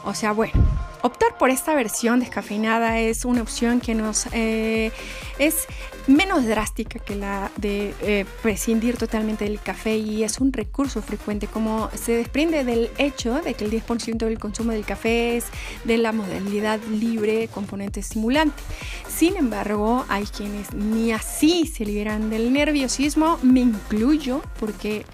O 0.06 0.14
sea, 0.14 0.32
bueno, 0.32 0.54
optar 1.02 1.38
por 1.38 1.50
esta 1.50 1.76
versión 1.76 2.22
descafeinada 2.22 3.00
es 3.00 3.26
una 3.26 3.42
opción 3.42 3.82
que 3.82 3.96
nos 3.96 4.28
eh, 4.32 4.94
es 5.40 5.68
menos 6.08 6.46
drástica 6.46 7.00
que 7.00 7.16
la 7.16 7.52
de 7.58 7.94
eh, 8.02 8.26
prescindir 8.42 8.98
totalmente 8.98 9.44
del 9.44 9.60
café 9.60 9.98
y 9.98 10.24
es 10.24 10.40
un 10.40 10.54
recurso 10.54 11.02
frecuente 11.02 11.48
como 11.48 11.90
se 11.94 12.14
desprende 12.14 12.64
del 12.64 12.90
hecho 12.98 13.42
de 13.42 13.54
que 13.54 13.66
el 13.66 13.72
10% 13.72 14.18
del 14.18 14.40
consumo 14.40 14.72
del 14.72 14.86
café 14.86 15.38
es 15.38 15.46
de 15.84 15.98
la 15.98 16.14
modalidad 16.14 16.80
libre 16.84 17.50
componente 17.50 18.00
estimulante. 18.00 18.62
Sin 19.08 19.36
embargo, 19.36 20.06
hay 20.08 20.26
quienes 20.26 20.74
ni 20.74 21.12
así 21.12 21.68
se 21.68 21.86
liberan 21.86 22.30
del 22.30 22.54
nerviosismo, 22.54 23.38
me 23.42 23.60
incluyo 23.60 24.42
porque 24.60 25.06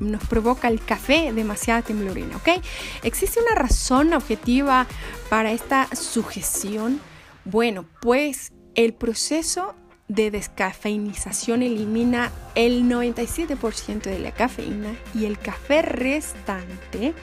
nos 0.00 0.24
provoca 0.26 0.68
el 0.68 0.84
café 0.84 1.32
demasiada 1.32 1.82
temblorina, 1.82 2.36
¿ok? 2.36 2.60
¿Existe 3.02 3.40
una 3.40 3.54
razón 3.54 4.12
objetiva 4.12 4.86
para 5.30 5.52
esta 5.52 5.88
sujeción? 5.94 7.00
Bueno, 7.44 7.86
pues 8.00 8.52
el 8.74 8.92
proceso 8.94 9.74
de 10.08 10.30
descafeinización 10.30 11.62
elimina 11.62 12.30
el 12.54 12.84
97% 12.84 14.02
de 14.02 14.18
la 14.18 14.32
cafeína 14.32 14.94
y 15.14 15.24
el 15.24 15.38
café 15.38 15.82
restante 15.82 17.14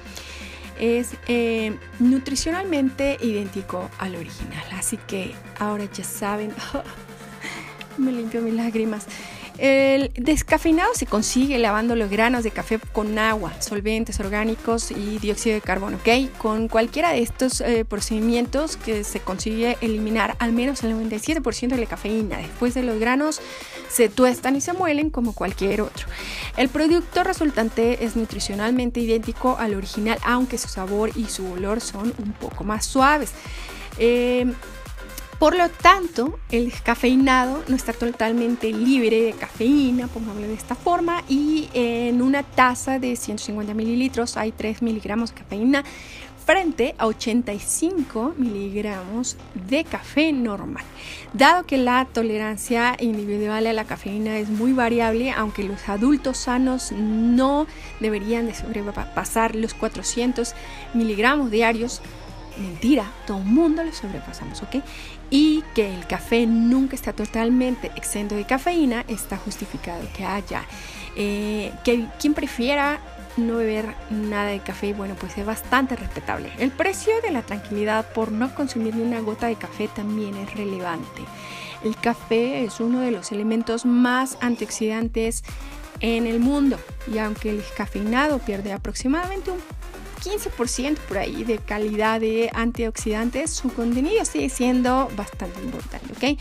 es 0.79 1.11
eh, 1.27 1.77
nutricionalmente 1.99 3.17
idéntico 3.21 3.89
al 3.99 4.15
original. 4.15 4.63
Así 4.73 4.97
que 4.97 5.33
ahora 5.59 5.85
ya 5.85 6.03
saben, 6.03 6.51
me 7.97 8.11
limpio 8.11 8.41
mis 8.41 8.55
lágrimas. 8.55 9.05
El 9.61 10.11
descafeinado 10.15 10.89
se 10.95 11.05
consigue 11.05 11.59
lavando 11.59 11.95
los 11.95 12.09
granos 12.09 12.43
de 12.43 12.49
café 12.49 12.79
con 12.79 13.19
agua, 13.19 13.53
solventes 13.61 14.19
orgánicos 14.19 14.89
y 14.89 15.19
dióxido 15.19 15.53
de 15.53 15.61
carbono, 15.61 15.97
¿ok? 15.97 16.35
Con 16.39 16.67
cualquiera 16.67 17.11
de 17.11 17.21
estos 17.21 17.61
eh, 17.61 17.85
procedimientos 17.85 18.75
que 18.75 19.03
se 19.03 19.19
consigue 19.19 19.77
eliminar 19.81 20.35
al 20.39 20.51
menos 20.51 20.83
el 20.83 20.95
97% 20.95 21.67
de 21.67 21.77
la 21.77 21.85
cafeína. 21.85 22.39
Después 22.39 22.73
de 22.73 22.81
los 22.81 22.99
granos 22.99 23.39
se 23.87 24.09
tuestan 24.09 24.55
y 24.55 24.61
se 24.61 24.73
muelen 24.73 25.11
como 25.11 25.35
cualquier 25.35 25.81
otro. 25.81 26.07
El 26.57 26.69
producto 26.69 27.23
resultante 27.23 28.03
es 28.03 28.15
nutricionalmente 28.15 28.99
idéntico 28.99 29.57
al 29.59 29.75
original, 29.75 30.17
aunque 30.23 30.57
su 30.57 30.69
sabor 30.69 31.11
y 31.15 31.25
su 31.25 31.45
olor 31.51 31.81
son 31.81 32.15
un 32.17 32.33
poco 32.33 32.63
más 32.63 32.83
suaves. 32.83 33.33
Eh, 33.99 34.51
por 35.41 35.57
lo 35.57 35.69
tanto, 35.69 36.37
el 36.51 36.69
descafeinado 36.69 37.63
no 37.67 37.75
está 37.75 37.93
totalmente 37.93 38.71
libre 38.71 39.23
de 39.23 39.33
cafeína, 39.33 40.07
pongámoslo 40.07 40.47
de 40.47 40.53
esta 40.53 40.75
forma, 40.75 41.23
y 41.27 41.67
en 41.73 42.21
una 42.21 42.43
taza 42.43 42.99
de 42.99 43.15
150 43.15 43.73
mililitros 43.73 44.37
hay 44.37 44.51
3 44.51 44.83
miligramos 44.83 45.31
de 45.31 45.41
cafeína 45.41 45.83
frente 46.45 46.93
a 46.99 47.07
85 47.07 48.35
miligramos 48.37 49.35
de 49.67 49.83
café 49.83 50.31
normal. 50.31 50.83
Dado 51.33 51.63
que 51.65 51.79
la 51.79 52.05
tolerancia 52.05 52.95
individual 52.99 53.65
a 53.65 53.73
la 53.73 53.85
cafeína 53.85 54.37
es 54.37 54.47
muy 54.47 54.73
variable, 54.73 55.31
aunque 55.31 55.63
los 55.63 55.89
adultos 55.89 56.37
sanos 56.37 56.91
no 56.91 57.65
deberían 57.99 58.45
de 58.45 58.53
sobrepasar 58.53 59.55
los 59.55 59.73
400 59.73 60.53
miligramos 60.93 61.49
diarios, 61.49 61.99
mentira, 62.57 63.11
todo 63.25 63.39
el 63.39 63.45
mundo 63.45 63.83
lo 63.83 63.91
sobrepasamos, 63.91 64.61
¿ok? 64.63 64.83
Y 65.31 65.63
que 65.73 65.95
el 65.95 66.05
café 66.05 66.45
nunca 66.45 66.95
está 66.95 67.13
totalmente 67.13 67.89
exento 67.95 68.35
de 68.35 68.45
cafeína, 68.45 69.03
está 69.07 69.37
justificado 69.37 70.05
que 70.15 70.25
haya. 70.25 70.63
Eh, 71.15 71.73
que 71.83 72.05
quien 72.19 72.33
prefiera 72.33 72.99
no 73.37 73.57
beber 73.57 73.95
nada 74.09 74.47
de 74.47 74.59
café, 74.59 74.93
bueno, 74.93 75.15
pues 75.19 75.37
es 75.37 75.45
bastante 75.45 75.95
respetable. 75.95 76.51
El 76.59 76.71
precio 76.71 77.13
de 77.23 77.31
la 77.31 77.41
tranquilidad 77.41 78.05
por 78.13 78.31
no 78.31 78.53
consumir 78.53 78.95
ni 78.95 79.01
una 79.01 79.21
gota 79.21 79.47
de 79.47 79.55
café 79.55 79.87
también 79.87 80.35
es 80.35 80.53
relevante. 80.53 81.21
El 81.83 81.95
café 81.95 82.63
es 82.63 82.79
uno 82.79 82.99
de 82.99 83.11
los 83.11 83.31
elementos 83.31 83.85
más 83.85 84.37
antioxidantes 84.41 85.43
en 86.01 86.27
el 86.27 86.39
mundo 86.39 86.77
y 87.11 87.19
aunque 87.19 87.51
el 87.51 87.57
descafeinado 87.57 88.39
pierde 88.39 88.73
aproximadamente 88.73 89.51
un 89.51 89.59
15% 90.21 90.97
por 91.07 91.17
ahí 91.17 91.43
de 91.43 91.57
calidad 91.57 92.19
de 92.19 92.49
antioxidantes, 92.53 93.49
su 93.49 93.73
contenido 93.73 94.23
sigue 94.25 94.49
siendo 94.49 95.09
bastante 95.15 95.59
importante, 95.61 96.13
¿ok? 96.13 96.39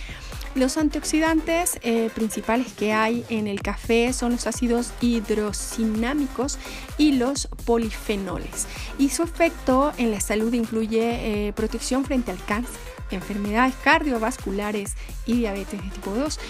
Los 0.56 0.76
antioxidantes 0.76 1.78
eh, 1.82 2.10
principales 2.12 2.72
que 2.72 2.92
hay 2.92 3.24
en 3.28 3.46
el 3.46 3.62
café 3.62 4.12
son 4.12 4.32
los 4.32 4.48
ácidos 4.48 4.92
hidrocinámicos 5.00 6.58
y 6.98 7.12
los 7.12 7.48
polifenoles. 7.64 8.66
Y 8.98 9.10
su 9.10 9.22
efecto 9.22 9.92
en 9.96 10.10
la 10.10 10.20
salud 10.20 10.52
incluye 10.52 11.46
eh, 11.48 11.52
protección 11.52 12.04
frente 12.04 12.32
al 12.32 12.44
cáncer, 12.44 12.80
enfermedades 13.12 13.76
cardiovasculares 13.84 14.96
y 15.24 15.34
diabetes 15.34 15.80
de 15.80 15.88
tipo 15.90 16.10
2. 16.14 16.40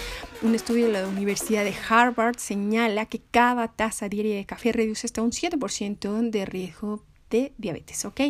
Un 0.43 0.55
estudio 0.55 0.87
de 0.87 0.93
la 0.93 1.07
Universidad 1.07 1.65
de 1.65 1.75
Harvard 1.89 2.39
señala 2.39 3.05
que 3.05 3.21
cada 3.31 3.69
taza 3.69 4.09
diaria 4.09 4.37
de 4.37 4.47
café 4.47 4.73
reduce 4.73 5.07
hasta 5.07 5.21
un 5.21 5.31
7% 5.31 6.31
de 6.31 6.47
riesgo 6.47 7.05
de 7.31 7.53
diabetes, 7.59 8.05
¿ok? 8.05 8.21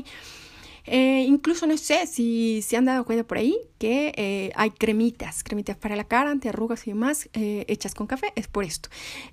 Eh, 0.86 1.24
incluso 1.28 1.66
no 1.66 1.76
sé 1.76 2.06
si 2.06 2.62
se 2.62 2.76
han 2.76 2.84
dado 2.84 3.04
cuenta 3.04 3.26
por 3.26 3.38
ahí 3.38 3.56
que 3.78 4.12
eh, 4.16 4.50
hay 4.56 4.70
cremitas, 4.70 5.44
cremitas 5.44 5.76
para 5.76 5.96
la 5.96 6.04
cara, 6.04 6.30
antiarrugas 6.30 6.86
y 6.86 6.90
demás, 6.90 7.28
eh, 7.32 7.64
hechas 7.68 7.94
con 7.94 8.06
café, 8.06 8.32
es 8.34 8.48
por 8.48 8.64
esto. 8.64 8.88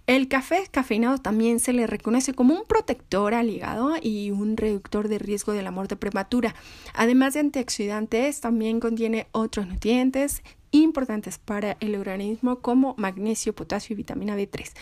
El 0.06 0.28
café 0.28 0.68
cafeinado 0.70 1.18
también 1.18 1.60
se 1.60 1.74
le 1.74 1.88
reconoce 1.88 2.34
como 2.34 2.54
un 2.54 2.66
protector 2.66 3.34
al 3.34 3.50
hígado 3.50 3.96
y 4.02 4.32
un 4.32 4.58
reductor 4.58 5.08
de 5.08 5.20
riesgo 5.20 5.54
de 5.54 5.64
la 5.64 5.72
muerte 5.72 5.96
prematura. 5.96 6.54
Además 6.94 7.34
de 7.34 7.42
antioxidantes, 7.42 8.42
también 8.42 8.80
contiene 8.80 9.28
otros 9.32 9.68
nutrientes 9.68 10.44
importantes 10.72 11.38
para 11.38 11.78
el 11.80 11.96
organismo 11.96 12.60
como 12.60 12.94
magnesio, 12.98 13.56
potasio 13.56 13.94
y 13.94 13.98
vitamina 13.98 14.38
B3. 14.38 14.74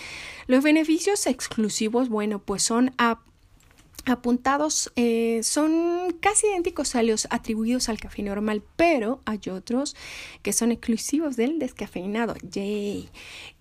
Los 0.47 0.63
beneficios 0.63 1.27
exclusivos, 1.27 2.09
bueno, 2.09 2.39
pues 2.39 2.63
son 2.63 2.91
a 2.97 3.19
apuntados 4.05 4.91
eh, 4.95 5.41
son 5.43 6.15
casi 6.19 6.47
idénticos 6.47 6.95
a 6.95 7.03
los 7.03 7.27
atribuidos 7.29 7.89
al 7.89 7.99
café 7.99 8.23
normal, 8.23 8.63
pero 8.75 9.21
hay 9.25 9.39
otros 9.51 9.95
que 10.41 10.53
son 10.53 10.71
exclusivos 10.71 11.35
del 11.35 11.59
descafeinado. 11.59 12.35
Yay. 12.41 13.09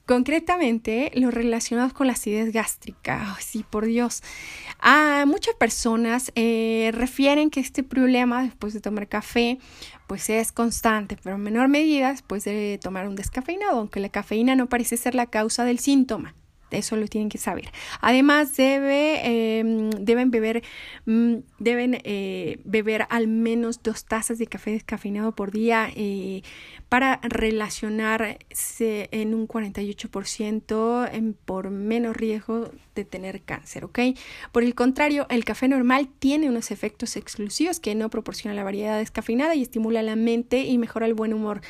Concretamente, 0.07 1.11
los 1.14 1.32
relacionados 1.32 1.95
con 1.95 2.07
la 2.07 2.12
acidez 2.12 2.53
gástrica. 2.53 3.36
sí, 3.40 3.64
por 3.68 3.86
Dios. 3.86 4.22
A 4.78 5.24
muchas 5.26 5.55
personas 5.55 6.30
eh, 6.34 6.90
refieren 6.92 7.49
que 7.49 7.61
este 7.61 7.82
problema 7.82 8.42
después 8.42 8.74
de 8.74 8.80
tomar 8.80 9.09
café 9.09 9.59
pues 10.07 10.28
es 10.28 10.53
constante, 10.53 11.16
pero 11.22 11.36
en 11.36 11.42
menor 11.42 11.68
medida 11.68 12.11
después 12.11 12.45
de 12.45 12.78
tomar 12.82 13.09
un 13.09 13.16
descafeinado, 13.16 13.78
aunque 13.78 14.01
la 14.01 14.11
cafeína 14.11 14.57
no 14.57 14.68
parece 14.68 14.99
ser 14.99 15.14
la 15.14 15.26
causa 15.26 15.64
del 15.64 15.78
síntoma. 15.78 16.34
Eso 16.71 16.97
lo 16.97 17.07
tienen 17.07 17.29
que 17.29 17.39
saber. 17.39 17.71
Además, 18.01 18.57
debe, 18.57 19.21
eh, 19.25 19.91
deben 20.01 20.31
beber, 20.31 20.62
mm, 21.07 21.35
deben 21.59 22.01
eh, 22.05 22.59
beber 22.65 23.07
al 23.11 23.29
menos 23.29 23.83
dos 23.83 24.05
tazas 24.05 24.39
de 24.39 24.47
café 24.47 24.73
descafeinado 24.73 25.35
por 25.35 25.51
día 25.51 25.89
eh, 25.95 26.43
para 26.89 27.21
relacionarse 27.23 29.09
en 29.12 29.35
un 29.35 29.47
48% 29.47 31.09
en, 31.12 31.35
por 31.35 31.71
menos 31.71 32.17
riesgo 32.17 32.71
de 32.95 33.05
tener 33.05 33.43
cáncer, 33.43 33.85
¿ok? 33.85 33.99
Por 34.53 34.62
el 34.62 34.75
contrario, 34.75 35.27
el 35.31 35.45
café 35.45 35.69
normal 35.69 36.09
tiene 36.19 36.49
unos 36.49 36.71
efectos 36.71 37.17
exclusivos 37.17 37.81
que 37.81 37.95
no 37.95 38.11
proporciona 38.11 38.55
la 38.55 38.65
variedad 38.65 38.99
descafeinada 38.99 39.55
y 39.55 39.62
estimula 39.62 40.03
la 40.03 40.17
mente 40.17 40.65
y 40.65 40.79
mejora 40.79 41.07
el 41.07 41.15
buen 41.15 41.33
humor. 41.35 41.61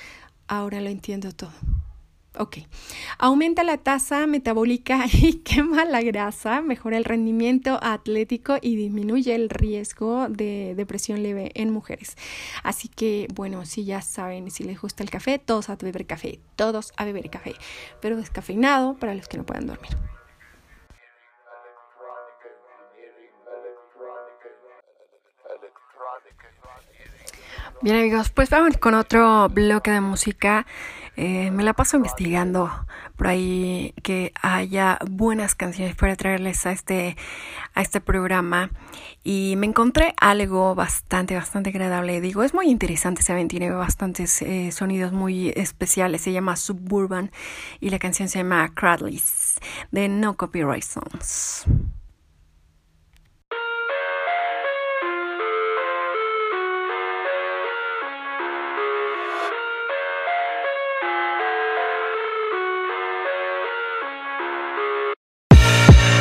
Ahora 0.46 0.80
lo 0.80 0.90
entiendo 0.90 1.32
todo. 1.32 1.52
Ok. 2.36 2.58
Aumenta 3.18 3.62
la 3.62 3.78
tasa 3.78 4.26
metabólica 4.26 5.04
y 5.12 5.34
quema 5.34 5.84
la 5.84 6.02
grasa, 6.02 6.62
mejora 6.62 6.96
el 6.96 7.04
rendimiento 7.04 7.78
atlético 7.80 8.56
y 8.60 8.74
disminuye 8.74 9.34
el 9.34 9.48
riesgo 9.48 10.28
de 10.28 10.74
depresión 10.76 11.22
leve 11.22 11.52
en 11.54 11.70
mujeres. 11.70 12.16
Así 12.64 12.88
que, 12.88 13.28
bueno, 13.34 13.64
si 13.66 13.84
ya 13.84 14.02
saben, 14.02 14.50
si 14.50 14.64
les 14.64 14.80
gusta 14.80 15.04
el 15.04 15.10
café, 15.10 15.38
todos 15.38 15.68
a 15.68 15.76
beber 15.76 16.06
café, 16.06 16.40
todos 16.56 16.92
a 16.96 17.04
beber 17.04 17.30
café, 17.30 17.54
pero 18.00 18.16
descafeinado 18.16 18.94
para 18.94 19.14
los 19.14 19.28
que 19.28 19.38
no 19.38 19.46
puedan 19.46 19.66
dormir. 19.66 19.96
Bien 27.84 27.96
amigos, 27.96 28.30
pues 28.30 28.48
vamos 28.48 28.78
con 28.78 28.94
otro 28.94 29.48
bloque 29.50 29.90
de 29.90 30.00
música. 30.00 30.64
Eh, 31.16 31.50
me 31.50 31.62
la 31.62 31.74
paso 31.74 31.96
investigando 31.96 32.70
por 33.16 33.28
ahí 33.28 33.94
que 34.02 34.32
haya 34.42 34.98
buenas 35.08 35.54
canciones 35.54 35.94
para 35.94 36.16
traerles 36.16 36.66
a 36.66 36.72
este, 36.72 37.16
a 37.74 37.82
este 37.82 38.00
programa 38.00 38.70
y 39.22 39.54
me 39.56 39.66
encontré 39.66 40.14
algo 40.20 40.74
bastante, 40.74 41.34
bastante 41.34 41.70
agradable. 41.70 42.20
Digo, 42.20 42.42
es 42.42 42.52
muy 42.52 42.68
interesante, 42.68 43.22
saben, 43.22 43.48
tiene 43.48 43.70
bastantes 43.70 44.42
eh, 44.42 44.72
sonidos 44.72 45.12
muy 45.12 45.50
especiales. 45.56 46.22
Se 46.22 46.32
llama 46.32 46.56
Suburban 46.56 47.30
y 47.80 47.90
la 47.90 47.98
canción 47.98 48.28
se 48.28 48.38
llama 48.38 48.72
Cradleys 48.74 49.56
de 49.92 50.08
No 50.08 50.36
Copyright 50.36 50.82
Songs. 50.82 51.66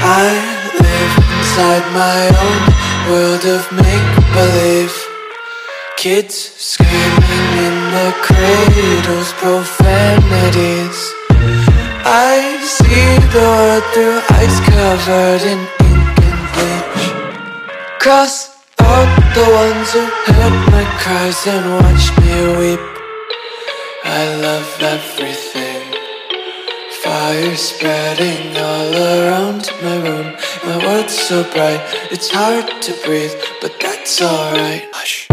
I 0.06 0.28
live 0.84 1.16
inside 1.32 1.86
my 1.96 2.28
own 2.44 2.62
world 3.08 3.46
of 3.56 3.64
make-believe. 3.72 4.92
Kids 5.96 6.36
screaming 6.36 7.50
in 7.68 7.76
the 7.96 8.12
cradles, 8.28 9.32
profanities. 9.40 11.00
I 12.04 12.60
see 12.60 13.16
the 13.32 13.48
world 13.48 13.86
through 13.96 14.20
ice 14.44 14.60
covered 14.68 15.44
in 15.48 15.60
ink 15.88 16.20
and 16.28 16.42
bleach. 16.52 17.04
Cross 18.04 18.60
out 18.80 19.08
the 19.34 19.48
ones 19.64 19.88
who 19.96 20.04
heard 20.28 20.56
my 20.68 20.84
cries 21.00 21.48
and 21.48 21.64
watched 21.80 22.12
me 22.20 22.36
weep. 22.60 22.84
I 24.04 24.36
love 24.36 24.68
everything 24.82 25.63
Fire 27.14 27.56
spreading 27.56 28.58
all 28.58 28.96
around 28.96 29.70
my 29.84 29.98
room. 29.98 30.36
My 30.66 30.78
world's 30.84 31.16
so 31.16 31.44
bright, 31.44 31.80
it's 32.10 32.32
hard 32.32 32.82
to 32.82 32.92
breathe, 33.06 33.36
but 33.62 33.80
that's 33.80 34.20
alright. 34.20 34.90
Hush. 34.92 35.28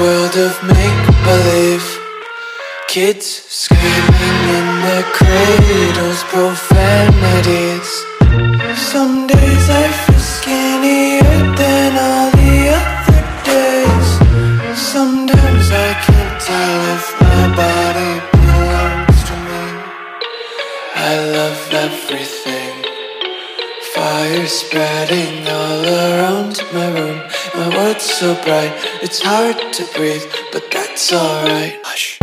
World 0.00 0.36
of 0.36 0.54
make 0.62 1.06
believe. 1.24 1.86
Kids 2.88 3.26
screaming 3.26 4.40
in 4.58 4.66
their 4.86 5.06
cradles, 5.18 6.22
profanities. 6.34 7.88
Some 8.92 9.26
days 9.26 9.64
I 9.82 9.86
feel 10.02 10.24
skinnier 10.36 11.36
than 11.60 11.90
all 12.06 12.30
the 12.30 12.56
other 12.78 13.22
days. 13.52 14.08
Sometimes 14.78 15.66
I 15.70 15.90
can't 16.06 16.40
tell 16.50 16.80
if 16.96 17.04
my 17.20 17.42
body 17.62 18.12
belongs 18.34 19.20
to 19.28 19.34
me. 19.48 19.64
I 20.94 21.12
love 21.36 21.60
everything. 21.86 22.74
Fire 23.94 24.46
spreading 24.46 25.46
all 25.46 25.84
around 25.86 26.62
my 26.72 26.88
room. 26.98 27.23
My 27.56 27.68
world's 27.68 28.02
so 28.02 28.34
bright, 28.42 28.72
it's 29.00 29.22
hard 29.22 29.56
to 29.74 29.84
breathe, 29.94 30.24
but 30.52 30.68
that's 30.72 31.12
alright. 31.12 31.78
Hush. 31.84 32.18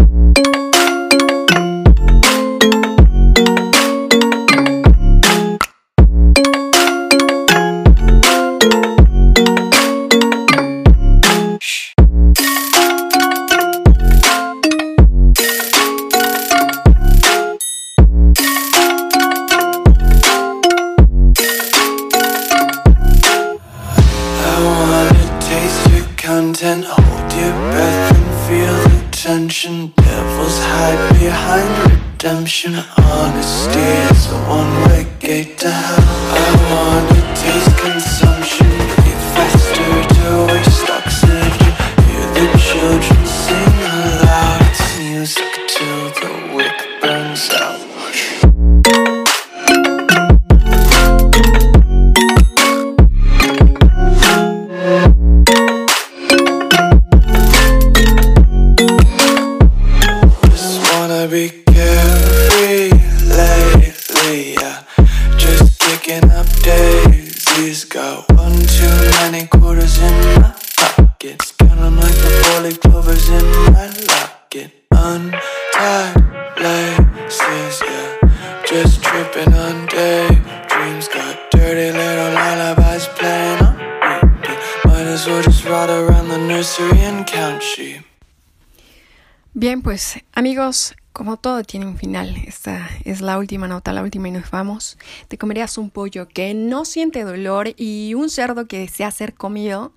Bien, 89.53 89.81
pues 89.81 90.17
amigos, 90.31 90.95
como 91.11 91.35
todo 91.35 91.61
tiene 91.63 91.85
un 91.85 91.97
final, 91.97 92.37
esta 92.47 92.89
es 93.03 93.19
la 93.19 93.37
última 93.37 93.67
nota, 93.67 93.91
la 93.91 94.01
última 94.01 94.29
y 94.29 94.31
nos 94.31 94.49
vamos. 94.49 94.97
Te 95.27 95.37
comerías 95.37 95.77
un 95.77 95.89
pollo 95.89 96.29
que 96.29 96.53
no 96.53 96.85
siente 96.85 97.25
dolor 97.25 97.73
y 97.75 98.13
un 98.13 98.29
cerdo 98.29 98.65
que 98.65 98.79
desea 98.79 99.11
ser 99.11 99.33
comido. 99.33 99.91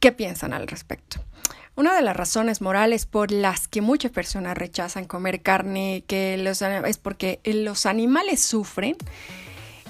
¿Qué 0.00 0.12
piensan 0.12 0.54
al 0.54 0.66
respecto? 0.66 1.22
Una 1.76 1.94
de 1.94 2.00
las 2.00 2.16
razones 2.16 2.62
morales 2.62 3.04
por 3.04 3.30
las 3.30 3.68
que 3.68 3.82
muchas 3.82 4.10
personas 4.10 4.56
rechazan 4.56 5.04
comer 5.04 5.42
carne 5.42 6.02
es 6.08 6.96
porque 6.96 7.38
los 7.44 7.84
animales 7.84 8.40
sufren 8.40 8.96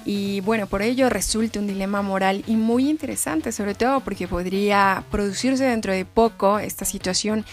y 0.05 0.41
bueno, 0.41 0.67
por 0.67 0.81
ello 0.81 1.09
resulta 1.09 1.59
un 1.59 1.67
dilema 1.67 2.01
moral 2.01 2.43
y 2.45 2.55
muy 2.55 2.89
interesante, 2.89 3.51
sobre 3.51 3.73
todo 3.73 4.01
porque 4.01 4.27
podría 4.27 5.05
producirse 5.09 5.63
dentro 5.63 5.93
de 5.93 6.03
poco 6.03 6.59
esta 6.59 6.83
situación 6.83 7.45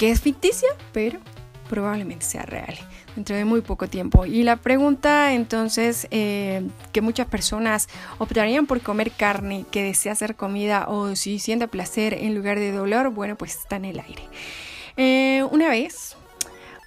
que 0.00 0.10
es 0.10 0.22
ficticia, 0.22 0.70
pero 0.94 1.20
probablemente 1.68 2.24
sea 2.24 2.40
real 2.44 2.74
dentro 3.14 3.36
de 3.36 3.44
muy 3.44 3.60
poco 3.60 3.86
tiempo. 3.86 4.24
Y 4.24 4.44
la 4.44 4.56
pregunta 4.56 5.34
entonces 5.34 6.08
eh, 6.10 6.66
que 6.90 7.02
muchas 7.02 7.26
personas 7.26 7.86
optarían 8.16 8.66
por 8.66 8.80
comer 8.80 9.10
carne 9.10 9.66
que 9.70 9.82
desea 9.82 10.12
hacer 10.12 10.36
comida 10.36 10.86
o 10.88 11.14
si 11.16 11.38
siente 11.38 11.68
placer 11.68 12.14
en 12.14 12.34
lugar 12.34 12.58
de 12.58 12.72
dolor, 12.72 13.10
bueno, 13.10 13.36
pues 13.36 13.56
está 13.56 13.76
en 13.76 13.84
el 13.84 14.00
aire. 14.00 14.22
Eh, 14.96 15.44
una 15.50 15.68
vez, 15.68 16.16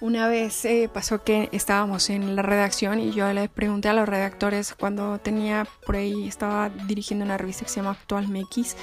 una 0.00 0.26
vez 0.26 0.64
eh, 0.64 0.90
pasó 0.92 1.22
que 1.22 1.48
estábamos 1.52 2.10
en 2.10 2.34
la 2.34 2.42
redacción 2.42 2.98
y 2.98 3.12
yo 3.12 3.32
le 3.32 3.48
pregunté 3.48 3.90
a 3.90 3.92
los 3.92 4.08
redactores 4.08 4.74
cuando 4.74 5.18
tenía 5.20 5.68
por 5.86 5.94
ahí, 5.94 6.26
estaba 6.26 6.68
dirigiendo 6.68 7.24
una 7.24 7.38
revista 7.38 7.64
que 7.64 7.70
se 7.70 7.76
llama 7.76 7.92
Actual 7.92 8.26
MX 8.26 8.74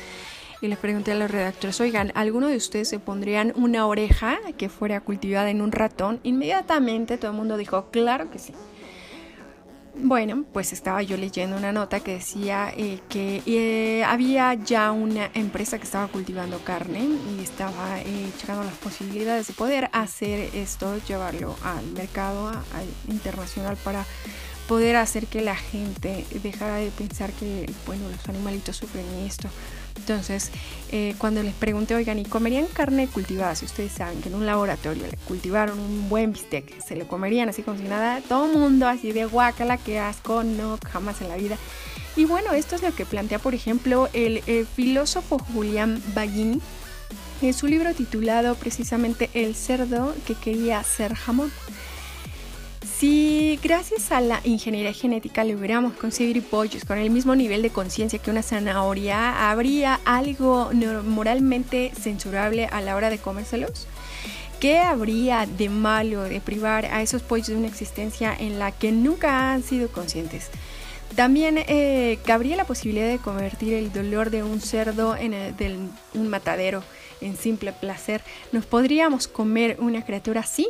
y 0.61 0.67
les 0.67 0.77
pregunté 0.77 1.11
a 1.11 1.15
los 1.15 1.31
redactores, 1.31 1.81
oigan, 1.81 2.11
¿alguno 2.13 2.47
de 2.47 2.55
ustedes 2.55 2.87
se 2.87 2.99
pondrían 2.99 3.51
una 3.55 3.87
oreja 3.87 4.39
que 4.57 4.69
fuera 4.69 5.01
cultivada 5.01 5.49
en 5.49 5.61
un 5.61 5.71
ratón? 5.71 6.19
Inmediatamente 6.23 7.17
todo 7.17 7.31
el 7.31 7.37
mundo 7.37 7.57
dijo, 7.57 7.87
claro 7.91 8.29
que 8.29 8.37
sí. 8.37 8.53
Bueno, 9.93 10.45
pues 10.53 10.71
estaba 10.71 11.01
yo 11.03 11.17
leyendo 11.17 11.57
una 11.57 11.73
nota 11.73 11.99
que 11.99 12.13
decía 12.13 12.71
eh, 12.77 12.99
que 13.09 13.41
eh, 13.45 14.05
había 14.05 14.53
ya 14.53 14.91
una 14.91 15.29
empresa 15.33 15.79
que 15.79 15.83
estaba 15.83 16.07
cultivando 16.07 16.59
carne 16.59 17.01
y 17.03 17.43
estaba 17.43 17.99
eh, 17.99 18.29
checando 18.37 18.63
las 18.63 18.75
posibilidades 18.75 19.47
de 19.47 19.53
poder 19.53 19.89
hacer 19.91 20.55
esto, 20.55 20.97
llevarlo 21.07 21.57
al 21.63 21.85
mercado 21.87 22.47
al 22.47 22.87
internacional 23.09 23.75
para 23.83 24.05
poder 24.69 24.95
hacer 24.95 25.27
que 25.27 25.41
la 25.41 25.55
gente 25.55 26.25
dejara 26.41 26.75
de 26.75 26.89
pensar 26.91 27.31
que, 27.33 27.69
bueno, 27.85 28.07
los 28.09 28.29
animalitos 28.29 28.77
sufren 28.77 29.05
esto. 29.25 29.49
Entonces, 30.01 30.49
eh, 30.91 31.13
cuando 31.19 31.43
les 31.43 31.53
pregunté, 31.53 31.93
oigan, 31.93 32.17
¿y 32.17 32.25
comerían 32.25 32.65
carne 32.65 33.07
cultivada? 33.07 33.53
Si 33.53 33.65
ustedes 33.65 33.91
saben 33.91 34.19
que 34.19 34.29
en 34.29 34.35
un 34.35 34.47
laboratorio 34.47 35.05
le 35.05 35.15
cultivaron 35.27 35.79
un 35.79 36.09
buen 36.09 36.33
bistec, 36.33 36.83
se 36.83 36.95
lo 36.95 37.07
comerían 37.07 37.49
así 37.49 37.61
como 37.61 37.77
si 37.77 37.83
nada, 37.83 38.19
todo 38.27 38.47
mundo 38.47 38.87
así 38.87 39.11
de 39.11 39.25
guacala, 39.25 39.77
qué 39.77 39.99
asco, 39.99 40.43
no, 40.43 40.79
jamás 40.91 41.21
en 41.21 41.29
la 41.29 41.37
vida. 41.37 41.55
Y 42.15 42.25
bueno, 42.25 42.51
esto 42.53 42.75
es 42.75 42.81
lo 42.81 42.95
que 42.95 43.05
plantea, 43.05 43.37
por 43.37 43.53
ejemplo, 43.53 44.09
el, 44.13 44.41
el 44.47 44.65
filósofo 44.65 45.37
Julián 45.37 46.01
Baggini 46.15 46.59
en 47.43 47.53
su 47.53 47.67
libro 47.67 47.93
titulado 47.93 48.55
precisamente 48.55 49.29
El 49.35 49.53
cerdo 49.53 50.15
que 50.25 50.33
quería 50.33 50.81
ser 50.83 51.13
jamón. 51.13 51.51
Si 53.01 53.59
gracias 53.63 54.11
a 54.11 54.21
la 54.21 54.41
ingeniería 54.43 54.93
genética 54.93 55.43
logramos 55.43 55.93
conseguir 55.93 56.43
pollos 56.43 56.85
con 56.85 56.99
el 56.99 57.09
mismo 57.09 57.35
nivel 57.35 57.63
de 57.63 57.71
conciencia 57.71 58.19
que 58.19 58.29
una 58.29 58.43
zanahoria, 58.43 59.49
¿habría 59.49 59.99
algo 60.05 60.69
moralmente 61.03 61.91
censurable 61.99 62.67
a 62.67 62.79
la 62.79 62.95
hora 62.95 63.09
de 63.09 63.17
comérselos? 63.17 63.87
¿Qué 64.59 64.77
habría 64.77 65.47
de 65.47 65.67
malo 65.69 66.21
de 66.25 66.41
privar 66.41 66.85
a 66.85 67.01
esos 67.01 67.23
pollos 67.23 67.47
de 67.47 67.55
una 67.55 67.69
existencia 67.69 68.35
en 68.37 68.59
la 68.59 68.71
que 68.71 68.91
nunca 68.91 69.51
han 69.51 69.63
sido 69.63 69.87
conscientes? 69.87 70.51
También 71.15 71.57
eh, 71.57 72.19
cabría 72.23 72.55
la 72.55 72.65
posibilidad 72.65 73.07
de 73.07 73.17
convertir 73.17 73.73
el 73.73 73.91
dolor 73.91 74.29
de 74.29 74.43
un 74.43 74.61
cerdo 74.61 75.17
en 75.17 75.33
un 76.13 76.27
matadero 76.27 76.83
en 77.21 77.37
simple 77.37 77.71
placer. 77.71 78.21
¿Nos 78.51 78.65
podríamos 78.65 79.27
comer 79.27 79.77
una 79.79 80.03
criatura 80.03 80.41
así? 80.41 80.67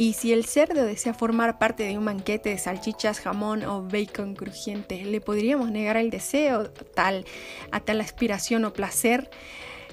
Y 0.00 0.14
si 0.14 0.32
el 0.32 0.46
cerdo 0.46 0.86
desea 0.86 1.12
formar 1.12 1.58
parte 1.58 1.82
de 1.82 1.98
un 1.98 2.06
banquete 2.06 2.48
de 2.48 2.56
salchichas, 2.56 3.20
jamón 3.20 3.64
o 3.64 3.82
bacon 3.82 4.34
crujiente, 4.34 5.04
¿le 5.04 5.20
podríamos 5.20 5.70
negar 5.70 5.98
el 5.98 6.08
deseo 6.08 6.70
tal, 6.70 7.26
a 7.70 7.80
tal 7.80 8.00
aspiración 8.00 8.64
o 8.64 8.72
placer? 8.72 9.28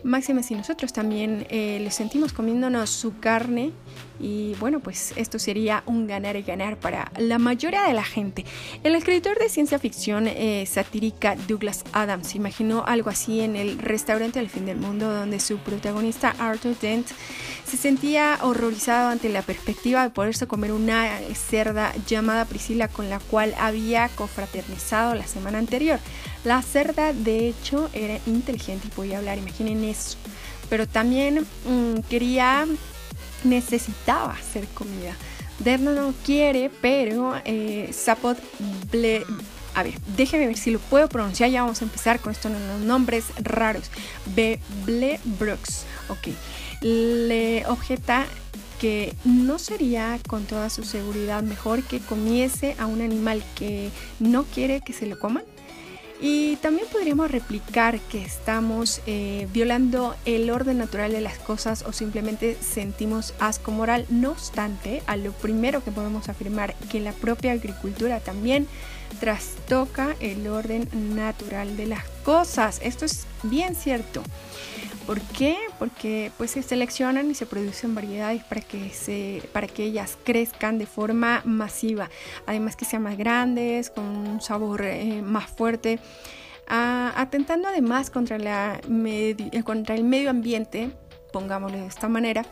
Máxime 0.03 0.43
si 0.43 0.55
nosotros 0.55 0.93
también 0.93 1.45
eh, 1.49 1.79
le 1.81 1.91
sentimos 1.91 2.31
comiéndonos 2.31 2.89
su 2.89 3.19
carne 3.19 3.73
y 4.19 4.55
bueno, 4.59 4.79
pues 4.79 5.13
esto 5.15 5.39
sería 5.39 5.83
un 5.85 6.07
ganar 6.07 6.35
y 6.35 6.41
ganar 6.41 6.77
para 6.77 7.11
la 7.17 7.39
mayoría 7.39 7.83
de 7.83 7.93
la 7.93 8.03
gente. 8.03 8.45
El 8.83 8.95
escritor 8.95 9.37
de 9.39 9.49
ciencia 9.49 9.79
ficción 9.79 10.27
eh, 10.27 10.65
satírica 10.65 11.35
Douglas 11.47 11.83
Adams 11.93 12.35
imaginó 12.35 12.83
algo 12.85 13.09
así 13.09 13.41
en 13.41 13.55
el 13.55 13.77
restaurante 13.79 14.39
del 14.39 14.49
fin 14.49 14.65
del 14.65 14.77
mundo 14.77 15.11
donde 15.11 15.39
su 15.39 15.57
protagonista 15.57 16.35
Arthur 16.39 16.77
Dent 16.79 17.07
se 17.65 17.77
sentía 17.77 18.39
horrorizado 18.41 19.09
ante 19.09 19.29
la 19.29 19.41
perspectiva 19.41 20.03
de 20.03 20.09
poderse 20.09 20.47
comer 20.47 20.71
una 20.71 21.09
cerda 21.35 21.93
llamada 22.07 22.45
Priscila 22.45 22.87
con 22.87 23.09
la 23.09 23.19
cual 23.19 23.53
había 23.59 24.09
confraternizado 24.09 25.15
la 25.15 25.27
semana 25.27 25.57
anterior. 25.57 25.99
La 26.43 26.61
cerda 26.61 27.13
de 27.13 27.49
hecho 27.49 27.89
era 27.93 28.19
inteligente 28.25 28.87
y 28.87 28.91
podía 28.91 29.17
hablar, 29.17 29.37
imaginen 29.37 29.83
eso. 29.83 30.17
Pero 30.69 30.87
también 30.87 31.45
mm, 31.65 31.99
quería 32.09 32.65
necesitaba 33.43 34.33
hacer 34.33 34.67
comida. 34.69 35.15
Derno 35.59 35.91
no 35.91 36.13
quiere, 36.25 36.69
pero 36.81 37.35
eh, 37.45 37.89
Zapot 37.93 38.37
Ble... 38.91 39.25
A 39.73 39.83
ver, 39.83 39.93
déjeme 40.15 40.47
ver 40.47 40.57
si 40.57 40.71
lo 40.71 40.79
puedo 40.79 41.07
pronunciar. 41.07 41.51
Ya 41.51 41.61
vamos 41.61 41.81
a 41.81 41.85
empezar 41.85 42.19
con 42.19 42.31
esto 42.31 42.47
en 42.47 42.67
los 42.67 42.81
nombres 42.81 43.25
raros. 43.37 43.91
Ble 44.35 45.19
Brooks. 45.39 45.85
Ok. 46.09 46.29
Le 46.81 47.63
objeta 47.67 48.25
que 48.79 49.13
no 49.23 49.59
sería 49.59 50.19
con 50.27 50.45
toda 50.45 50.69
su 50.69 50.83
seguridad 50.83 51.43
mejor 51.43 51.83
que 51.83 51.99
comiese 51.99 52.75
a 52.79 52.85
un 52.85 53.01
animal 53.01 53.43
que 53.55 53.91
no 54.19 54.45
quiere 54.45 54.81
que 54.81 54.93
se 54.93 55.05
lo 55.05 55.19
coman. 55.19 55.43
Y 56.19 56.55
también 56.57 56.87
podríamos 56.91 57.29
replicar 57.29 57.99
que 57.99 58.23
estamos 58.23 59.01
eh, 59.05 59.47
violando 59.53 60.15
el 60.25 60.49
orden 60.49 60.79
natural 60.79 61.11
de 61.11 61.21
las 61.21 61.37
cosas 61.37 61.83
o 61.83 61.93
simplemente 61.93 62.57
sentimos 62.59 63.35
asco 63.39 63.71
moral. 63.71 64.07
No 64.09 64.31
obstante, 64.31 65.03
a 65.05 65.15
lo 65.15 65.31
primero 65.31 65.83
que 65.83 65.91
podemos 65.91 66.27
afirmar 66.27 66.73
que 66.89 66.99
la 66.99 67.11
propia 67.11 67.51
agricultura 67.51 68.19
también 68.19 68.67
trastoca 69.19 70.15
el 70.19 70.47
orden 70.47 70.89
natural 71.15 71.77
de 71.77 71.85
las 71.85 72.03
cosas. 72.23 72.79
Esto 72.83 73.05
es 73.05 73.27
bien 73.43 73.75
cierto. 73.75 74.23
¿Por 75.07 75.21
qué? 75.21 75.55
Porque 75.79 76.33
pues 76.37 76.51
se 76.51 76.61
seleccionan 76.61 77.31
y 77.31 77.33
se 77.33 77.45
producen 77.45 77.95
variedades 77.95 78.43
para 78.43 78.59
que, 78.59 78.89
se, 78.89 79.41
para 79.53 79.65
que 79.65 79.85
ellas 79.85 80.17
crezcan 80.25 80.77
de 80.77 80.85
forma 80.85 81.41
masiva. 81.45 82.09
Además 82.45 82.75
que 82.75 82.83
sean 82.83 83.03
más 83.03 83.17
grandes, 83.17 83.89
con 83.89 84.03
un 84.03 84.41
sabor 84.41 84.83
eh, 84.83 85.21
más 85.21 85.49
fuerte. 85.49 85.99
atentando 86.67 87.69
además 87.69 88.09
contra, 88.09 88.37
la 88.37 88.81
contra 89.63 89.95
el 89.95 90.03
medio 90.03 90.29
ambiente 90.29 90.91
pongámoslo 91.31 91.77
de 91.77 91.87
esta 91.87 92.07
manera. 92.07 92.45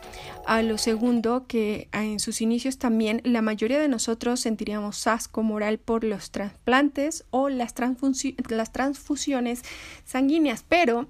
A 0.46 0.62
lo 0.62 0.78
segundo, 0.78 1.46
que 1.46 1.88
en 1.92 2.20
sus 2.20 2.40
inicios 2.40 2.78
también 2.78 3.20
la 3.24 3.42
mayoría 3.42 3.78
de 3.78 3.88
nosotros 3.88 4.40
sentiríamos 4.40 5.06
asco 5.06 5.42
moral 5.42 5.78
por 5.78 6.04
los 6.04 6.30
trasplantes 6.30 7.24
o 7.30 7.48
las, 7.48 7.74
las 8.48 8.72
transfusiones 8.72 9.62
sanguíneas, 10.04 10.64
pero 10.68 11.08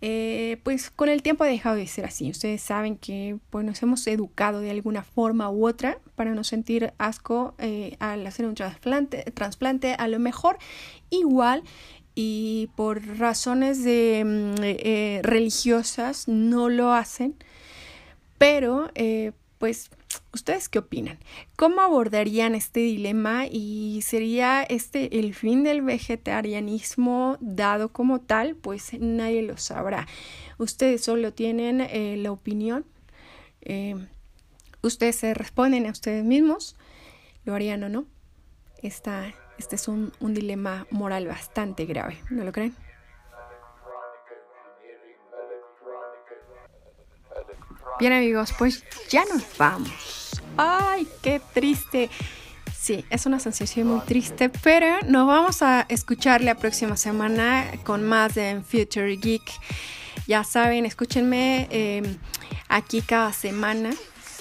eh, 0.00 0.60
pues 0.62 0.90
con 0.90 1.08
el 1.08 1.22
tiempo 1.22 1.44
ha 1.44 1.48
dejado 1.48 1.76
de 1.76 1.86
ser 1.86 2.04
así. 2.04 2.30
Ustedes 2.30 2.62
saben 2.62 2.96
que 2.96 3.38
pues, 3.50 3.64
nos 3.64 3.82
hemos 3.82 4.06
educado 4.06 4.60
de 4.60 4.70
alguna 4.70 5.02
forma 5.02 5.50
u 5.50 5.66
otra 5.66 5.98
para 6.14 6.34
no 6.34 6.44
sentir 6.44 6.92
asco 6.98 7.54
eh, 7.58 7.96
al 7.98 8.26
hacer 8.26 8.46
un 8.46 8.54
trasplante, 8.54 9.24
trasplante 9.32 9.94
a 9.94 10.08
lo 10.08 10.18
mejor 10.18 10.58
igual 11.10 11.62
y 12.22 12.68
por 12.76 13.02
razones 13.18 13.82
de, 13.82 14.22
mm, 14.26 14.62
eh, 14.62 15.20
religiosas 15.22 16.28
no 16.28 16.68
lo 16.68 16.92
hacen. 16.92 17.34
Pero, 18.36 18.90
eh, 18.94 19.32
pues, 19.56 19.88
¿ustedes 20.34 20.68
qué 20.68 20.80
opinan? 20.80 21.18
¿Cómo 21.56 21.80
abordarían 21.80 22.54
este 22.54 22.80
dilema 22.80 23.46
y 23.46 24.02
sería 24.02 24.62
este 24.62 25.18
el 25.18 25.32
fin 25.32 25.64
del 25.64 25.80
vegetarianismo 25.80 27.38
dado 27.40 27.90
como 27.90 28.20
tal? 28.20 28.54
Pues 28.54 28.92
nadie 29.00 29.40
lo 29.40 29.56
sabrá. 29.56 30.06
Ustedes 30.58 31.02
solo 31.02 31.32
tienen 31.32 31.80
eh, 31.80 32.16
la 32.18 32.32
opinión. 32.32 32.84
ustedes 34.82 35.16
se 35.16 35.32
responden 35.32 35.86
a 35.86 35.90
ustedes 35.90 36.22
mismos. 36.22 36.76
¿Lo 37.46 37.54
harían 37.54 37.82
o 37.82 37.88
no? 37.88 38.04
Esta 38.82 39.32
este 39.60 39.76
es 39.76 39.88
un, 39.88 40.10
dilema 40.20 40.86
moral 40.90 41.26
bastante 41.26 41.84
grave, 41.84 42.18
¿no 42.30 42.44
lo 42.44 42.50
creen? 42.50 42.74
Bien 47.98 48.14
amigos, 48.14 48.54
pues 48.58 48.82
ya 49.10 49.22
nos 49.26 49.44
vamos. 49.58 50.40
Ay, 50.56 51.06
qué 51.22 51.42
triste. 51.52 52.08
Sí, 52.74 53.04
es 53.10 53.26
una 53.26 53.38
sensación 53.38 53.88
muy 53.88 54.00
triste, 54.00 54.48
pero 54.48 54.98
nos 55.06 55.26
vamos 55.26 55.60
a 55.60 55.84
escuchar 55.90 56.40
la 56.40 56.54
próxima 56.54 56.96
semana 56.96 57.70
con 57.84 58.02
más 58.02 58.34
de 58.34 58.62
Future 58.66 59.14
Geek. 59.16 59.42
Ya 60.26 60.42
saben, 60.42 60.86
escúchenme 60.86 61.68
eh, 61.70 62.16
aquí 62.70 63.02
cada 63.02 63.34
semana. 63.34 63.90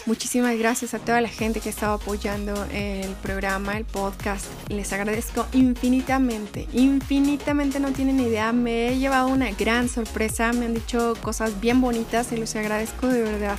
Muchísimas 0.10 0.57
gracias 0.57 0.95
a 0.95 0.99
toda 0.99 1.22
la 1.22 1.30
gente 1.30 1.60
que 1.60 1.70
estaba 1.70 1.93
apoyando 1.93 2.66
el 2.74 3.12
programa, 3.22 3.78
el 3.78 3.86
podcast. 3.86 4.47
Les 4.68 4.91
agradezco 4.91 5.45
infinitamente, 5.53 6.68
infinitamente 6.74 7.80
no 7.80 7.91
tienen 7.91 8.20
idea. 8.20 8.51
Me 8.51 8.88
he 8.88 8.97
llevado 8.97 9.28
una 9.28 9.51
gran 9.51 9.88
sorpresa, 9.88 10.51
me 10.51 10.66
han 10.66 10.74
dicho 10.74 11.14
cosas 11.22 11.62
bien 11.62 11.80
bonitas 11.80 12.32
y 12.32 12.38
les 12.38 12.55
agradezco 12.55 13.05
de 13.05 13.22
verdad. 13.22 13.55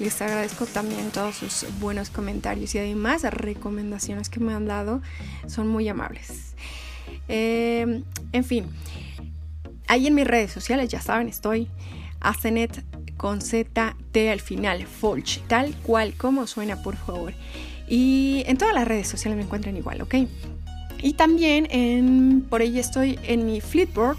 Les 0.00 0.20
agradezco 0.20 0.66
también 0.66 1.12
todos 1.12 1.36
sus 1.36 1.66
buenos 1.78 2.10
comentarios 2.10 2.74
y 2.74 2.78
además 2.78 3.22
recomendaciones 3.22 4.28
que 4.28 4.40
me 4.40 4.54
han 4.54 4.66
dado. 4.66 5.02
Son 5.46 5.68
muy 5.68 5.88
amables. 5.88 6.56
Eh, 7.28 8.02
en 8.32 8.44
fin, 8.44 8.66
ahí 9.86 10.08
en 10.08 10.16
mis 10.16 10.26
redes 10.26 10.50
sociales, 10.50 10.88
ya 10.88 11.00
saben, 11.00 11.28
estoy 11.28 11.68
Asenet 12.18 12.82
con 13.16 13.40
Z 13.40 13.96
T 14.12 14.30
al 14.30 14.40
final, 14.40 14.86
Folch, 14.86 15.40
tal 15.46 15.74
cual 15.82 16.14
como 16.14 16.46
suena, 16.46 16.82
por 16.82 16.96
favor. 16.96 17.32
Y 17.88 18.42
en 18.46 18.58
todas 18.58 18.74
las 18.74 18.86
redes 18.86 19.08
sociales 19.08 19.36
me 19.36 19.44
encuentran 19.44 19.76
igual, 19.76 20.02
¿ok? 20.02 20.14
Y 21.02 21.12
también 21.12 21.68
en, 21.70 22.44
por 22.48 22.62
ahí 22.62 22.78
estoy 22.78 23.18
en 23.22 23.46
mi 23.46 23.60
Flipboard, 23.60 24.18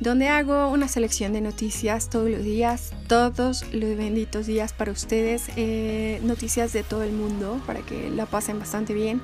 donde 0.00 0.28
hago 0.28 0.70
una 0.70 0.88
selección 0.88 1.32
de 1.32 1.40
noticias 1.40 2.10
todos 2.10 2.30
los 2.30 2.44
días, 2.44 2.92
todos 3.08 3.64
los 3.72 3.96
benditos 3.96 4.46
días 4.46 4.72
para 4.72 4.92
ustedes, 4.92 5.44
eh, 5.56 6.20
noticias 6.22 6.72
de 6.72 6.82
todo 6.82 7.02
el 7.02 7.12
mundo, 7.12 7.60
para 7.66 7.80
que 7.80 8.10
la 8.10 8.26
pasen 8.26 8.58
bastante 8.58 8.94
bien. 8.94 9.20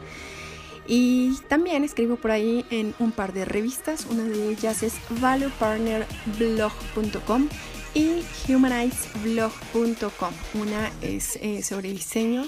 Y 0.86 1.36
también 1.48 1.82
escribo 1.84 2.16
por 2.16 2.30
ahí 2.30 2.66
en 2.70 2.94
un 2.98 3.12
par 3.12 3.32
de 3.32 3.44
revistas, 3.44 4.06
una 4.10 4.24
de 4.24 4.50
ellas 4.50 4.82
es 4.82 4.94
valuepartnerblog.com 5.20 7.48
y 7.94 8.24
humanizedblog.com. 8.52 10.34
Una 10.54 10.90
es 11.00 11.36
eh, 11.40 11.62
sobre 11.62 11.90
diseño, 11.90 12.44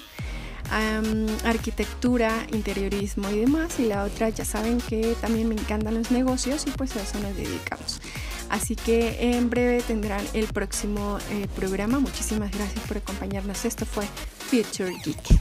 arquitectura, 1.44 2.46
interiorismo 2.52 3.30
y 3.30 3.38
demás. 3.38 3.78
Y 3.78 3.86
la 3.86 4.04
otra 4.04 4.28
ya 4.28 4.44
saben 4.44 4.78
que 4.80 5.16
también 5.20 5.48
me 5.48 5.54
encantan 5.54 5.94
los 5.94 6.10
negocios 6.10 6.66
y 6.66 6.70
pues 6.70 6.96
a 6.96 7.02
eso 7.02 7.18
nos 7.20 7.36
dedicamos. 7.36 8.00
Así 8.48 8.76
que 8.76 9.36
en 9.36 9.50
breve 9.50 9.82
tendrán 9.82 10.24
el 10.32 10.46
próximo 10.46 11.18
eh, 11.30 11.48
programa. 11.56 11.98
Muchísimas 11.98 12.50
gracias 12.52 12.84
por 12.86 12.98
acompañarnos. 12.98 13.64
Esto 13.64 13.86
fue 13.86 14.06
Future 14.50 14.92
Geek. 15.04 15.40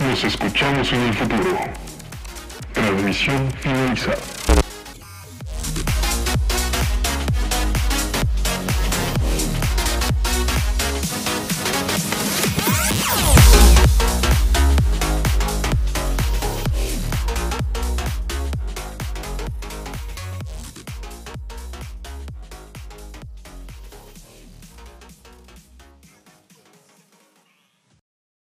Nos 0.00 0.24
escuchamos 0.24 0.92
en 0.92 1.00
el 1.00 1.14
futuro. 1.14 1.58
Transmisión 2.72 3.52
finalizada. 3.60 4.67